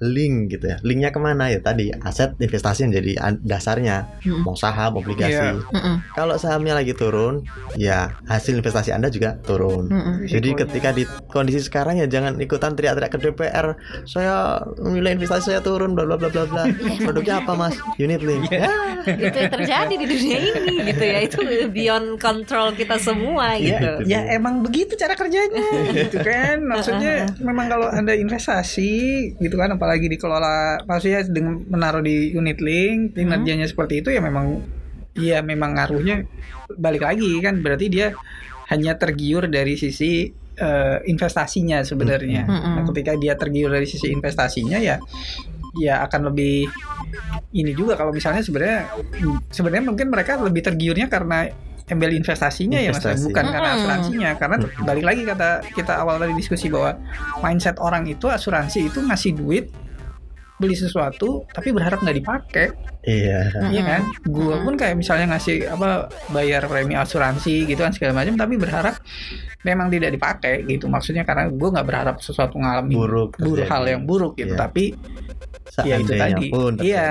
link 0.00 0.34
gitu 0.50 0.66
ya 0.66 0.76
linknya 0.80 1.08
ke 1.08 1.18
mana 1.18 1.48
ya 1.48 1.58
tadi 1.58 1.90
aset 1.92 2.34
investasi 2.36 2.84
yang 2.84 2.92
jadi 2.94 3.10
dasarnya 3.40 4.20
Mm-mm. 4.20 4.42
mau 4.42 4.54
saham 4.54 4.96
obligasi 4.96 5.34
Iya. 5.34 5.60
Mm-mm. 5.60 5.96
kalau 6.12 6.34
sahamnya 6.34 6.74
lagi 6.74 6.92
turun 6.92 7.42
ya 7.74 8.08
hasil 8.24 8.54
investasi 8.54 8.90
anda 8.90 9.08
juga 9.08 9.36
turun 9.40 9.86
Mm-mm. 9.86 10.24
jadi 10.24 10.40
Risikonya. 10.44 10.62
ketika 10.64 10.88
di 10.90 11.02
kondisi 11.26 11.60
sekarang 11.60 11.96
ya 11.96 12.06
jangan 12.06 12.36
ikutan 12.36 12.72
teriak-teriak 12.72 13.10
ke 13.10 13.18
DPR. 13.20 13.66
Saya 14.04 14.58
nilai 14.78 15.14
investasi 15.14 15.44
saya 15.46 15.60
turun 15.60 15.92
bla 15.92 16.04
bla 16.04 16.14
bla 16.14 16.28
bla 16.28 16.44
bla. 16.44 16.64
Produknya 17.04 17.40
apa 17.40 17.52
Mas? 17.52 17.74
Unit 17.96 18.20
link. 18.20 18.46
Iya. 18.46 18.70
Ya, 19.04 19.26
itu 19.26 19.36
yang 19.38 19.52
terjadi 19.52 19.94
di 19.94 20.06
dunia 20.06 20.38
ini 20.40 20.74
gitu 20.86 21.04
ya 21.04 21.18
itu 21.20 21.38
beyond 21.68 22.16
control 22.16 22.72
kita 22.72 22.96
semua 22.96 23.52
Ya, 23.54 23.76
gitu 23.76 23.90
Gitu. 24.00 24.08
ya 24.08 24.20
emang 24.30 24.60
begitu 24.60 24.94
cara 24.94 25.12
kerjanya 25.12 25.60
gitu 25.92 26.18
kan 26.20 26.56
maksudnya 26.70 27.12
memang 27.38 27.66
kalau 27.66 27.86
anda 27.86 28.14
investasi 28.14 28.92
gitu 29.36 29.54
kan 29.54 29.74
apalagi 29.84 30.08
dikelola 30.08 30.88
maksudnya 30.88 31.20
dengan 31.28 31.60
menaruh 31.68 32.00
di 32.00 32.32
unit 32.32 32.56
link 32.64 33.20
kinerjanya 33.20 33.68
seperti 33.68 34.00
itu 34.00 34.08
ya 34.08 34.24
memang 34.24 34.64
ya 35.12 35.44
memang 35.44 35.76
ngaruhnya 35.76 36.24
balik 36.80 37.04
lagi 37.04 37.36
kan 37.44 37.60
berarti 37.60 37.92
dia 37.92 38.16
hanya 38.72 38.96
tergiur 38.96 39.44
dari 39.52 39.76
sisi 39.76 40.32
eh, 40.56 40.98
investasinya 41.04 41.84
sebenarnya. 41.84 42.48
Mm-mm. 42.48 42.72
nah, 42.80 42.84
ketika 42.88 43.12
dia 43.20 43.36
tergiur 43.36 43.68
dari 43.68 43.84
sisi 43.84 44.08
investasinya 44.08 44.80
ya 44.80 44.96
ya 45.76 46.00
akan 46.08 46.32
lebih 46.32 46.70
ini 47.52 47.76
juga 47.76 48.00
kalau 48.00 48.14
misalnya 48.14 48.40
sebenarnya 48.40 48.88
sebenarnya 49.52 49.84
mungkin 49.84 50.08
mereka 50.08 50.40
lebih 50.40 50.64
tergiurnya 50.64 51.12
karena 51.12 51.50
embel 51.84 52.16
investasinya 52.16 52.80
ya 52.80 52.96
mas 52.96 53.04
Investasi. 53.04 53.28
bukan 53.28 53.44
karena 53.44 53.68
Mm-mm. 53.68 53.80
asuransinya 53.84 54.30
karena 54.40 54.56
balik 54.88 55.04
lagi 55.04 55.22
kata 55.28 55.50
kita 55.76 55.92
awal 56.00 56.16
tadi 56.16 56.32
diskusi 56.32 56.72
bahwa 56.72 56.96
mindset 57.44 57.76
orang 57.76 58.08
itu 58.08 58.24
asuransi 58.24 58.88
itu 58.88 59.04
ngasih 59.04 59.36
duit 59.36 59.68
beli 60.56 60.72
sesuatu 60.72 61.44
tapi 61.52 61.76
berharap 61.76 62.00
nggak 62.00 62.16
dipakai 62.24 62.66
iya. 63.04 63.38
Iya 63.68 63.82
kan? 63.84 64.02
Gua 64.24 64.56
Mm-mm. 64.56 64.64
pun 64.64 64.74
kayak 64.74 64.96
misalnya 64.96 65.32
ngasih 65.32 65.68
apa 65.68 66.08
bayar 66.28 66.64
premi 66.64 66.92
asuransi 66.92 67.64
gitu 67.64 67.80
kan 67.80 67.92
segala 67.92 68.20
macam 68.20 68.34
tapi 68.34 68.56
berharap 68.56 68.96
memang 69.62 69.88
tidak 69.88 70.12
dipakai 70.12 70.64
gitu. 70.64 70.88
Maksudnya 70.88 71.24
karena 71.24 71.48
gue 71.48 71.68
nggak 71.68 71.86
berharap 71.86 72.16
sesuatu 72.20 72.56
ngalami 72.56 72.92
Buruk. 72.94 73.36
buruk 73.36 73.64
hal 73.64 73.84
yang 73.84 74.02
buruk 74.04 74.36
gitu. 74.36 74.52
Iya. 74.52 74.60
Tapi 74.60 74.84
ya 75.82 75.96
itu 75.98 76.12
Seandainya 76.12 76.36
tadi. 76.38 76.46
pun 76.52 76.72
Iya. 76.78 77.08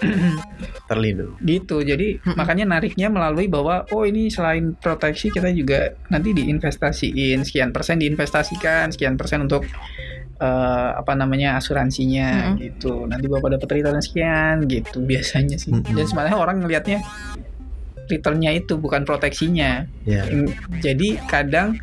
terlindung. 0.88 1.34
gitu. 1.40 1.76
Jadi 1.82 2.08
makanya 2.34 2.64
nariknya 2.64 3.08
melalui 3.08 3.46
bahwa 3.46 3.84
oh 3.90 4.02
ini 4.02 4.30
selain 4.30 4.72
proteksi 4.74 5.28
kita 5.28 5.50
juga 5.52 5.92
nanti 6.08 6.32
diinvestasiin 6.32 7.44
sekian 7.44 7.70
persen 7.70 7.98
diinvestasikan, 7.98 8.94
sekian 8.94 9.18
persen 9.18 9.44
untuk 9.44 9.66
eh, 10.38 10.90
apa 10.94 11.12
namanya 11.12 11.58
asuransinya 11.58 12.54
Mm-mm. 12.54 12.62
gitu. 12.62 13.04
Nanti 13.04 13.26
Bapak 13.26 13.58
dapat 13.58 13.68
return 13.74 14.00
sekian 14.00 14.64
gitu 14.70 15.02
biasanya 15.28 15.56
sih. 15.60 15.70
Mm-mm. 15.70 15.92
Dan 15.92 16.04
sebenarnya 16.08 16.36
orang 16.40 16.56
ngelihatnya 16.64 16.98
returnnya 18.08 18.56
itu 18.56 18.80
bukan 18.80 19.04
proteksinya. 19.04 19.84
Ya. 20.08 20.24
Mm, 20.24 20.48
Jadi 20.80 21.20
kadang 21.28 21.76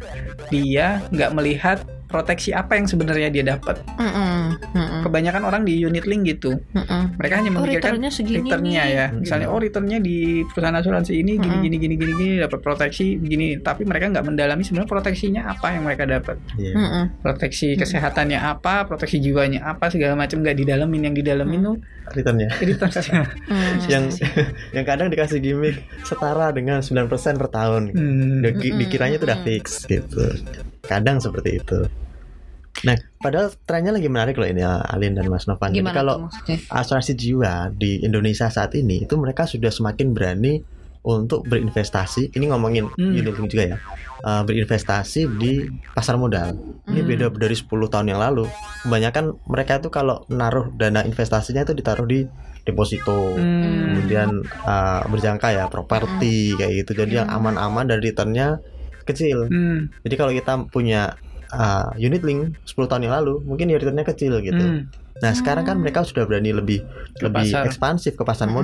dia 0.49 1.05
nggak 1.13 1.31
melihat 1.37 1.77
proteksi 2.05 2.49
apa 2.49 2.79
yang 2.79 2.87
sebenarnya 2.87 3.29
dia 3.29 3.43
dapat. 3.45 3.77
Mm-mm. 3.99 4.57
Mm-mm. 4.73 5.01
Kebanyakan 5.03 5.43
orang 5.43 5.61
di 5.67 5.77
unit 5.77 6.09
link 6.09 6.25
gitu. 6.25 6.57
Mm-mm. 6.73 7.13
Mereka 7.19 7.33
hanya 7.37 7.51
Oh, 7.51 7.61
memikirkan 7.61 7.97
returnnya 7.97 8.09
segini 8.13 8.41
returnnya 8.41 8.83
nih. 8.87 8.95
ya. 8.95 9.05
Hmm. 9.09 9.19
Misalnya 9.21 9.47
oh 9.51 9.59
returnnya 9.59 9.99
di 9.99 10.17
perusahaan 10.47 10.73
asuransi 10.73 11.13
ini 11.13 11.37
gini 11.37 11.45
Mm-mm. 11.59 11.65
gini 11.65 11.75
gini 11.77 11.95
gini 11.99 12.13
gini 12.15 12.33
dapat 12.41 12.59
proteksi 12.63 13.21
begini. 13.21 13.59
Tapi 13.59 13.85
mereka 13.85 14.09
nggak 14.09 14.25
mendalami 14.25 14.65
sebenarnya 14.65 14.89
proteksinya 14.89 15.41
apa 15.45 15.67
yang 15.77 15.83
mereka 15.85 16.03
dapat. 16.07 16.37
Iya. 16.57 16.73
Mm-mm. 16.73 17.03
Proteksi 17.21 17.67
Mm-mm. 17.73 17.81
kesehatannya 17.85 18.39
apa, 18.41 18.87
proteksi 18.89 19.17
jiwanya 19.19 19.61
apa 19.61 19.93
segala 19.93 20.17
macam 20.17 20.41
nggak 20.41 20.57
didalamin 20.57 21.11
yang 21.11 21.13
didalamin 21.13 21.61
Mm. 21.61 21.67
tuh 21.69 21.77
Returnnya. 22.13 22.49
returnnya. 22.61 23.21
Mm. 23.49 23.77
yang 23.89 24.03
yang 24.75 24.85
kadang 24.85 25.07
dikasih 25.09 25.41
gimmick 25.41 25.81
setara 26.05 26.53
dengan 26.53 26.85
9% 26.85 27.09
per 27.41 27.49
tahun. 27.49 27.83
Hmm. 27.95 28.41
Di-. 28.43 28.75
Dikiranya 28.75 29.17
itu 29.17 29.25
udah 29.25 29.39
Mm-mm. 29.41 29.49
fix 29.49 29.89
gitu. 29.89 30.21
Kadang 30.85 31.17
seperti 31.17 31.63
itu. 31.63 31.89
Nah, 32.83 32.99
padahal 33.23 33.55
trennya 33.63 33.95
lagi 33.95 34.11
menarik 34.11 34.35
loh 34.35 34.45
ini 34.45 34.59
Alin 34.61 35.15
dan 35.15 35.31
Mas 35.31 35.47
Novan. 35.47 35.71
Jadi 35.71 35.87
kalau 35.95 36.27
asuransi 36.67 37.15
jiwa 37.15 37.71
di 37.71 38.03
Indonesia 38.03 38.51
saat 38.51 38.75
ini 38.75 39.07
itu 39.07 39.15
mereka 39.15 39.47
sudah 39.47 39.71
semakin 39.71 40.11
berani 40.11 40.59
untuk 41.05 41.45
berinvestasi. 41.45 42.33
Ini 42.33 42.45
ngomongin 42.49 42.89
Hmm. 42.91 43.13
unit 43.13 43.31
link 43.31 43.47
juga 43.47 43.65
ya. 43.67 43.79
uh, 44.17 44.41
berinvestasi 44.41 45.37
di 45.37 45.61
pasar 45.93 46.17
modal. 46.17 46.57
Ini 46.83 46.97
Hmm. 46.97 47.07
beda 47.07 47.25
dari 47.31 47.53
10 47.53 47.85
tahun 47.85 48.09
yang 48.09 48.17
lalu. 48.17 48.49
Kebanyakan 48.81 49.37
mereka 49.45 49.77
itu 49.77 49.89
kalau 49.89 50.25
naruh 50.27 50.73
dana 50.73 51.05
investasinya 51.05 51.61
itu 51.61 51.73
ditaruh 51.73 52.03
di 52.03 52.25
deposito. 52.65 53.37
Hmm. 53.37 53.93
Kemudian 53.93 54.29
uh, 54.65 55.05
berjangka 55.05 55.53
ya 55.53 55.69
properti 55.69 56.57
kayak 56.57 56.73
gitu. 56.81 56.97
Jadi 56.97 57.13
yang 57.15 57.29
Hmm. 57.29 57.37
aman-aman 57.39 57.85
dan 57.85 58.01
returnnya 58.01 58.57
kecil. 59.03 59.45
Hmm. 59.45 59.93
Jadi 60.01 60.15
kalau 60.15 60.33
kita 60.33 60.53
punya 60.67 61.13
uh, 61.47 61.93
unit 61.95 62.19
link 62.19 62.57
10 62.65 62.89
tahun 62.89 63.05
yang 63.05 63.13
lalu, 63.13 63.45
mungkin 63.45 63.69
ya 63.69 63.77
returnnya 63.77 64.03
kecil 64.03 64.41
gitu. 64.41 64.57
Hmm. 64.57 64.89
Nah, 65.15 65.31
sekarang 65.31 65.63
kan 65.63 65.77
Hmm. 65.77 65.85
mereka 65.85 66.01
sudah 66.01 66.25
berani 66.25 66.49
lebih 66.49 66.81
Ke 67.13 67.29
lebih 67.29 67.47
pasar. 67.47 67.63
ekspansif 67.63 68.17
ke 68.17 68.23
pasar 68.23 68.49
Hmm. 68.49 68.57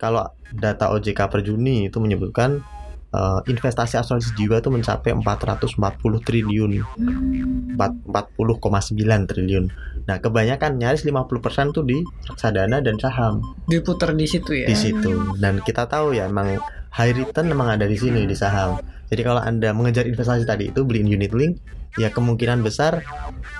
Kalau 0.00 0.24
data 0.48 0.88
OJK 0.96 1.28
per 1.28 1.44
Juni 1.44 1.92
itu 1.92 2.00
menyebutkan 2.00 2.64
uh, 3.12 3.44
investasi 3.44 4.00
asuransi 4.00 4.32
jiwa 4.32 4.58
itu 4.64 4.72
mencapai 4.72 5.12
440 5.12 5.76
triliun, 6.24 6.70
Hmm. 6.96 7.76
4 7.76 8.08
40,9 8.08 9.28
triliun. 9.28 9.64
Nah, 10.08 10.16
kebanyakan 10.18 10.80
nyaris 10.80 11.04
50% 11.04 11.76
tuh 11.76 11.84
di 11.84 12.00
reksadana 12.26 12.80
dan 12.80 12.96
saham 12.96 13.44
Diputer 13.68 14.16
di 14.16 14.26
situ 14.26 14.56
ya. 14.56 14.66
di 14.66 14.74
situ. 14.74 15.36
Dan 15.36 15.60
kita 15.60 15.86
tahu 15.86 16.16
ya 16.16 16.26
emang 16.26 16.56
high 16.90 17.14
return 17.14 17.46
memang 17.52 17.78
ada 17.78 17.86
di 17.86 17.94
sini 17.94 18.24
di 18.26 18.34
saham. 18.34 18.80
Jadi 19.10 19.22
kalau 19.26 19.42
Anda 19.42 19.74
mengejar 19.74 20.06
investasi 20.06 20.46
tadi 20.46 20.70
itu 20.70 20.86
beliin 20.86 21.10
unit 21.10 21.34
link, 21.34 21.58
ya 21.98 22.12
kemungkinan 22.14 22.62
besar 22.62 23.02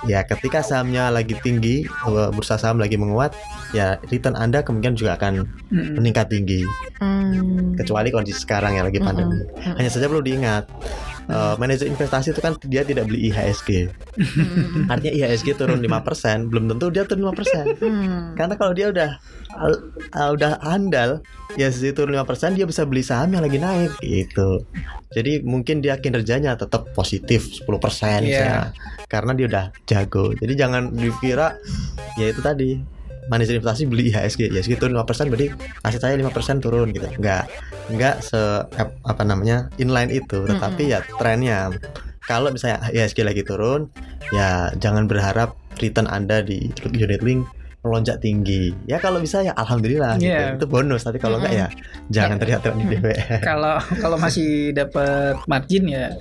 ya 0.07 0.23
ketika 0.23 0.63
sahamnya 0.63 1.11
lagi 1.11 1.35
tinggi, 1.43 1.83
eh, 1.85 2.29
bursa 2.31 2.55
saham 2.55 2.79
lagi 2.79 2.95
menguat, 2.95 3.35
ya 3.75 3.99
return 4.07 4.39
Anda 4.39 4.63
kemungkinan 4.63 4.95
juga 4.95 5.19
akan 5.19 5.45
Hmm. 5.71 5.99
meningkat 5.99 6.31
tinggi. 6.31 6.63
Hmm. 7.01 7.75
Kecuali 7.75 8.09
kondisi 8.13 8.41
sekarang 8.43 8.77
ya 8.77 8.83
lagi 8.85 9.01
pandemi. 9.01 9.41
Mm-mm. 9.41 9.75
Hanya 9.77 9.89
saja 9.89 10.05
perlu 10.07 10.21
diingat, 10.23 10.67
eh, 11.27 11.53
manajer 11.57 11.85
investasi 11.85 12.31
itu 12.31 12.39
kan 12.39 12.57
dia 12.63 12.81
tidak 12.81 13.05
beli 13.05 13.29
IHSG. 13.29 13.91
Hmm. 14.17 14.87
Artinya 14.87 15.13
IHSG 15.13 15.53
turun 15.53 15.81
5%, 15.85 16.49
belum 16.49 16.65
tentu 16.67 16.89
dia 16.89 17.03
turun 17.03 17.29
5%. 17.29 17.77
Hmm. 17.77 18.33
Karena 18.33 18.53
kalau 18.55 18.73
dia 18.73 18.87
udah 18.89 19.09
al- 19.53 19.81
al- 20.11 20.33
udah 20.33 20.51
andal, 20.63 21.19
ya 21.53 21.67
sih 21.69 21.91
turun 21.91 22.15
5% 22.15 22.55
dia 22.55 22.65
bisa 22.65 22.83
beli 22.83 23.01
saham 23.01 23.31
yang 23.31 23.43
lagi 23.43 23.57
naik 23.57 23.91
gitu. 23.99 24.63
Jadi 25.11 25.43
mungkin 25.43 25.83
dia 25.83 25.99
kinerjanya 25.99 26.55
tetap 26.55 26.95
positif 26.95 27.51
10% 27.59 27.67
Iya. 27.67 28.19
misalnya. 28.23 28.61
Karena 29.05 29.31
dia 29.35 29.45
udah 29.51 29.65
jago. 29.83 30.31
Jadi 30.31 30.53
jangan 30.55 30.87
dikira 30.89 31.59
ya 32.15 32.31
itu 32.31 32.39
tadi 32.39 32.79
manajer 33.31 33.55
investasi 33.55 33.87
beli 33.87 34.11
IHSG, 34.11 34.51
IHSG 34.51 34.75
turun 34.75 34.99
5% 34.99 35.31
berarti 35.31 35.47
aset 35.81 36.01
saya 36.01 36.19
5% 36.19 36.27
turun 36.59 36.91
gitu. 36.91 37.07
Enggak. 37.15 37.47
Enggak 37.87 38.19
se 38.19 38.35
ap- 38.67 38.99
apa 39.01 39.23
namanya? 39.23 39.71
inline 39.77 40.11
itu, 40.11 40.43
tetapi 40.43 40.91
ya 40.91 40.99
trennya 41.15 41.71
kalau 42.21 42.51
misalnya 42.51 42.83
IHSG 42.91 43.23
lagi 43.23 43.41
turun, 43.41 43.87
ya 44.29 44.67
jangan 44.75 45.07
berharap 45.07 45.55
return 45.79 46.05
Anda 46.05 46.43
di 46.43 46.67
unit 46.85 47.23
link 47.23 47.47
melonjak 47.81 48.21
tinggi. 48.21 48.69
Ya 48.85 48.99
kalau 48.99 49.17
bisa 49.17 49.41
ya 49.41 49.55
alhamdulillah 49.55 50.19
Iya. 50.19 50.53
gitu. 50.53 50.61
Itu 50.61 50.65
bonus, 50.69 51.01
tapi 51.01 51.17
kalau 51.17 51.39
enggak 51.39 51.55
ya 51.55 51.67
jangan 52.11 52.37
teriak-teriak 52.37 52.77
di 52.77 52.85
DPR. 52.91 53.41
Kalau 53.41 53.79
kalau 53.97 54.17
masih 54.19 54.69
dapat 54.71 55.39
margin 55.47 55.89
ya 55.89 56.13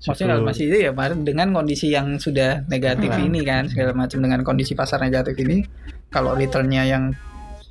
Maksudnya 0.00 0.40
masih 0.40 0.64
itu 0.72 0.76
ya 0.88 0.92
dengan 1.20 1.52
kondisi 1.52 1.92
yang 1.92 2.16
sudah 2.16 2.64
negatif 2.72 3.12
Hmm. 3.12 3.26
ini 3.28 3.40
kan 3.44 3.68
segala 3.68 3.92
macam 3.92 4.18
dengan 4.24 4.40
kondisi 4.40 4.72
pasar 4.72 5.04
negatif 5.04 5.36
ini 5.36 5.60
kalau 6.08 6.32
returnnya 6.32 6.88
yang 6.88 7.12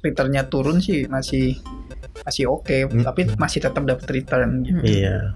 returnnya 0.06 0.46
turun 0.46 0.78
sih 0.78 1.10
masih 1.10 1.58
masih 2.22 2.46
oke 2.48 2.86
Hmm. 2.86 3.02
tapi 3.02 3.26
masih 3.34 3.66
tetap 3.66 3.82
dapat 3.82 4.06
return 4.14 4.62
gitu. 4.62 4.82
Iya. 4.86 5.34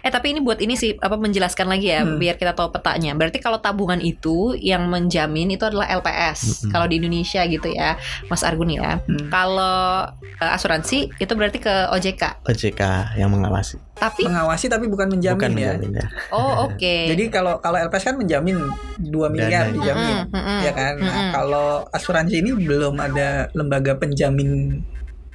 Eh 0.00 0.10
tapi 0.10 0.30
ini 0.30 0.40
buat 0.40 0.58
ini 0.58 0.74
sih 0.74 0.94
apa 0.94 1.14
menjelaskan 1.14 1.66
lagi 1.66 1.88
ya 1.88 2.00
Hmm. 2.00 2.16
biar 2.16 2.34
kita 2.34 2.52
tahu 2.52 2.70
petanya. 2.70 3.12
Berarti 3.12 3.38
kalau 3.38 3.58
tabungan 3.58 3.98
itu 3.98 4.54
yang 4.54 4.86
menjamin 4.86 5.50
itu 5.50 5.62
adalah 5.62 5.86
LPS 5.88 6.40
Mm-mm. 6.64 6.70
kalau 6.70 6.86
di 6.86 6.96
Indonesia 6.96 7.42
gitu 7.44 7.68
ya, 7.68 7.98
Mas 8.26 8.40
Argun 8.40 8.70
ya. 8.70 8.98
Hmm. 9.00 9.28
Kalau 9.28 10.06
eh, 10.20 10.50
asuransi 10.50 11.10
itu 11.12 11.32
berarti 11.32 11.58
ke 11.58 11.74
OJK. 11.90 12.44
OJK 12.44 12.80
yang 13.14 13.28
mengawasi 13.28 13.78
Tapi 13.94 14.22
Mengawasi 14.22 14.66
tapi 14.66 14.86
bukan 14.86 15.10
menjamin 15.10 15.34
bukan 15.36 15.52
ya. 15.52 15.74
menjamin 15.74 15.90
ya 15.96 16.06
oh 16.30 16.66
oke. 16.66 16.96
Jadi 17.10 17.24
kalau 17.28 17.58
kalau 17.58 17.78
LPS 17.80 18.04
kan 18.04 18.16
menjamin 18.16 18.56
2 18.96 19.10
miliar 19.28 19.66
Dana. 19.66 19.74
dijamin. 19.74 20.14
Mm-mm, 20.24 20.34
mm-mm, 20.34 20.58
Ya 20.60 20.72
kan. 20.72 20.94
Nah, 20.96 21.06
mm-mm. 21.08 21.30
kalau 21.34 21.68
asuransi 21.90 22.34
ini 22.38 22.50
belum 22.56 22.94
ada 22.94 23.50
lembaga 23.52 23.94
penjamin 23.94 24.80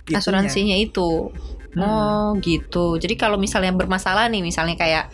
itunya. 0.03 0.15
asuransinya 0.15 0.75
itu. 0.77 1.27
Hmm. 1.73 1.83
Oh 1.83 2.27
gitu. 2.37 2.95
Jadi 2.95 3.13
kalau 3.13 3.35
misalnya 3.35 3.71
bermasalah 3.71 4.25
nih, 4.27 4.41
misalnya 4.41 4.73
kayak 4.73 5.09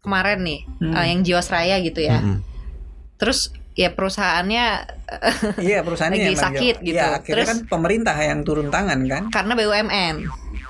kemarin 0.00 0.40
nih 0.40 0.60
Hmm. 0.78 0.92
eh, 0.92 1.06
yang 1.08 1.20
Jiwasraya 1.20 1.78
gitu 1.80 2.00
ya. 2.00 2.18
Mm-mm. 2.18 2.42
Terus 3.16 3.50
ya 3.72 3.90
perusahaannya 3.90 4.64
Iya 5.66 5.82
perusahaannya 5.82 6.18
Lagi 6.18 6.28
yang 6.28 6.38
sakit 6.40 6.74
gitu. 6.80 6.98
Akhirnya 7.00 7.24
Terus- 7.40 7.50
kan 7.50 7.58
pemerintah 7.66 8.14
yang 8.14 8.42
turun 8.42 8.68
tangan 8.68 9.00
kan. 9.04 9.22
karena 9.28 9.52
BUMN. 9.52 10.16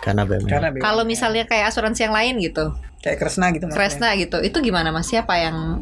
karena 0.00 0.22
BUMN 0.22 0.46
Karena 0.46 0.68
BUMN. 0.70 0.82
Kalau 0.82 1.02
misalnya 1.04 1.44
kayak 1.44 1.72
asuransi 1.72 2.00
yang 2.02 2.12
lain 2.12 2.36
gitu, 2.38 2.76
kayak 3.00 3.16
Kresna 3.18 3.48
gitu 3.50 3.64
maksudnya. 3.64 3.80
Kresna 3.80 4.08
gitu, 4.14 4.36
itu 4.38 4.58
gimana 4.60 4.88
Mas? 4.88 5.08
Siapa 5.08 5.32
yang 5.34 5.80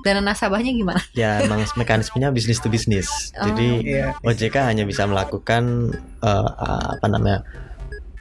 dana 0.00 0.20
nasabahnya 0.22 0.72
gimana? 0.72 1.00
ya 1.12 1.40
emang 1.40 1.60
mekanismenya 1.76 2.28
bisnis 2.30 2.56
to 2.56 2.68
bisnis 2.68 3.32
Oh. 3.34 3.44
jadi 3.46 3.68
Iya. 3.80 4.06
OJK 4.18 4.56
hanya 4.64 4.84
bisa 4.84 5.04
melakukan 5.04 5.92
eh, 6.20 6.48
apa 6.90 7.04
namanya 7.06 7.44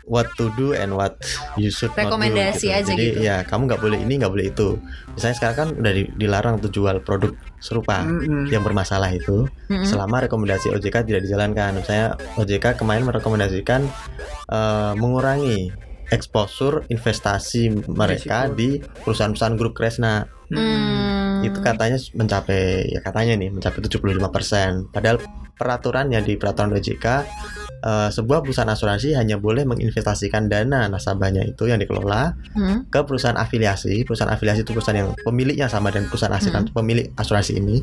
what 0.09 0.25
to 0.35 0.49
do 0.57 0.73
and 0.73 0.91
what 0.91 1.15
you 1.53 1.69
should 1.69 1.93
not 1.93 2.01
do, 2.01 2.03
Rekomendasi 2.09 2.65
gitu. 2.65 2.75
aja 2.75 2.89
Jadi 2.89 3.05
gitu. 3.07 3.19
ya 3.21 3.45
kamu 3.45 3.61
nggak 3.69 3.79
boleh 3.79 3.99
ini 4.01 4.13
nggak 4.17 4.33
boleh 4.33 4.45
itu. 4.49 4.75
Misalnya 5.13 5.35
sekarang 5.37 5.55
kan 5.55 5.69
udah 5.77 5.93
di- 5.93 6.11
dilarang 6.17 6.53
untuk 6.57 6.71
jual 6.73 6.97
produk 6.99 7.31
serupa 7.57 8.01
Mm-mm. 8.01 8.49
yang 8.49 8.61
bermasalah 8.61 9.07
itu 9.09 9.45
Mm-mm. 9.69 9.85
selama 9.85 10.25
rekomendasi 10.25 10.73
OJK 10.73 11.05
tidak 11.05 11.21
dijalankan. 11.23 11.77
Misalnya 11.77 12.07
OJK 12.35 12.75
kemarin 12.75 13.05
merekomendasikan 13.05 13.85
eh, 14.49 14.93
mengurangi 14.95 15.69
eksposur 16.09 16.89
investasi 16.89 17.85
mereka 17.85 18.49
Risiko. 18.49 18.57
di 18.57 18.69
perusahaan-perusahaan 18.81 19.55
grup 19.55 19.77
Kresna 19.77 20.25
Hmm. 20.49 21.45
itu 21.45 21.61
katanya 21.61 22.01
mencapai 22.17 22.89
ya 22.89 23.05
katanya 23.05 23.37
nih 23.37 23.53
mencapai 23.53 23.85
75% 23.85 24.89
padahal 24.89 25.21
peraturannya 25.53 26.25
di 26.25 26.33
peraturan 26.33 26.73
OJK 26.73 27.05
eh, 27.79 28.09
sebuah 28.09 28.39
perusahaan 28.39 28.67
asuransi 28.67 29.13
hanya 29.13 29.35
boleh 29.35 29.63
menginvestasikan 29.63 30.45
dana 30.45 30.85
nasabahnya 30.85 31.43
itu 31.43 31.65
yang 31.65 31.77
dikelola 31.77 32.35
Hmm. 32.51 32.85
ke 32.85 32.99
perusahaan 33.01 33.35
afiliasi 33.35 34.03
perusahaan 34.03 34.29
afiliasi 34.29 34.61
itu 34.61 34.71
perusahaan 34.71 34.99
yang 34.99 35.11
pemiliknya 35.19 35.65
sama 35.65 35.89
dan 35.89 36.05
perusahaan 36.05 36.31
asuransi 36.31 36.69
pemilik 36.69 37.05
asuransi 37.13 37.55
ini 37.55 37.81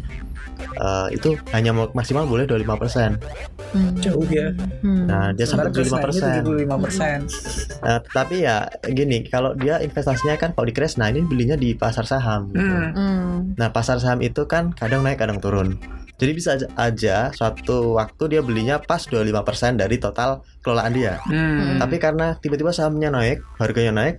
eh, 0.76 1.08
itu 1.10 1.34
hanya 1.50 1.72
maksimal 1.72 2.24
boleh 2.24 2.44
25% 2.44 3.18
Hmm. 3.66 3.92
Jauh 3.98 4.24
ya. 4.26 4.48
Hmm. 4.80 5.04
nah 5.04 5.28
dia 5.32 5.44
sampai 5.44 5.68
Sementara 5.68 6.08
Kresna 6.08 6.38
75% 6.38 6.38
ini 6.38 6.64
75%. 6.64 7.82
Nah, 7.82 7.98
tetapi 8.00 8.36
ya 8.38 8.56
gini 8.86 9.18
kalau 9.26 9.52
dia 9.52 9.80
investasinya 9.80 10.32
kan 10.34 10.52
kalau 10.52 10.64
di 10.64 10.72
Kresna 10.72 11.08
ini 11.08 11.20
belinya 11.20 11.54
di 11.54 11.74
pasar 11.74 12.04
saham 12.04 12.52
gitu. 12.52 12.62
Hmm. 12.62 12.90
Hmm. 12.94 13.32
Nah, 13.54 13.68
pasar 13.68 13.98
saham 13.98 14.20
itu 14.20 14.46
kan 14.46 14.72
kadang 14.72 15.02
naik, 15.02 15.18
kadang 15.18 15.40
turun. 15.40 15.76
Jadi 16.16 16.30
bisa 16.32 16.56
aja, 16.56 16.66
aja 16.80 17.16
suatu 17.36 18.00
waktu 18.00 18.36
dia 18.36 18.40
belinya 18.40 18.80
pas 18.80 19.04
25% 19.04 19.76
dari 19.76 20.00
total 20.00 20.40
kelolaan 20.64 20.92
dia. 20.96 21.20
Hmm. 21.28 21.76
Tapi 21.76 22.00
karena 22.00 22.40
tiba-tiba 22.40 22.72
sahamnya 22.72 23.12
naik, 23.12 23.44
harganya 23.60 23.92
naik, 23.92 24.16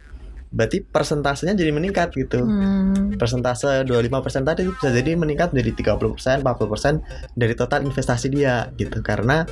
berarti 0.54 0.86
persentasenya 0.86 1.58
jadi 1.58 1.74
meningkat 1.74 2.14
gitu. 2.14 2.46
Hmm. 2.46 3.18
Persentase 3.18 3.82
25% 3.84 4.46
tadi 4.46 4.70
bisa 4.70 4.90
jadi 4.94 5.18
meningkat 5.18 5.52
menjadi 5.58 5.98
30%, 5.98 6.46
40% 6.46 7.34
dari 7.34 7.54
total 7.58 7.82
investasi 7.84 8.28
dia 8.30 8.70
gitu. 8.78 9.02
Karena 9.02 9.44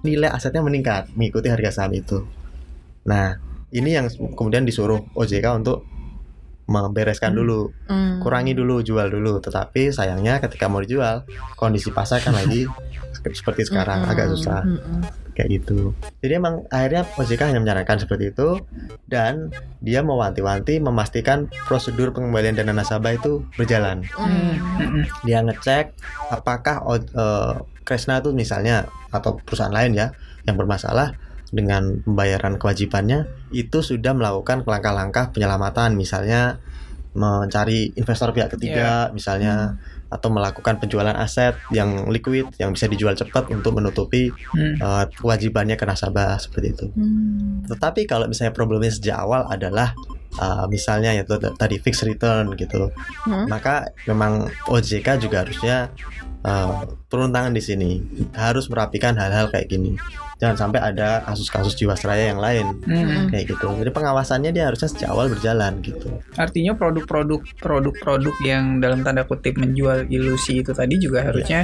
nilai 0.00 0.32
asetnya 0.32 0.64
meningkat 0.64 1.12
mengikuti 1.12 1.52
harga 1.52 1.84
saham 1.84 1.92
itu. 1.92 2.24
Nah, 3.04 3.36
ini 3.68 4.00
yang 4.00 4.08
kemudian 4.32 4.64
disuruh 4.64 5.04
OJK 5.12 5.46
untuk 5.60 5.91
membereskan 6.72 7.30
Hmm. 7.30 7.38
dulu 7.38 7.60
Hmm. 7.86 8.18
kurangi 8.18 8.56
dulu 8.56 8.80
jual 8.80 9.06
dulu 9.06 9.36
tetapi 9.38 9.92
sayangnya 9.92 10.40
ketika 10.40 10.66
mau 10.66 10.80
dijual 10.80 11.28
kondisi 11.54 11.92
pasar 11.92 12.18
kan 12.18 12.32
lagi 12.32 12.64
seperti 13.28 13.68
sekarang 13.68 14.02
Hmm. 14.02 14.10
agak 14.10 14.32
susah 14.32 14.64
Hmm. 14.64 15.04
kayak 15.32 15.60
gitu 15.60 15.92
jadi 16.20 16.36
emang 16.36 16.64
akhirnya 16.68 17.08
OJK 17.10 17.40
hanya 17.46 17.60
menyarankan 17.60 17.96
seperti 17.98 18.32
itu 18.32 18.60
dan 19.04 19.48
dia 19.80 20.00
mewanti-wanti 20.00 20.76
memastikan 20.78 21.48
prosedur 21.64 22.12
pengembalian 22.12 22.52
dana 22.52 22.72
nasabah 22.72 23.12
itu 23.12 23.40
berjalan. 23.56 24.04
Mm-mm. 24.12 25.08
dia 25.24 25.40
ngecek 25.40 25.96
apakah 26.28 26.84
eh, 26.94 27.52
Kresna 27.82 28.20
itu 28.20 28.30
misalnya 28.30 28.86
atau 29.10 29.34
perusahaan 29.40 29.72
lain 29.72 29.96
ya 29.96 30.12
yang 30.44 30.54
bermasalah 30.54 31.16
dengan 31.52 32.00
pembayaran 32.00 32.56
kewajibannya 32.56 33.28
itu 33.52 33.84
sudah 33.84 34.16
melakukan 34.16 34.64
langkah-langkah 34.64 35.36
penyelamatan 35.36 35.94
misalnya 35.94 36.58
mencari 37.12 37.92
investor 37.92 38.32
pihak 38.32 38.56
ketiga 38.56 39.12
misalnya 39.12 39.76
atau 40.12 40.28
melakukan 40.28 40.76
penjualan 40.76 41.16
aset 41.16 41.56
yang 41.72 42.08
liquid 42.12 42.52
yang 42.60 42.76
bisa 42.76 42.84
dijual 42.84 43.16
cepat 43.16 43.48
untuk 43.48 43.76
menutupi 43.76 44.28
Hmm. 44.52 44.76
eh, 44.76 45.04
kewajibannya 45.16 45.80
ke 45.80 45.84
nasabah 45.88 46.36
seperti 46.36 46.66
itu. 46.76 46.86
Hmm. 46.92 47.64
Tetapi 47.64 48.04
kalau 48.04 48.28
misalnya 48.28 48.52
problemnya 48.52 48.92
sejak 48.92 49.16
awal 49.16 49.48
adalah 49.48 49.96
uh, 50.38 50.64
misalnya 50.68 51.12
itu 51.12 51.34
tadi 51.36 51.76
fixed 51.76 52.06
return 52.06 52.54
gitu, 52.54 52.88
Hmm. 53.26 53.48
maka 53.48 53.90
memang 54.06 54.48
OJK 54.68 55.18
juga 55.20 55.42
harusnya 55.44 55.90
uh, 56.42 56.86
turun 57.06 57.30
tangan 57.30 57.52
di 57.52 57.62
sini, 57.62 57.90
harus 58.32 58.66
merapikan 58.70 59.14
hal-hal 59.18 59.50
kayak 59.50 59.68
gini. 59.68 59.94
Jangan 60.42 60.58
sampai 60.58 60.82
ada 60.82 61.22
kasus-kasus 61.22 61.78
jiwasraya 61.78 62.34
yang 62.34 62.42
lain 62.42 62.66
Hmm. 62.82 63.30
kayak 63.30 63.54
gitu. 63.54 63.70
Jadi 63.78 63.94
pengawasannya 63.94 64.50
dia 64.50 64.66
harusnya 64.66 64.90
sejak 64.90 65.14
awal 65.14 65.30
berjalan 65.30 65.78
gitu. 65.86 66.18
Artinya 66.34 66.74
produk-produk 66.74 67.46
produk-produk 67.62 68.34
yang 68.42 68.82
dalam 68.82 69.06
tanda 69.06 69.22
kutip 69.22 69.54
menjual 69.54 70.10
ilusi 70.10 70.66
itu 70.66 70.74
tadi 70.74 70.98
juga 70.98 71.22
harusnya 71.30 71.62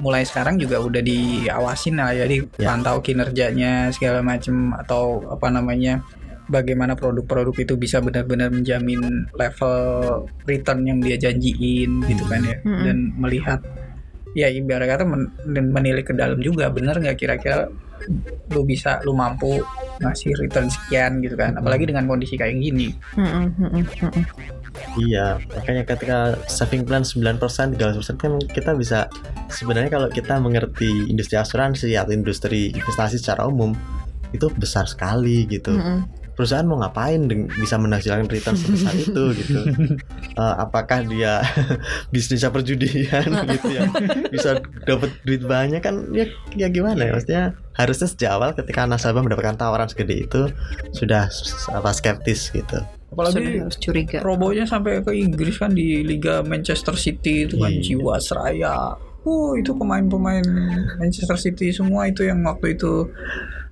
mulai 0.00 0.24
sekarang 0.24 0.56
juga 0.56 0.80
udah 0.80 1.04
diawasin 1.04 2.00
lah 2.00 2.16
ya 2.16 2.24
dipantau 2.24 3.04
kinerjanya 3.04 3.92
segala 3.92 4.24
macam 4.24 4.72
atau 4.72 5.20
apa 5.28 5.52
namanya 5.52 6.00
bagaimana 6.48 6.96
produk-produk 6.96 7.54
itu 7.54 7.76
bisa 7.76 8.00
benar-benar 8.00 8.48
menjamin 8.48 9.28
level 9.36 9.76
return 10.44 10.80
yang 10.82 10.98
dia 10.98 11.20
janjiin 11.20 12.02
gitu 12.04 12.24
kan 12.24 12.40
ya 12.42 12.56
Mm-mm. 12.64 12.82
dan 12.84 12.96
melihat 13.16 13.60
ya 14.32 14.48
ibarat 14.48 14.88
kata 14.88 15.04
men- 15.04 15.32
dan 15.44 15.72
menilik 15.72 16.04
ke 16.04 16.12
dalam 16.12 16.40
juga 16.40 16.68
benar 16.68 16.96
nggak 16.96 17.16
kira-kira 17.16 17.68
lu 18.48 18.62
bisa 18.62 19.02
lu 19.04 19.12
mampu 19.12 19.60
ngasih 20.00 20.32
return 20.38 20.70
sekian 20.70 21.20
gitu 21.20 21.34
kan 21.34 21.58
apalagi 21.58 21.84
dengan 21.84 22.08
kondisi 22.08 22.38
kayak 22.38 22.56
gini 22.56 22.94
Hmm. 23.12 23.52
Hmm. 23.52 23.84
Hmm. 23.84 24.24
Iya, 24.94 25.42
makanya 25.50 25.82
ketika 25.82 26.38
saving 26.46 26.86
plan 26.86 27.02
9%, 27.02 27.74
13% 27.74 28.14
kan 28.14 28.38
kita 28.38 28.78
bisa 28.78 29.10
sebenarnya 29.50 29.90
kalau 29.90 30.06
kita 30.06 30.38
mengerti 30.38 31.10
industri 31.10 31.34
asuransi 31.34 31.98
atau 31.98 32.14
industri 32.14 32.70
investasi 32.70 33.18
secara 33.18 33.50
umum 33.50 33.74
itu 34.30 34.46
besar 34.54 34.86
sekali 34.86 35.50
gitu. 35.50 35.74
Hmm. 35.74 36.06
Perusahaan 36.38 36.62
mau 36.62 36.78
ngapain 36.78 37.18
bisa 37.58 37.74
menghasilkan 37.76 38.30
return 38.30 38.54
sebesar 38.54 38.94
itu 38.94 39.22
gitu? 39.34 39.58
Eh, 40.38 40.54
apakah 40.54 41.02
dia 41.02 41.42
bisnisnya 42.14 42.54
perjudian 42.54 43.26
gitu 43.58 43.68
ya? 43.74 43.90
Bisa 44.30 44.62
dapat 44.86 45.10
duit 45.26 45.42
banyak 45.42 45.82
kan? 45.82 46.14
Ya, 46.14 46.30
ya 46.54 46.70
gimana 46.70 47.02
ya? 47.02 47.12
Maksudnya 47.12 47.42
harusnya 47.74 48.06
sejak 48.06 48.30
awal 48.32 48.54
ketika 48.54 48.86
nasabah 48.86 49.18
mendapatkan 49.18 49.58
tawaran 49.58 49.90
segede 49.90 50.30
itu 50.30 50.46
sudah 50.94 51.26
apa 51.74 51.90
skeptis 51.90 52.54
gitu. 52.54 52.78
apalagi 53.08 53.58
harus 53.58 53.80
curiga. 53.80 54.20
robonya 54.20 54.62
sampai 54.62 55.00
ke 55.00 55.10
Inggris 55.10 55.56
kan 55.56 55.72
di 55.72 56.04
Liga 56.04 56.44
Manchester 56.44 56.94
City 56.94 57.50
itu 57.50 57.58
kan 57.58 57.72
Iya. 57.74 57.82
Jiwasraya. 57.82 58.94
Oh, 59.24 59.58
itu 59.58 59.74
pemain-pemain 59.74 60.44
Manchester 60.96 61.34
City 61.34 61.74
semua 61.74 62.06
itu 62.06 62.22
yang 62.22 62.46
waktu 62.46 62.78
itu 62.78 63.10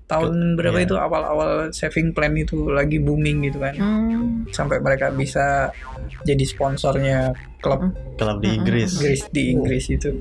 tahun 0.07 0.55
berapa 0.55 0.79
Iya. 0.79 0.87
itu 0.87 0.95
awal-awal 0.95 1.75
saving 1.75 2.15
plan 2.15 2.31
itu 2.39 2.71
lagi 2.71 3.03
booming 3.03 3.43
gitu 3.51 3.59
kan. 3.59 3.75
Hmm. 3.75 4.47
Sampai 4.55 4.79
mereka 4.79 5.11
bisa 5.11 5.75
jadi 6.23 6.43
sponsornya 6.47 7.35
klub 7.59 7.91
Kalau 8.15 8.39
di 8.39 8.47
Mm-mm. 8.47 8.59
Inggris, 8.63 8.91
Inggris 8.97 9.23
di 9.35 9.43
Inggris 9.51 9.85
itu. 9.91 10.15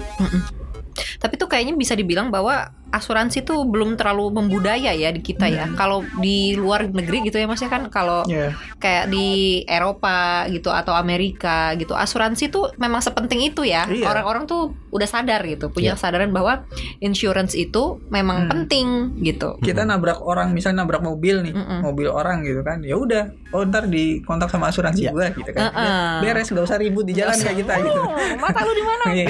Tapi 0.96 1.34
tuh 1.36 1.46
kayaknya 1.46 1.76
bisa 1.76 1.94
dibilang 1.94 2.32
bahwa 2.32 2.72
asuransi 2.96 3.42
tuh 3.42 3.64
belum 3.64 3.96
terlalu 3.96 4.32
membudaya 4.34 4.92
ya 4.92 5.10
di 5.10 5.20
kita 5.20 5.46
ya. 5.46 5.68
Kalau 5.74 6.02
di 6.16 6.54
luar 6.54 6.88
negeri 6.88 7.24
gitu 7.24 7.36
ya 7.36 7.46
Mas 7.46 7.60
ya 7.60 7.68
kan 7.68 7.88
kalau 7.88 8.24
Iya. 8.26 8.56
kayak 8.78 9.06
di 9.08 9.28
Eropa 9.66 10.16
gitu 10.48 10.70
atau 10.70 10.94
Amerika 10.94 11.46
gitu 11.74 11.92
asuransi 11.92 12.48
tuh 12.48 12.72
memang 12.76 13.00
sepenting 13.00 13.44
itu 13.44 13.62
ya 13.62 13.84
Iya. 13.86 14.08
orang-orang 14.08 14.46
tuh 14.46 14.62
udah 14.90 15.06
sadar 15.06 15.44
gitu 15.44 15.68
punya 15.68 15.92
Iya. 15.92 15.96
kesadaran 15.96 16.32
bahwa 16.32 16.64
insurance 17.00 17.54
itu 17.54 18.00
memang 18.08 18.38
Hmm. 18.38 18.50
penting 18.50 18.88
gitu 19.20 19.58
kita 19.60 19.84
nabrak 19.84 20.20
orang 20.20 20.52
misalnya 20.52 20.82
nabrak 20.82 21.02
mobil 21.02 21.42
nih 21.42 21.52
Mm-mm. 21.52 21.80
mobil 21.82 22.08
orang 22.08 22.42
gitu 22.42 22.62
kan 22.62 22.80
ya 22.82 22.96
udah 22.96 23.24
oh 23.52 23.64
ntar 23.64 23.86
di 23.86 24.22
kontak 24.22 24.48
sama 24.48 24.70
asuransi 24.70 25.02
Iya. 25.02 25.12
gua 25.12 25.28
gitu 25.32 25.50
kan 25.50 25.70
Heeh. 25.70 26.12
beres 26.22 26.48
nggak 26.48 26.64
usah 26.64 26.78
ribut 26.78 27.04
di 27.04 27.14
jalan 27.14 27.36
kayak 27.36 27.58
kita 27.60 27.74
gitu 27.82 27.94
Oh, 27.98 28.12
mata 28.38 28.60
lu 28.62 28.72
di 28.72 28.84
mana 28.84 29.04
Iya. 29.16 29.28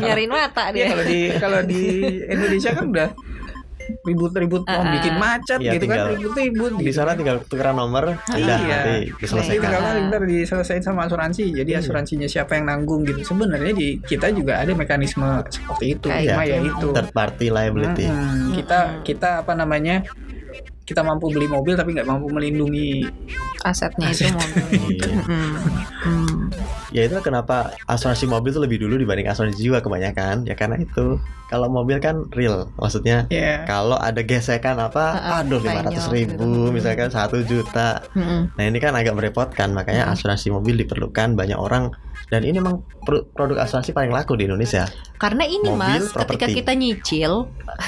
nyariin 0.00 0.30
mata 0.30 0.62
Iya, 0.66 0.72
dia 0.72 0.86
kalau 0.88 1.04
di 1.04 1.20
kalau 1.36 1.60
di 1.62 1.82
Indonesia 2.26 2.70
kan 2.72 2.84
udah 2.96 3.08
ribut-ribut 4.02 4.66
mau 4.66 4.74
Ah, 4.74 4.82
ah. 4.82 4.92
bikin 4.92 5.14
macet 5.14 5.58
Iya, 5.60 5.72
gitu 5.72 5.84
kan 5.84 5.94
tinggal- 5.94 6.10
ribut-ribut 6.12 6.72
di 6.74 6.82
gitu 6.82 6.96
sana 6.96 7.06
kan. 7.06 7.16
tinggal 7.16 7.36
tukeran 7.40 7.76
nomor 7.76 8.04
udah 8.18 8.34
Iya. 8.34 8.56
nanti 8.58 8.90
Nah, 9.06 9.16
diselesaikan 9.16 9.62
tinggal 9.62 9.80
kali 9.80 10.00
ntar 10.04 10.22
diselesaikan 10.24 10.82
sama 10.82 11.00
asuransi. 11.06 11.44
Jadi 11.52 11.70
Iya. 11.70 11.78
asuransinya 11.78 12.26
siapa 12.26 12.52
yang 12.52 12.66
nanggung 12.66 13.06
gitu. 13.06 13.22
Sebenarnya 13.24 13.70
di 13.72 14.00
kita 14.00 14.32
juga 14.32 14.58
ada 14.58 14.72
mekanisme 14.72 15.22
seperti 15.46 15.84
itu. 15.92 16.08
Kayak 16.08 16.26
Cuma 16.26 16.42
gitu. 16.42 16.50
ya 16.50 16.58
itu. 16.66 16.86
third 16.90 17.10
party 17.12 17.46
liability 17.48 18.04
Mm-mm. 18.04 18.50
Kita 18.54 18.78
kita 19.02 19.30
apa 19.40 19.52
namanya? 19.54 20.02
Kita 20.86 21.02
mampu 21.02 21.28
beli 21.28 21.44
mobil 21.46 21.74
tapi 21.74 21.92
nggak 21.92 22.06
mampu 22.06 22.30
melindungi. 22.30 23.02
asetnya 23.60 24.06
itu 24.08 24.30
mobil 24.30 24.62
Iya. 24.94 25.10
Hmm. 25.18 25.54
Hmm. 26.06 26.38
ya 26.88 27.02
itu 27.02 27.18
kenapa 27.18 27.74
asuransi 27.84 28.24
mobil 28.24 28.54
itu 28.54 28.62
lebih 28.62 28.78
dulu 28.78 28.94
dibanding 28.96 29.26
asuransi 29.26 29.58
jiwa 29.58 29.82
kebanyakan 29.82 30.46
ya 30.46 30.54
karena 30.54 30.78
itu 30.78 31.18
kalau 31.44 31.66
mobil 31.66 31.98
kan 31.98 32.30
real 32.30 32.70
maksudnya 32.76 33.26
Ya. 33.26 33.66
kalau 33.66 33.98
ada 33.98 34.22
gesekan 34.22 34.78
apa 34.78 35.18
aduh 35.42 35.58
lima 35.58 35.82
ratus 35.82 36.06
ribu 36.06 36.38
gitu. 36.38 36.70
misalkan 36.70 37.10
satu 37.10 37.42
juta 37.42 38.06
Hmm. 38.14 38.54
nah 38.54 38.62
ini 38.62 38.78
kan 38.78 38.94
agak 38.94 39.12
merepotkan 39.12 39.74
makanya 39.74 40.06
Hmm. 40.06 40.14
asuransi 40.14 40.54
mobil 40.54 40.78
diperlukan 40.78 41.34
banyak 41.34 41.58
orang 41.58 41.90
dan 42.26 42.42
ini 42.42 42.56
memang 42.56 42.74
pro- 43.00 43.22
produk 43.28 43.62
asuransi 43.62 43.90
paling 43.90 44.10
laku 44.10 44.34
di 44.34 44.44
Indonesia 44.44 44.82
Karena 45.16 45.42
ini 45.42 45.64
Mobil, 45.64 45.80
mas, 45.80 46.12
ketika 46.12 46.44
properti. 46.44 46.52
kita 46.54 46.72
nyicil, 46.74 47.32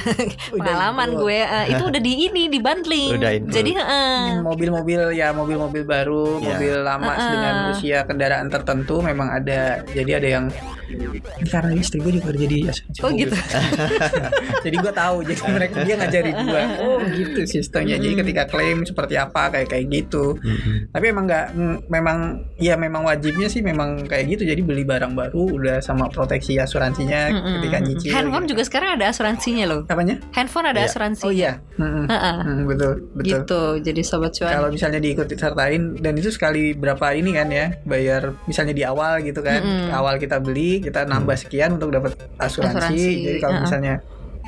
pengalaman 0.54 1.12
include. 1.12 1.28
gue 1.28 1.38
eh, 1.42 1.66
itu 1.72 1.82
udah 1.84 2.00
di 2.00 2.12
ini 2.24 2.42
di 2.46 2.56
bundling. 2.56 3.10
Udah 3.14 3.30
include. 3.34 3.52
Jadi 3.52 3.70
eh, 3.74 4.28
mobil-mobil 4.40 5.00
ya 5.12 5.28
mobil-mobil 5.30 5.84
baru, 5.84 6.38
Iya. 6.38 6.46
mobil 6.48 6.74
lama 6.80 7.12
Heeh. 7.12 7.28
dengan 7.28 7.54
usia 7.70 7.98
kendaraan 8.02 8.48
tertentu 8.48 9.02
memang 9.02 9.28
ada. 9.28 9.84
Jadi 9.84 10.10
ada 10.10 10.28
yang 10.30 10.44
ini 10.88 11.20
karena 11.44 11.76
istri 11.76 12.00
gue 12.00 12.16
juga 12.16 12.32
kerja 12.32 12.46
di 12.46 12.58
asuransi 12.64 12.98
oh 12.98 13.10
mobil. 13.10 13.20
gitu. 13.20 13.36
jadi 14.64 14.76
gue 14.78 14.92
tahu 14.94 15.16
jadi 15.20 15.40
mereka 15.46 15.76
dia 15.84 15.94
ngajarin 15.94 16.36
gue 16.42 16.62
oh 16.80 16.98
gitu 17.12 17.40
sistemnya 17.44 17.96
jadi 17.98 18.14
ketika 18.18 18.42
klaim 18.48 18.78
seperti 18.82 19.14
apa 19.14 19.52
kayak 19.52 19.68
kayak 19.68 19.84
gitu 19.86 20.40
tapi 20.88 21.04
emang 21.06 21.28
nggak 21.28 21.46
memang 21.86 22.18
ya 22.56 22.74
memang 22.74 23.04
wajibnya 23.04 23.46
sih 23.46 23.60
memang 23.60 24.08
kayak 24.08 24.27
gitu 24.28 24.44
jadi 24.44 24.60
beli 24.60 24.82
barang 24.82 25.12
baru 25.12 25.42
udah 25.50 25.76
sama 25.78 26.06
proteksi 26.06 26.56
asuransinya 26.56 27.20
Mm-mm. 27.30 27.54
ketika 27.58 27.76
nyicil 27.80 28.10
Handphone 28.10 28.44
gitu. 28.44 28.52
juga 28.52 28.62
sekarang 28.64 28.90
ada 28.94 29.04
asuransinya 29.08 29.64
loh. 29.64 29.80
apanya 29.84 30.16
Handphone 30.30 30.66
ada 30.66 30.78
Iya. 30.78 30.88
asuransi. 30.88 31.22
oh 31.22 31.32
iya. 31.32 31.52
Heeh. 31.74 32.04
Mm, 32.38 32.62
betul 32.66 32.92
betul 33.12 33.38
Gitu. 33.38 33.62
Jadi 33.82 34.00
sobat 34.02 34.32
cuan. 34.32 34.52
kalau 34.52 34.68
misalnya 34.68 34.98
diikuti 34.98 35.34
sertain 35.34 35.82
dan 35.96 36.14
itu 36.14 36.28
sekali 36.28 36.72
berapa 36.72 37.12
ini 37.12 37.30
kan 37.32 37.48
ya 37.48 37.66
bayar 37.82 38.22
misalnya 38.44 38.72
di 38.72 38.82
awal 38.82 39.18
gitu 39.20 39.40
kan 39.40 39.58
Mm-mm. 39.58 39.90
awal 39.90 40.16
kita 40.16 40.38
beli 40.38 40.78
kita 40.78 41.02
nambah 41.04 41.34
sekian 41.34 41.74
untuk 41.74 41.90
dapat 41.90 42.12
asuransi, 42.36 42.76
Asuransi, 42.78 43.10
jadi 43.22 43.38
kalau 43.38 43.52
uh-uh. 43.54 43.64
misalnya 43.64 43.94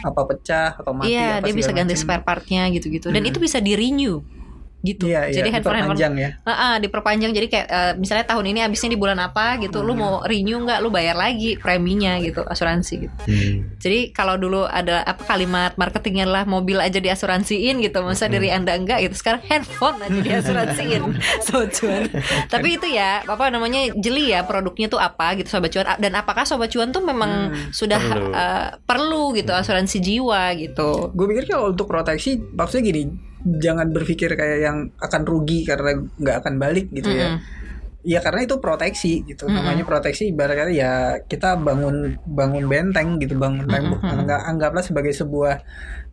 apa 0.01 0.21
pecah 0.25 0.69
atau 0.75 0.93
mati 0.93 1.13
Iya, 1.13 1.29
apa 1.35 1.45
dia 1.45 1.55
bisa 1.55 1.71
ganti 1.71 1.93
macam. 1.93 2.03
spare 2.03 2.23
partnya 2.23 2.63
gitu-gitu. 2.71 3.09
Dan 3.09 3.21
Mm. 3.21 3.29
itu 3.29 3.39
bisa 3.39 3.59
di 3.59 3.73
renew 3.75 4.25
gitu. 4.81 5.05
Iya, 5.07 5.29
Jadi 5.29 5.49
iya, 5.49 5.55
handphone 5.55 5.77
handphone 5.77 5.93
diperpanjang 5.93 6.15
ya. 6.17 6.31
Heeh, 6.43 6.75
diperpanjang 6.81 7.33
jadi 7.33 7.47
kayak 7.47 7.67
eh, 7.69 7.93
misalnya 7.95 8.25
tahun 8.25 8.45
ini 8.47 8.59
habisnya 8.61 8.89
di 8.89 8.97
bulan 8.97 9.19
apa 9.19 9.57
gitu, 9.59 9.81
lu 9.81 9.93
Hmm. 9.93 10.01
mau 10.01 10.15
renew 10.23 10.57
nggak, 10.59 10.79
lu 10.79 10.89
bayar 10.89 11.15
lagi 11.15 11.55
preminya 11.55 12.17
gitu, 12.17 12.41
asuransi 12.43 12.95
gitu. 13.03 13.17
Hmm. 13.23 13.77
Jadi 13.77 14.11
kalau 14.11 14.35
dulu 14.35 14.65
ada 14.65 15.01
apa 15.03 15.21
kalimat 15.23 15.73
marketingnya 15.75 16.25
lah 16.25 16.45
mobil 16.45 16.77
aja 16.77 16.97
diasuransiin 16.97 17.79
gitu, 17.79 18.01
masa 18.01 18.27
dari 18.27 18.49
anda 18.49 18.73
enggak 18.73 19.01
gitu. 19.03 19.15
Sekarang 19.15 19.45
handphone 19.45 20.01
aja 20.01 20.19
diasuransiin, 20.27 21.03
sobat 21.43 21.71
cuan. 21.73 22.03
Tapi 22.47 22.69
itu 22.75 22.89
ya, 22.89 23.21
apa 23.23 23.49
namanya 23.49 23.93
jeli 23.95 24.31
ya 24.31 24.43
produknya 24.43 24.89
tuh 24.89 24.97
apa 24.97 25.37
gitu 25.37 25.49
sobat 25.51 25.69
cuan. 25.69 25.87
Dan 25.97 26.13
apakah 26.15 26.43
sobat 26.43 26.69
cuan 26.69 26.89
tuh 26.89 27.01
memang 27.01 27.53
Hmm, 27.53 27.69
sudah 27.71 28.01
perlu. 28.01 28.33
eh, 28.33 28.69
perlu 28.81 29.23
gitu 29.33 29.53
asuransi 29.53 29.97
jiwa 29.99 30.57
gitu. 30.57 31.13
Gue 31.13 31.27
pikir 31.29 31.45
kalau 31.47 31.69
untuk 31.69 31.85
proteksi 31.85 32.41
maksudnya 32.51 32.85
gini, 32.87 33.03
jangan 33.45 33.89
berpikir 33.93 34.37
kayak 34.37 34.59
yang 34.61 34.79
akan 35.01 35.23
rugi 35.25 35.65
karena 35.65 35.97
nggak 35.97 36.37
akan 36.45 36.55
balik 36.61 36.93
gitu 36.93 37.09
ya. 37.09 37.37
Mm-mm. 37.37 37.59
Ya 38.01 38.25
karena 38.25 38.49
itu 38.49 38.57
proteksi 38.65 39.25
gitu. 39.29 39.45
Mm-mm. 39.45 39.61
Namanya 39.61 39.85
proteksi 39.85 40.33
ibaratnya 40.33 40.73
ya 40.73 40.93
kita 41.25 41.61
bangun 41.61 42.17
bangun 42.25 42.65
benteng 42.65 43.21
gitu, 43.21 43.37
bangun 43.37 43.69
tembok. 43.69 44.01
Mm-mm. 44.01 44.25
Anggap, 44.25 44.41
anggaplah 44.49 44.85
sebagai 44.85 45.13
sebuah 45.13 45.61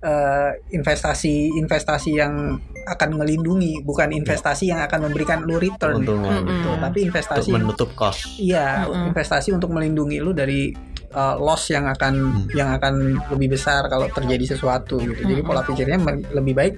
eh, 0.04 0.52
investasi 0.76 1.56
investasi 1.60 2.12
yang 2.16 2.60
akan 2.88 3.10
melindungi, 3.20 3.84
bukan 3.84 4.16
investasi 4.16 4.72
yang 4.72 4.84
akan 4.84 5.12
memberikan 5.12 5.44
lu 5.44 5.60
return. 5.60 6.04
Mm-mm. 6.04 6.44
Gitu. 6.48 6.70
Tapi 6.76 7.00
untuk 7.04 7.08
investasi 7.12 7.50
menutup 7.56 7.90
cost 7.96 8.36
Iya, 8.36 8.88
Mm-mm. 8.88 9.12
investasi 9.12 9.56
untuk 9.56 9.72
melindungi 9.72 10.20
lu 10.20 10.36
dari 10.36 10.72
uh, 11.16 11.36
loss 11.40 11.72
yang 11.72 11.88
akan 11.88 12.14
Hmm. 12.18 12.48
yang 12.52 12.70
akan 12.76 13.16
lebih 13.32 13.56
besar 13.56 13.88
kalau 13.88 14.12
terjadi 14.12 14.58
sesuatu 14.58 15.00
gitu. 15.00 15.24
Jadi 15.24 15.42
pola 15.44 15.64
pikirnya 15.64 16.00
lebih 16.36 16.54
baik 16.54 16.74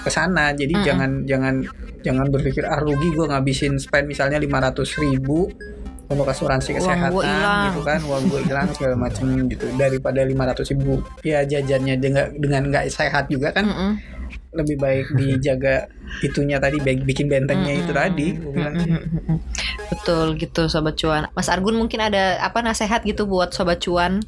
ke 0.00 0.10
sana. 0.10 0.52
Jadi 0.56 0.74
Mm-mm. 0.76 0.86
jangan 0.86 1.10
jangan 1.28 1.54
jangan 2.00 2.26
berpikir 2.32 2.64
ah 2.64 2.80
rugi 2.80 3.12
gue 3.12 3.26
ngabisin 3.28 3.76
spend 3.76 4.08
misalnya 4.08 4.40
500 4.40 5.04
ribu 5.04 5.52
untuk 6.10 6.26
asuransi 6.26 6.74
kesehatan 6.74 7.14
gua 7.14 7.70
gitu 7.70 7.80
kan 7.86 8.02
uang 8.02 8.24
gue 8.34 8.40
hilang 8.50 8.66
segala 8.74 8.98
macam 8.98 9.30
gitu 9.46 9.66
daripada 9.78 10.26
500 10.26 10.72
ribu 10.74 10.94
ya 11.22 11.46
jajannya 11.46 11.94
dengan 12.02 12.34
dengan 12.34 12.62
nggak 12.66 12.90
sehat 12.90 13.30
juga 13.30 13.54
kan 13.54 13.70
Mm-mm. 13.70 13.90
Lebih 14.50 14.76
baik 14.76 15.14
dijaga 15.14 15.86
itunya 16.26 16.58
tadi 16.58 16.82
bikin 16.82 17.30
bentengnya 17.30 17.70
itu 17.78 17.94
tadi 17.94 18.34
bilang 18.34 18.74
sih. 18.74 18.90
Betul 19.86 20.34
gitu 20.34 20.66
sobat 20.66 20.98
cuan. 20.98 21.30
Mas 21.34 21.46
Argun 21.46 21.78
mungkin 21.78 22.02
ada 22.02 22.42
apa 22.42 22.58
nasihat 22.58 23.06
gitu 23.06 23.30
buat 23.30 23.54
sobat 23.54 23.78
cuan. 23.78 24.18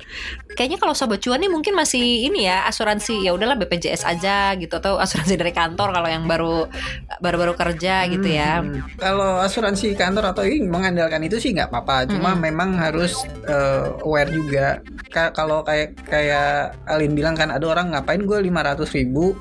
Kayaknya 0.55 0.79
kalau 0.79 0.95
sobat 0.95 1.18
cuan 1.18 1.43
nih 1.43 1.51
mungkin 1.51 1.75
masih 1.75 2.31
ini 2.31 2.47
ya 2.47 2.62
asuransi 2.70 3.27
ya 3.27 3.35
udahlah 3.35 3.59
BPJS 3.59 4.07
aja 4.07 4.55
gitu 4.55 4.79
atau 4.79 5.03
asuransi 5.03 5.35
dari 5.35 5.51
kantor 5.51 5.91
kalau 5.91 6.07
yang 6.07 6.31
baru 6.31 6.70
baru-baru 7.18 7.59
kerja 7.59 8.07
gitu 8.07 8.29
ya. 8.31 8.62
Hmm, 8.62 8.79
Kalau 9.03 9.43
asuransi 9.43 9.99
kantor 9.99 10.31
atau 10.31 10.47
ini 10.47 10.62
mengandalkan 10.62 11.18
itu 11.27 11.43
sih 11.43 11.51
nggak 11.51 11.66
apa-apa. 11.66 12.07
Cuma 12.07 12.39
Mm-mm. 12.39 12.47
memang 12.47 12.79
harus 12.79 13.27
eh, 13.43 13.87
aware 14.07 14.31
juga. 14.31 14.79
Ka- 15.11 15.35
kalau 15.35 15.66
kayak 15.66 15.99
kayak 16.07 16.79
Alin 16.87 17.12
bilang 17.12 17.35
kan 17.35 17.51
ada 17.51 17.66
orang 17.66 17.91
ngapain 17.91 18.23
gue 18.23 18.39
500 18.39 18.87
ribu 18.95 19.35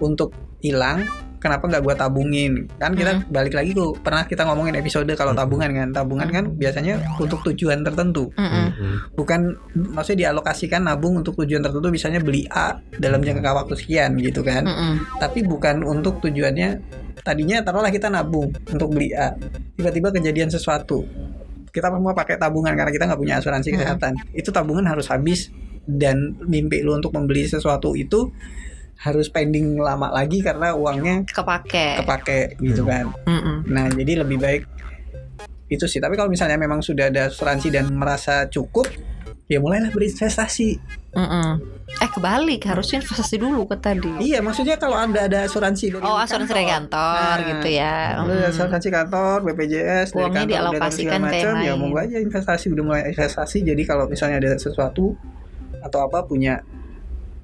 untuk 0.00 0.32
hilang. 0.60 1.04
Kenapa 1.40 1.64
nggak 1.72 1.80
gue 1.80 1.94
tabungin? 1.96 2.52
Kan 2.76 2.92
kita 2.92 3.24
balik 3.32 3.56
lagi 3.56 3.72
tuh 3.72 3.96
pernah 3.96 4.28
kita 4.28 4.44
ngomongin 4.44 4.76
episode 4.76 5.08
kalau 5.16 5.32
Mm-mm. 5.32 5.40
tabungan 5.40 5.70
kan. 5.72 5.88
Tabungan 5.88 6.28
kan 6.28 6.44
biasanya 6.52 7.00
untuk 7.16 7.40
tujuan 7.48 7.80
tertentu. 7.80 8.28
Mm-mm. 8.36 8.66
Hmm. 8.76 8.96
Bukan 9.16 9.56
maksudnya 9.96 10.28
dialokasikan 10.28 10.84
nabung 10.84 11.16
untuk 11.16 11.40
tujuan 11.40 11.64
tertentu. 11.64 11.88
Misalnya 11.88 12.20
beli 12.20 12.44
A 12.52 12.76
dalam 13.00 13.24
jangka 13.24 13.56
waktu 13.56 13.72
sekian 13.72 14.20
gitu 14.20 14.44
kan 14.44 14.68
Mm-mm. 14.68 15.16
tapi 15.16 15.40
bukan 15.40 15.80
untuk 15.82 16.20
tujuannya 16.20 16.78
tadinya 17.24 17.60
taruhlah 17.64 17.88
kita 17.92 18.12
nabung 18.12 18.52
untuk 18.68 18.92
beli 18.92 19.12
A 19.16 19.32
tiba-tiba 19.76 20.12
kejadian 20.12 20.52
sesuatu 20.52 21.04
kita 21.70 21.88
semua 21.88 22.12
pakai 22.12 22.36
tabungan 22.36 22.76
karena 22.76 22.92
kita 22.92 23.04
nggak 23.08 23.20
punya 23.20 23.38
asuransi 23.40 23.72
Hmm. 23.72 23.78
kesehatan 23.80 24.12
itu 24.36 24.50
tabungan 24.52 24.84
harus 24.88 25.08
habis 25.08 25.48
dan 25.88 26.36
mimpi 26.44 26.84
lu 26.84 26.94
untuk 26.94 27.10
membeli 27.16 27.46
sesuatu 27.48 27.96
itu 27.96 28.30
harus 29.00 29.32
pending 29.32 29.80
lama 29.80 30.12
lagi 30.12 30.44
karena 30.44 30.76
uangnya 30.76 31.24
Kepake. 31.24 32.04
kepake 32.04 32.60
gitu 32.60 32.84
kan 32.84 33.08
Mm-mm. 33.24 33.64
nah 33.64 33.88
jadi 33.88 34.20
lebih 34.20 34.36
baik 34.36 34.62
itu 35.66 35.86
sih 35.86 35.98
tapi 35.98 36.20
kalau 36.20 36.28
misalnya 36.28 36.60
memang 36.60 36.84
sudah 36.84 37.08
ada 37.08 37.32
asuransi 37.32 37.72
dan 37.72 37.88
merasa 37.90 38.44
cukup 38.46 38.84
ya 39.48 39.56
mulailah 39.56 39.88
berinvestasi 39.88 40.76
Mm-mm. 41.10 41.80
Eh 41.90 42.06
kebalik 42.06 42.62
harusnya 42.70 43.02
investasi 43.02 43.34
dulu 43.34 43.66
ke 43.66 43.74
tadi. 43.74 44.06
iya 44.22 44.38
maksudnya 44.38 44.78
kalau 44.78 44.94
anda 44.94 45.26
ada 45.26 45.42
asuransi 45.42 45.90
dari 45.90 46.06
Oh 46.06 46.14
asuransi 46.14 46.54
dari 46.54 46.70
kantor 46.70 47.18
Nah, 47.18 47.38
gitu 47.50 47.66
ya. 47.66 47.96
Mm. 48.14 48.46
asuransi 48.46 48.88
kantor, 48.94 49.36
BPJS, 49.42 50.14
dari 50.14 50.18
Uangnya 50.22 50.38
kantor, 50.38 50.52
dialokasikan 50.54 51.18
ke 51.18 51.26
macam, 51.26 51.52
ya 51.66 51.72
monggo 51.74 51.98
aja 51.98 52.16
investasi 52.22 52.70
udah 52.70 52.84
mulai 52.86 53.02
investasi. 53.10 53.66
Jadi 53.66 53.82
kalau 53.82 54.06
misalnya 54.06 54.38
ada 54.38 54.54
sesuatu 54.54 55.18
atau 55.82 55.98
apa 56.06 56.22
punya 56.22 56.62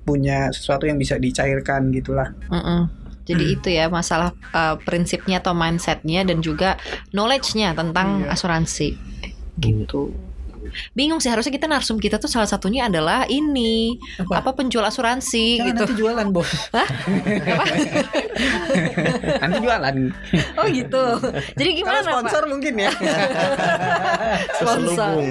punya 0.07 0.55
sesuatu 0.55 0.87
yang 0.87 0.97
bisa 0.97 1.19
dicairkan 1.19 1.91
gitulah. 1.91 2.31
Mm-mm. 2.49 2.87
Jadi 3.27 3.43
Hmm. 3.43 3.55
itu 3.59 3.69
ya 3.75 3.91
masalah 3.91 4.31
uh, 4.55 4.79
prinsipnya 4.79 5.43
atau 5.43 5.51
mindsetnya 5.51 6.23
dan 6.23 6.39
juga 6.39 6.79
knowledge-nya 7.11 7.75
tentang 7.75 8.23
Iya. 8.23 8.39
asuransi 8.39 8.95
gitu. 9.59 10.15
Bingung 10.93 11.21
sih 11.23 11.31
harusnya 11.33 11.53
kita 11.55 11.67
narsum 11.67 11.99
kita 12.01 12.21
tuh 12.21 12.31
salah 12.31 12.49
satunya 12.49 12.87
adalah 12.87 13.27
ini 13.27 13.97
Apa? 14.23 14.45
apa, 14.45 14.51
penjual 14.57 14.85
asuransi 14.85 15.61
Jangan 15.61 15.69
gitu. 15.69 15.83
nanti 15.83 15.95
jualan 15.97 16.29
bos. 16.33 16.47
nanti 19.43 19.59
jualan. 19.63 19.95
Oh 20.57 20.67
gitu. 20.69 21.05
Jadi 21.57 21.71
gimana 21.77 21.99
Kalau 22.03 22.21
sponsor 22.21 22.43
Pak? 22.45 22.51
mungkin 22.51 22.75
ya. 22.81 22.91
Terselubung. 24.61 25.29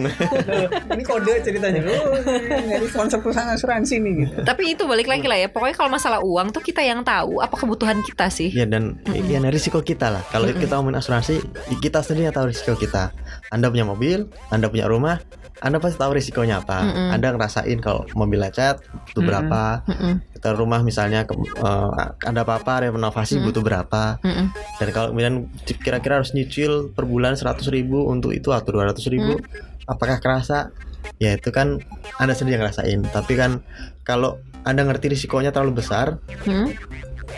ini 0.95 1.03
kode 1.03 1.33
ceritanya. 1.43 1.81
Oh, 1.85 2.17
dari 2.65 2.87
sponsor 2.89 3.19
perusahaan 3.21 3.51
asuransi 3.53 3.95
nih 4.01 4.13
gitu. 4.25 4.35
Tapi 4.45 4.63
itu 4.77 4.83
balik 4.85 5.07
lagi 5.09 5.25
lah 5.25 5.37
ya. 5.39 5.47
Pokoknya 5.49 5.75
kalau 5.77 5.89
masalah 5.91 6.19
uang 6.21 6.53
tuh 6.53 6.63
kita 6.63 6.81
yang 6.81 7.01
tahu 7.05 7.41
apa 7.41 7.55
kebutuhan 7.55 8.01
kita 8.01 8.29
sih. 8.29 8.49
Ya 8.51 8.65
dan 8.65 8.99
ya 9.11 9.37
nah, 9.41 9.51
risiko 9.51 9.81
kita 9.81 10.11
lah. 10.11 10.23
Kalau 10.29 10.49
kita 10.49 10.79
ngomongin 10.79 11.01
asuransi, 11.01 11.41
kita 11.81 12.01
sendiri 12.01 12.31
yang 12.31 12.35
tahu 12.35 12.51
risiko 12.51 12.73
kita. 12.77 13.11
Anda 13.53 13.69
punya 13.69 13.85
mobil, 13.85 14.27
Anda 14.49 14.67
punya 14.67 14.89
rumah, 14.89 15.21
Anda 15.57 15.79
pasti 15.79 15.95
tahu 15.95 16.11
risikonya 16.13 16.59
apa. 16.59 16.83
Mm-mm. 16.83 17.09
Anda 17.11 17.31
ngerasain 17.31 17.79
kalau 17.79 18.05
mobil 18.11 18.37
lecet 18.37 18.83
butuh 19.07 19.17
Mm-mm. 19.17 19.25
berapa, 19.25 19.63
Mm-mm, 19.87 20.13
kita 20.33 20.49
rumah 20.51 20.81
misalnya 20.81 21.23
ke- 21.23 21.33
eh, 21.33 21.91
ada 22.21 22.41
apa-apa 22.41 22.85
renovasi 22.85 23.39
Mm-mm. 23.39 23.45
butuh 23.45 23.63
berapa. 23.63 24.03
mm-mm, 24.19 24.45
Dan 24.77 24.87
kalau 24.91 25.07
kemudian 25.09 25.47
kira-kira 25.79 26.19
harus 26.19 26.31
nyicil 26.31 26.91
per 26.91 27.03
bulan 27.03 27.33
100 27.33 27.65
ribu 27.67 28.03
untuk 28.05 28.31
itu 28.31 28.51
atau 28.51 28.69
200 28.69 28.99
ribu, 29.07 29.39
apakah 29.85 30.19
kerasa? 30.19 30.75
Ya 31.15 31.33
itu 31.33 31.49
kan 31.49 31.79
Anda 32.17 32.35
sendiri 32.35 32.57
yang 32.57 32.67
ngerasain. 32.67 32.99
Tapi 33.07 33.33
kan 33.33 33.63
kalau 34.01 34.37
Anda 34.61 34.83
ngerti 34.83 35.07
risikonya 35.07 35.49
terlalu 35.49 35.79
besar 35.79 36.19
mm, 36.43 36.67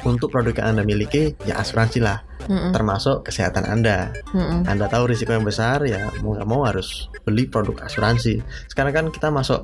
untuk 0.03 0.29
produk 0.29 0.53
yang 0.63 0.67
Anda 0.75 0.83
miliki, 0.83 1.35
ya 1.43 1.59
asuransi 1.59 1.99
lah, 2.03 2.21
mm-mm, 2.47 2.71
termasuk 2.71 3.25
kesehatan 3.27 3.65
Anda. 3.67 4.11
mm-mm. 4.33 4.67
Anda 4.67 4.85
tahu 4.87 5.11
risiko 5.11 5.31
yang 5.33 5.43
besar, 5.47 5.83
ya 5.87 6.11
mau 6.21 6.35
nggak 6.35 6.47
mau 6.47 6.63
harus 6.65 7.07
beli 7.23 7.47
produk 7.47 7.87
asuransi. 7.87 8.39
Sekarang 8.67 8.93
kan 8.93 9.05
kita 9.11 9.31
masuk 9.31 9.63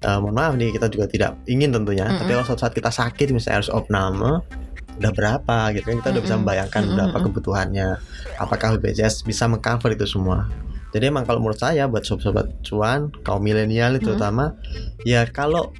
eh, 0.00 0.18
mohon 0.18 0.32
maaf 0.32 0.54
nih 0.56 0.72
kita 0.72 0.88
juga 0.88 1.06
tidak 1.10 1.36
ingin 1.44 1.70
tentunya, 1.74 2.08
Mm-mm. 2.08 2.18
tapi 2.24 2.30
kalau 2.32 2.46
suatu 2.46 2.62
saat 2.64 2.74
kita 2.74 2.88
sakit 2.88 3.30
misalnya 3.30 3.60
harus 3.62 3.70
opname 3.72 4.40
udah 5.00 5.12
berapa 5.16 5.72
gitu 5.72 5.84
kan 5.88 5.96
kita 6.04 6.08
udah 6.12 6.22
bisa 6.28 6.36
membayangkan 6.36 6.82
Mm-mm. 6.84 6.96
berapa 7.00 7.18
kebutuhannya 7.24 7.88
apakah 8.36 8.76
BPJS 8.76 9.24
bisa 9.24 9.48
mengcover 9.48 9.96
itu 9.96 10.04
semua 10.04 10.44
jadi 10.92 11.08
emang 11.08 11.24
kalau 11.24 11.40
menurut 11.40 11.56
saya 11.56 11.88
buat 11.88 12.04
sobat-sobat 12.04 12.60
cuan 12.68 13.08
kaum 13.24 13.40
milenial 13.40 13.96
itu 13.96 14.12
Mm. 14.12 14.20
terutama 14.20 14.60
ya 15.08 15.24
kalau 15.28 15.72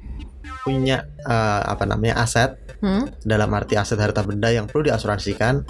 punya 0.64 1.04
eh, 1.20 1.62
apa 1.64 1.84
namanya 1.84 2.20
aset 2.24 2.59
Hmm? 2.80 3.12
dalam 3.28 3.52
arti 3.52 3.76
aset 3.76 4.00
harta 4.00 4.24
benda 4.24 4.48
yang 4.48 4.64
perlu 4.64 4.88
diasuransikan 4.88 5.68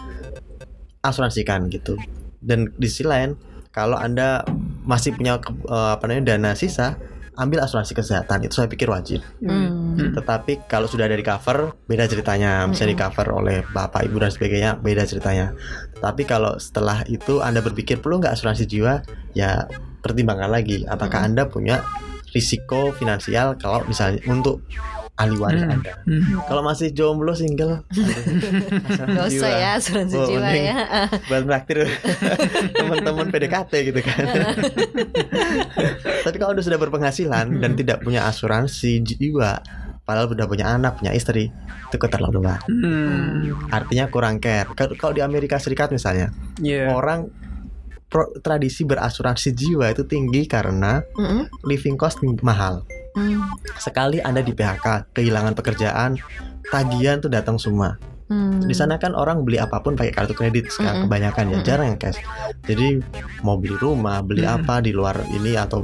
asuransikan 1.03 1.67
gitu. 1.73 1.99
Dan 2.39 2.73
di 2.79 2.87
sisi 2.87 3.05
lain 3.05 3.35
kalau 3.75 3.99
anda 3.99 4.47
masih 4.87 5.15
punya 5.15 5.39
eh, 5.43 5.91
apa 5.99 6.07
namanya 6.07 6.35
dana 6.37 6.53
sisa 6.55 6.97
ambil 7.41 7.65
asuransi 7.65 7.97
kesehatan. 7.97 8.45
Itu 8.45 8.61
saya 8.61 8.69
pikir 8.69 8.91
wajib. 8.93 9.25
Hmm. 9.41 10.13
tetapi 10.17 10.65
kalau 10.71 10.89
sudah 10.89 11.09
ada 11.09 11.17
di 11.17 11.25
cover 11.25 11.73
beda 11.89 12.05
ceritanya. 12.07 12.69
Bisa 12.69 12.85
di 12.85 12.97
cover 12.97 13.27
oleh 13.33 13.65
bapak 13.73 14.07
ibu 14.07 14.21
dan 14.21 14.31
sebagainya 14.31 14.71
beda 14.81 15.09
ceritanya. 15.09 15.57
Tapi 15.99 16.23
kalau 16.29 16.61
setelah 16.61 17.03
itu 17.09 17.41
anda 17.41 17.65
berpikir 17.65 17.99
perlu 17.99 18.21
nggak 18.21 18.37
asuransi 18.37 18.65
jiwa? 18.69 19.01
Ya 19.33 19.67
pertimbangkan 20.05 20.53
lagi. 20.53 20.85
Apakah 20.85 21.25
anda 21.25 21.49
punya 21.49 21.85
risiko 22.31 22.95
finansial 22.95 23.59
kalau 23.59 23.83
misalnya 23.89 24.23
untuk 24.31 24.63
ahli 25.21 25.37
waris 25.37 25.61
Hmm. 25.61 25.75
anda 25.75 25.93
Hmm. 26.01 26.41
kalau 26.43 26.62
masih 26.62 26.89
jomblo 26.91 27.33
single 27.33 27.85
asuransi 27.87 29.12
Gak 29.12 29.27
usah 29.29 29.51
ya 29.53 29.71
asuransi 29.77 30.14
Oh, 30.14 30.27
jiwa 30.27 30.49
ya. 30.51 30.75
buat 31.23 31.43
traktir 31.45 31.79
teman-teman 32.75 33.29
PDKT 33.29 33.73
gitu 33.85 34.01
kan. 34.01 34.25
Tapi 36.23 36.37
kalau 36.37 36.53
udah 36.53 36.64
sudah 36.64 36.79
berpenghasilan 36.79 37.47
dan 37.55 37.73
tidak 37.75 38.01
punya 38.01 38.25
asuransi 38.25 39.01
jiwa, 39.03 39.61
padahal 40.03 40.29
udah 40.29 40.47
punya 40.47 40.66
anak, 40.71 40.97
punya 40.97 41.12
istri, 41.12 41.49
itu 41.87 41.97
keterlaluan. 41.97 42.61
Hmm. 42.64 43.68
Artinya 43.68 44.09
kurang 44.09 44.39
care. 44.39 44.68
Kalau 44.73 45.12
di 45.12 45.21
Amerika 45.21 45.57
Serikat 45.57 45.91
misalnya, 45.91 46.33
Iya. 46.57 46.91
orang 46.91 47.29
pro- 48.07 48.33
tradisi 48.37 48.83
berasuransi 48.83 49.49
jiwa 49.53 49.87
itu 49.89 50.03
tinggi 50.05 50.45
karena 50.45 51.01
Mm-mm, 51.12 51.47
living 51.62 51.95
cost 51.95 52.18
mahal. 52.41 52.83
Mm, 53.15 53.41
Sekali 53.77 54.19
Anda 54.21 54.41
di 54.41 54.53
PHK, 54.53 55.15
kehilangan 55.17 55.55
pekerjaan, 55.57 56.21
tagihan 56.69 57.19
tuh 57.19 57.33
datang 57.33 57.57
semua. 57.57 57.97
mm. 58.29 58.67
Di 58.69 58.75
sana 58.77 59.01
kan 59.01 59.17
orang 59.17 59.43
beli 59.43 59.59
apa 59.59 59.81
pun 59.81 59.97
pakai 59.97 60.13
kartu 60.15 60.35
kredit 60.35 60.71
sekarang 60.71 61.05
Mm-mm. 61.05 61.11
kebanyakan 61.11 61.45
ya, 61.47 61.53
Mm-mm. 61.59 61.67
jarang 61.67 61.87
yang 61.95 62.01
cash. 62.01 62.21
Jadi 62.69 63.03
mau 63.43 63.57
beli 63.59 63.75
rumah, 63.75 64.23
beli 64.23 64.47
Mm. 64.47 64.55
apa 64.63 64.75
di 64.85 64.93
luar 64.95 65.25
ini 65.31 65.57
atau 65.57 65.83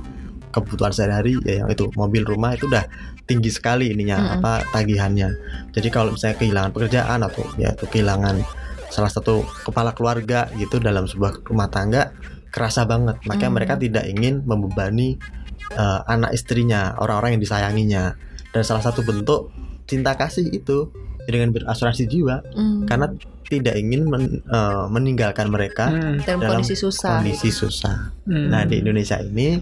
kebutuhan 0.55 0.89
sehari-hari 0.89 1.37
ya 1.45 1.61
yang 1.65 1.69
itu 1.69 1.93
mobil 2.01 2.25
rumah 2.25 2.57
itu 2.57 2.65
udah 2.65 2.89
tinggi 3.29 3.53
sekali 3.53 3.93
ininya 3.93 4.17
Mm-mm. 4.17 4.35
apa 4.41 4.53
tagihannya. 4.73 5.29
Jadi 5.75 5.89
kalau 5.91 6.15
misalnya 6.17 6.37
kehilangan 6.39 6.71
pekerjaan 6.73 7.21
atau 7.21 7.45
ya 7.59 7.75
itu 7.77 7.85
kehilangan 7.91 8.41
salah 8.89 9.11
satu 9.11 9.43
kepala 9.67 9.93
keluarga 9.93 10.47
gitu 10.57 10.79
dalam 10.79 11.05
sebuah 11.11 11.45
rumah 11.51 11.67
tangga 11.69 12.15
kerasa 12.55 12.87
banget. 12.87 13.19
Makanya 13.27 13.51
Mm. 13.53 13.57
mereka 13.59 13.75
tidak 13.77 14.05
ingin 14.07 14.47
membebani 14.47 15.19
eh, 15.71 16.01
anak 16.07 16.31
istrinya, 16.31 16.95
orang-orang 16.97 17.37
yang 17.37 17.43
disayanginya. 17.43 18.05
Dan 18.51 18.63
salah 18.63 18.81
satu 18.81 19.03
bentuk 19.03 19.51
cinta 19.85 20.15
kasih 20.15 20.47
itu 20.49 20.91
dengan 21.25 21.51
berasuransi 21.51 22.07
jiwa 22.07 22.39
Mm. 22.55 22.87
karena 22.87 23.07
tidak 23.45 23.75
ingin 23.75 24.07
men- 24.07 24.43
eh, 24.43 24.85
meninggalkan 24.89 25.47
mereka 25.47 25.87
Hmm. 25.87 26.19
dalam, 26.21 26.39
dalam 26.41 26.53
kondisi 26.59 26.75
susah. 26.75 27.19
kondisi 27.19 27.51
susah. 27.51 28.11
Hmm. 28.25 28.51
Nah 28.51 28.63
di 28.63 28.79
Indonesia 28.79 29.19
ini 29.19 29.59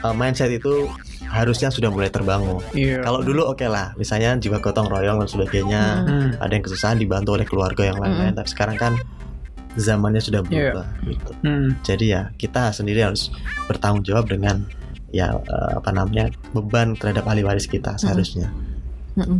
eh, 0.00 0.14
mindset 0.14 0.50
itu 0.50 0.86
harusnya 1.24 1.66
sudah 1.68 1.88
mulai 1.88 2.06
terbangun. 2.08 2.62
Iya. 2.70 3.02
Kalau 3.02 3.20
dulu 3.20 3.48
oke 3.48 3.64
lah, 3.64 3.90
misalnya 3.94 4.34
jiwa 4.36 4.58
gotong 4.58 4.86
royong 4.86 5.18
dan 5.18 5.28
sebagainya, 5.28 5.82
Mm. 6.02 6.28
Ada 6.38 6.52
yang 6.52 6.64
kesusahan 6.64 6.96
dibantu 6.96 7.34
oleh 7.34 7.44
keluarga 7.44 7.82
yang 7.84 7.98
lain-lain. 7.98 8.34
Tapi 8.34 8.48
sekarang 8.48 8.76
kan 8.76 8.92
zamannya 9.74 10.20
sudah 10.20 10.42
Iya. 10.44 10.70
berubah. 10.70 10.86
gitu. 11.04 11.30
Hmm. 11.42 11.68
Jadi 11.82 12.04
ya 12.08 12.30
kita 12.32 12.70
sendiri 12.70 13.02
harus 13.02 13.34
bertanggung 13.66 14.02
jawab 14.02 14.26
dengan 14.26 14.62
ya 15.14 15.30
eh, 15.30 15.70
apa 15.78 15.90
namanya 15.94 16.34
beban 16.50 16.98
terhadap 16.98 17.22
ahli 17.30 17.46
waris 17.46 17.70
kita 17.70 17.94
seharusnya. 17.94 18.50
Mm-mm. 19.14 19.38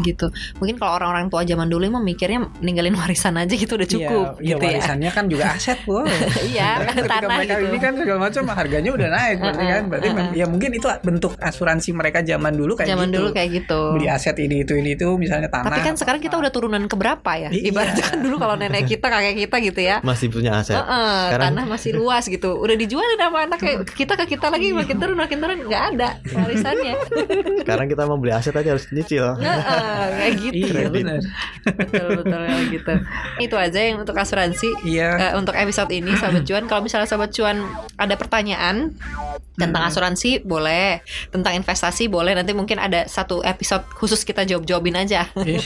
Gitu. 0.00 0.26
Mungkin 0.56 0.76
kalau 0.76 0.96
orang-orang 0.96 1.26
tua 1.26 1.42
zaman 1.42 1.66
dulu 1.66 1.86
emang 1.86 2.02
mikirnya 2.02 2.48
ninggalin 2.58 2.94
warisan 3.00 3.36
aja 3.36 3.52
gitu 3.52 3.74
udah 3.74 3.86
cukup 3.86 4.26
Iya, 4.36 4.46
gitu 4.46 4.56
iya, 4.58 4.66
ya. 4.66 4.70
warisannya 4.76 5.10
kan 5.10 5.24
juga 5.26 5.44
aset 5.50 5.78
loh. 5.88 6.04
Iya, 6.42 6.70
Ketika 6.86 7.08
tanah 7.08 7.36
mereka 7.36 7.54
gitu. 7.56 7.66
ini 7.66 7.78
kan 7.78 7.92
segala 7.94 8.18
macam 8.22 8.42
harganya 8.50 8.90
udah 8.90 9.08
naik 9.08 9.36
berarti 9.38 9.64
kan. 9.66 9.82
Berarti 9.86 10.04
Uh-uh, 10.06 10.30
ya 10.32 10.46
mungkin 10.46 10.70
itu 10.72 10.86
bentuk 11.02 11.32
asuransi 11.36 11.90
mereka 11.90 12.18
zaman 12.20 12.52
dulu 12.52 12.72
kayak 12.74 12.88
zaman 12.88 13.08
gitu. 13.08 13.16
dulu 13.16 13.28
kayak 13.30 13.50
gitu. 13.52 13.80
beli 13.92 14.06
aset 14.06 14.36
ini 14.38 14.62
itu 14.62 14.72
ini 14.72 14.90
itu 14.92 15.06
misalnya 15.16 15.48
tanah. 15.48 15.66
Tapi 15.66 15.80
kan 15.82 15.94
sekarang 15.94 16.20
kita 16.20 16.36
udah 16.36 16.48
turunan 16.48 16.82
ke 16.82 16.94
berapa 16.94 17.30
ya? 17.36 17.48
Iya. 17.48 17.68
Ibaratnya 17.68 18.04
kan 18.04 18.18
dulu 18.18 18.36
kalau 18.36 18.54
nenek 18.54 18.86
kita, 18.86 19.06
kakek 19.06 19.36
kita 19.38 19.56
gitu 19.62 19.80
ya. 19.82 19.96
Masih 20.00 20.28
punya 20.28 20.56
aset. 20.56 20.74
Heeh, 20.74 21.18
Sekarang- 21.28 21.52
tanah 21.52 21.64
masih 21.66 21.90
luas 21.92 22.24
gitu. 22.24 22.54
Udah 22.54 22.74
dijualin 22.74 23.16
sama 23.16 23.38
anak 23.42 23.58
kayak 23.58 23.78
kita 23.88 24.14
ke 24.14 24.24
kita 24.28 24.46
lagi 24.48 24.70
makin 24.70 24.96
turun 24.96 25.16
makin 25.16 25.38
turun 25.38 25.58
nggak 25.62 25.82
ada 25.92 26.08
warisannya. 26.28 26.94
Sekarang 27.58 27.86
kita 27.86 28.02
mau 28.04 28.16
beli 28.16 28.32
aset 28.32 28.52
aja 28.52 28.70
harus 28.70 28.86
nyicil. 28.88 29.26
Heeh, 29.36 29.85
kayak 30.12 30.32
gitu. 30.40 30.54
Iya 30.72 30.88
benar. 30.88 31.20
betul 31.64 32.06
betul 32.20 32.42
gitu. 32.70 32.92
Itu 33.38 33.56
aja 33.56 33.78
yang 33.80 34.00
untuk 34.00 34.14
asuransi. 34.14 34.68
Iya. 34.82 35.08
Eh, 35.16 35.32
untuk 35.34 35.52
episode 35.52 35.90
ini 35.90 36.14
Sobat 36.14 36.44
Cuan 36.44 36.64
kalau 36.66 36.82
misalnya 36.82 37.06
Sobat 37.06 37.30
Cuan 37.30 37.62
ada 37.96 38.14
pertanyaan 38.14 38.94
tentang 39.56 39.82
Hmm. 39.82 39.88
asuransi 39.88 40.44
boleh 40.44 41.00
tentang 41.32 41.56
investasi 41.56 42.12
boleh 42.12 42.36
nanti 42.36 42.52
mungkin 42.52 42.76
ada 42.76 43.08
satu 43.08 43.40
episode 43.40 43.88
khusus 43.96 44.20
kita 44.20 44.44
jawab-jawabin 44.44 45.00
aja 45.00 45.32
Iya, 45.48 45.60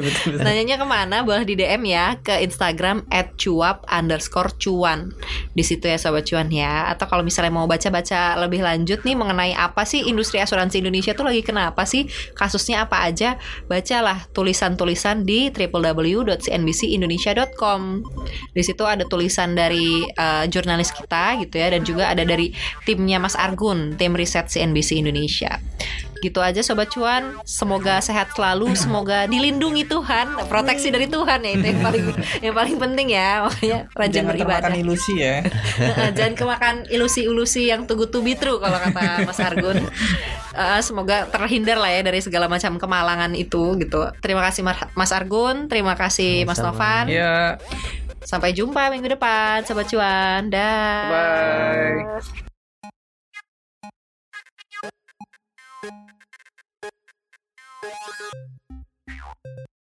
betul. 0.00 0.32
betul. 0.32 0.40
Nanyanya 0.40 0.80
ke 0.80 0.86
mana? 0.88 1.20
Boleh 1.20 1.44
di 1.44 1.52
DM 1.52 1.84
ya 1.84 2.16
ke 2.16 2.40
Instagram 2.40 3.04
@cuap 3.36 3.84
underscore 3.84 4.56
cuan 4.56 5.12
di 5.52 5.60
situ 5.60 5.84
ya 5.84 6.00
sobat 6.00 6.24
cuan 6.24 6.48
ya. 6.48 6.88
Atau 6.88 7.04
kalau 7.04 7.20
misalnya 7.20 7.52
mau 7.52 7.68
baca-baca 7.68 8.40
lebih 8.40 8.64
lanjut 8.64 9.04
nih 9.04 9.12
mengenai 9.12 9.52
apa 9.52 9.84
sih 9.84 10.08
industri 10.08 10.40
asuransi 10.40 10.80
Indonesia 10.80 11.12
tuh 11.12 11.28
lagi 11.28 11.44
kenapa 11.44 11.84
sih 11.84 12.08
kasusnya 12.32 12.88
apa 12.88 13.04
aja? 13.04 13.36
Bacalah 13.66 14.26
tulisan-tulisan 14.32 15.24
di 15.24 15.50
www.cnbcindonesia.com. 15.52 18.02
Di 18.52 18.62
situ 18.64 18.86
ada 18.86 19.04
tulisan 19.06 19.54
dari 19.54 20.04
eh, 20.04 20.48
jurnalis 20.48 20.92
kita 20.94 21.36
gitu 21.42 21.58
ya 21.58 21.70
dan 21.74 21.84
juga 21.84 22.08
ada 22.12 22.24
dari 22.24 22.52
timnya 22.84 23.18
Mas 23.20 23.36
Argun, 23.36 23.96
tim 23.98 24.16
riset 24.16 24.48
CNBC 24.50 24.92
Indonesia. 25.00 25.60
Gitu 26.18 26.38
aja 26.38 26.58
sobat 26.60 26.90
cuan, 26.90 27.38
semoga 27.42 28.02
sehat 28.02 28.34
selalu, 28.34 28.74
semoga 28.74 29.24
dilindungi 29.26 29.86
Tuhan, 29.86 30.34
proteksi 30.50 30.90
dari 30.90 31.06
Tuhan 31.06 31.46
ya 31.46 31.50
itu 31.54 31.66
yang 31.68 31.80
paling 31.80 32.04
yang 32.42 32.54
paling 32.54 32.76
penting 32.76 33.08
ya. 33.14 33.46
Makanya 33.46 33.78
rajin 33.94 34.14
Jangan 34.14 34.30
beribadah. 34.34 34.58
termakan 34.58 34.74
ilusi 34.76 35.14
ya. 35.16 35.34
Jangan 36.12 36.34
kemakan 36.34 36.74
ilusi-ilusi 36.88 37.70
yang 37.70 37.86
good 37.86 38.10
to 38.10 38.20
be 38.20 38.34
true 38.34 38.58
kalau 38.58 38.78
kata 38.78 39.22
Mas 39.22 39.38
Argun. 39.38 39.78
Eh, 40.58 40.80
semoga 40.82 41.30
terhindar 41.30 41.78
lah 41.78 41.90
ya 41.94 42.02
dari 42.02 42.18
segala 42.18 42.50
macam 42.50 42.82
kemalangan 42.82 43.30
itu 43.32 43.78
gitu. 43.78 44.10
Terima 44.18 44.42
kasih 44.42 44.66
Mar- 44.66 44.90
Mas 44.98 45.14
Argun, 45.14 45.70
terima 45.70 45.94
kasih 45.94 46.42
Mas. 46.42 46.58
Novan. 46.58 47.06
Iya. 47.06 47.62
Sampai 48.26 48.50
jumpa 48.50 48.90
minggu 48.90 49.14
depan, 49.14 49.62
sobat 49.62 49.86
cuan. 49.86 50.50
Dah. 50.50 51.06
Bye. 51.06 52.47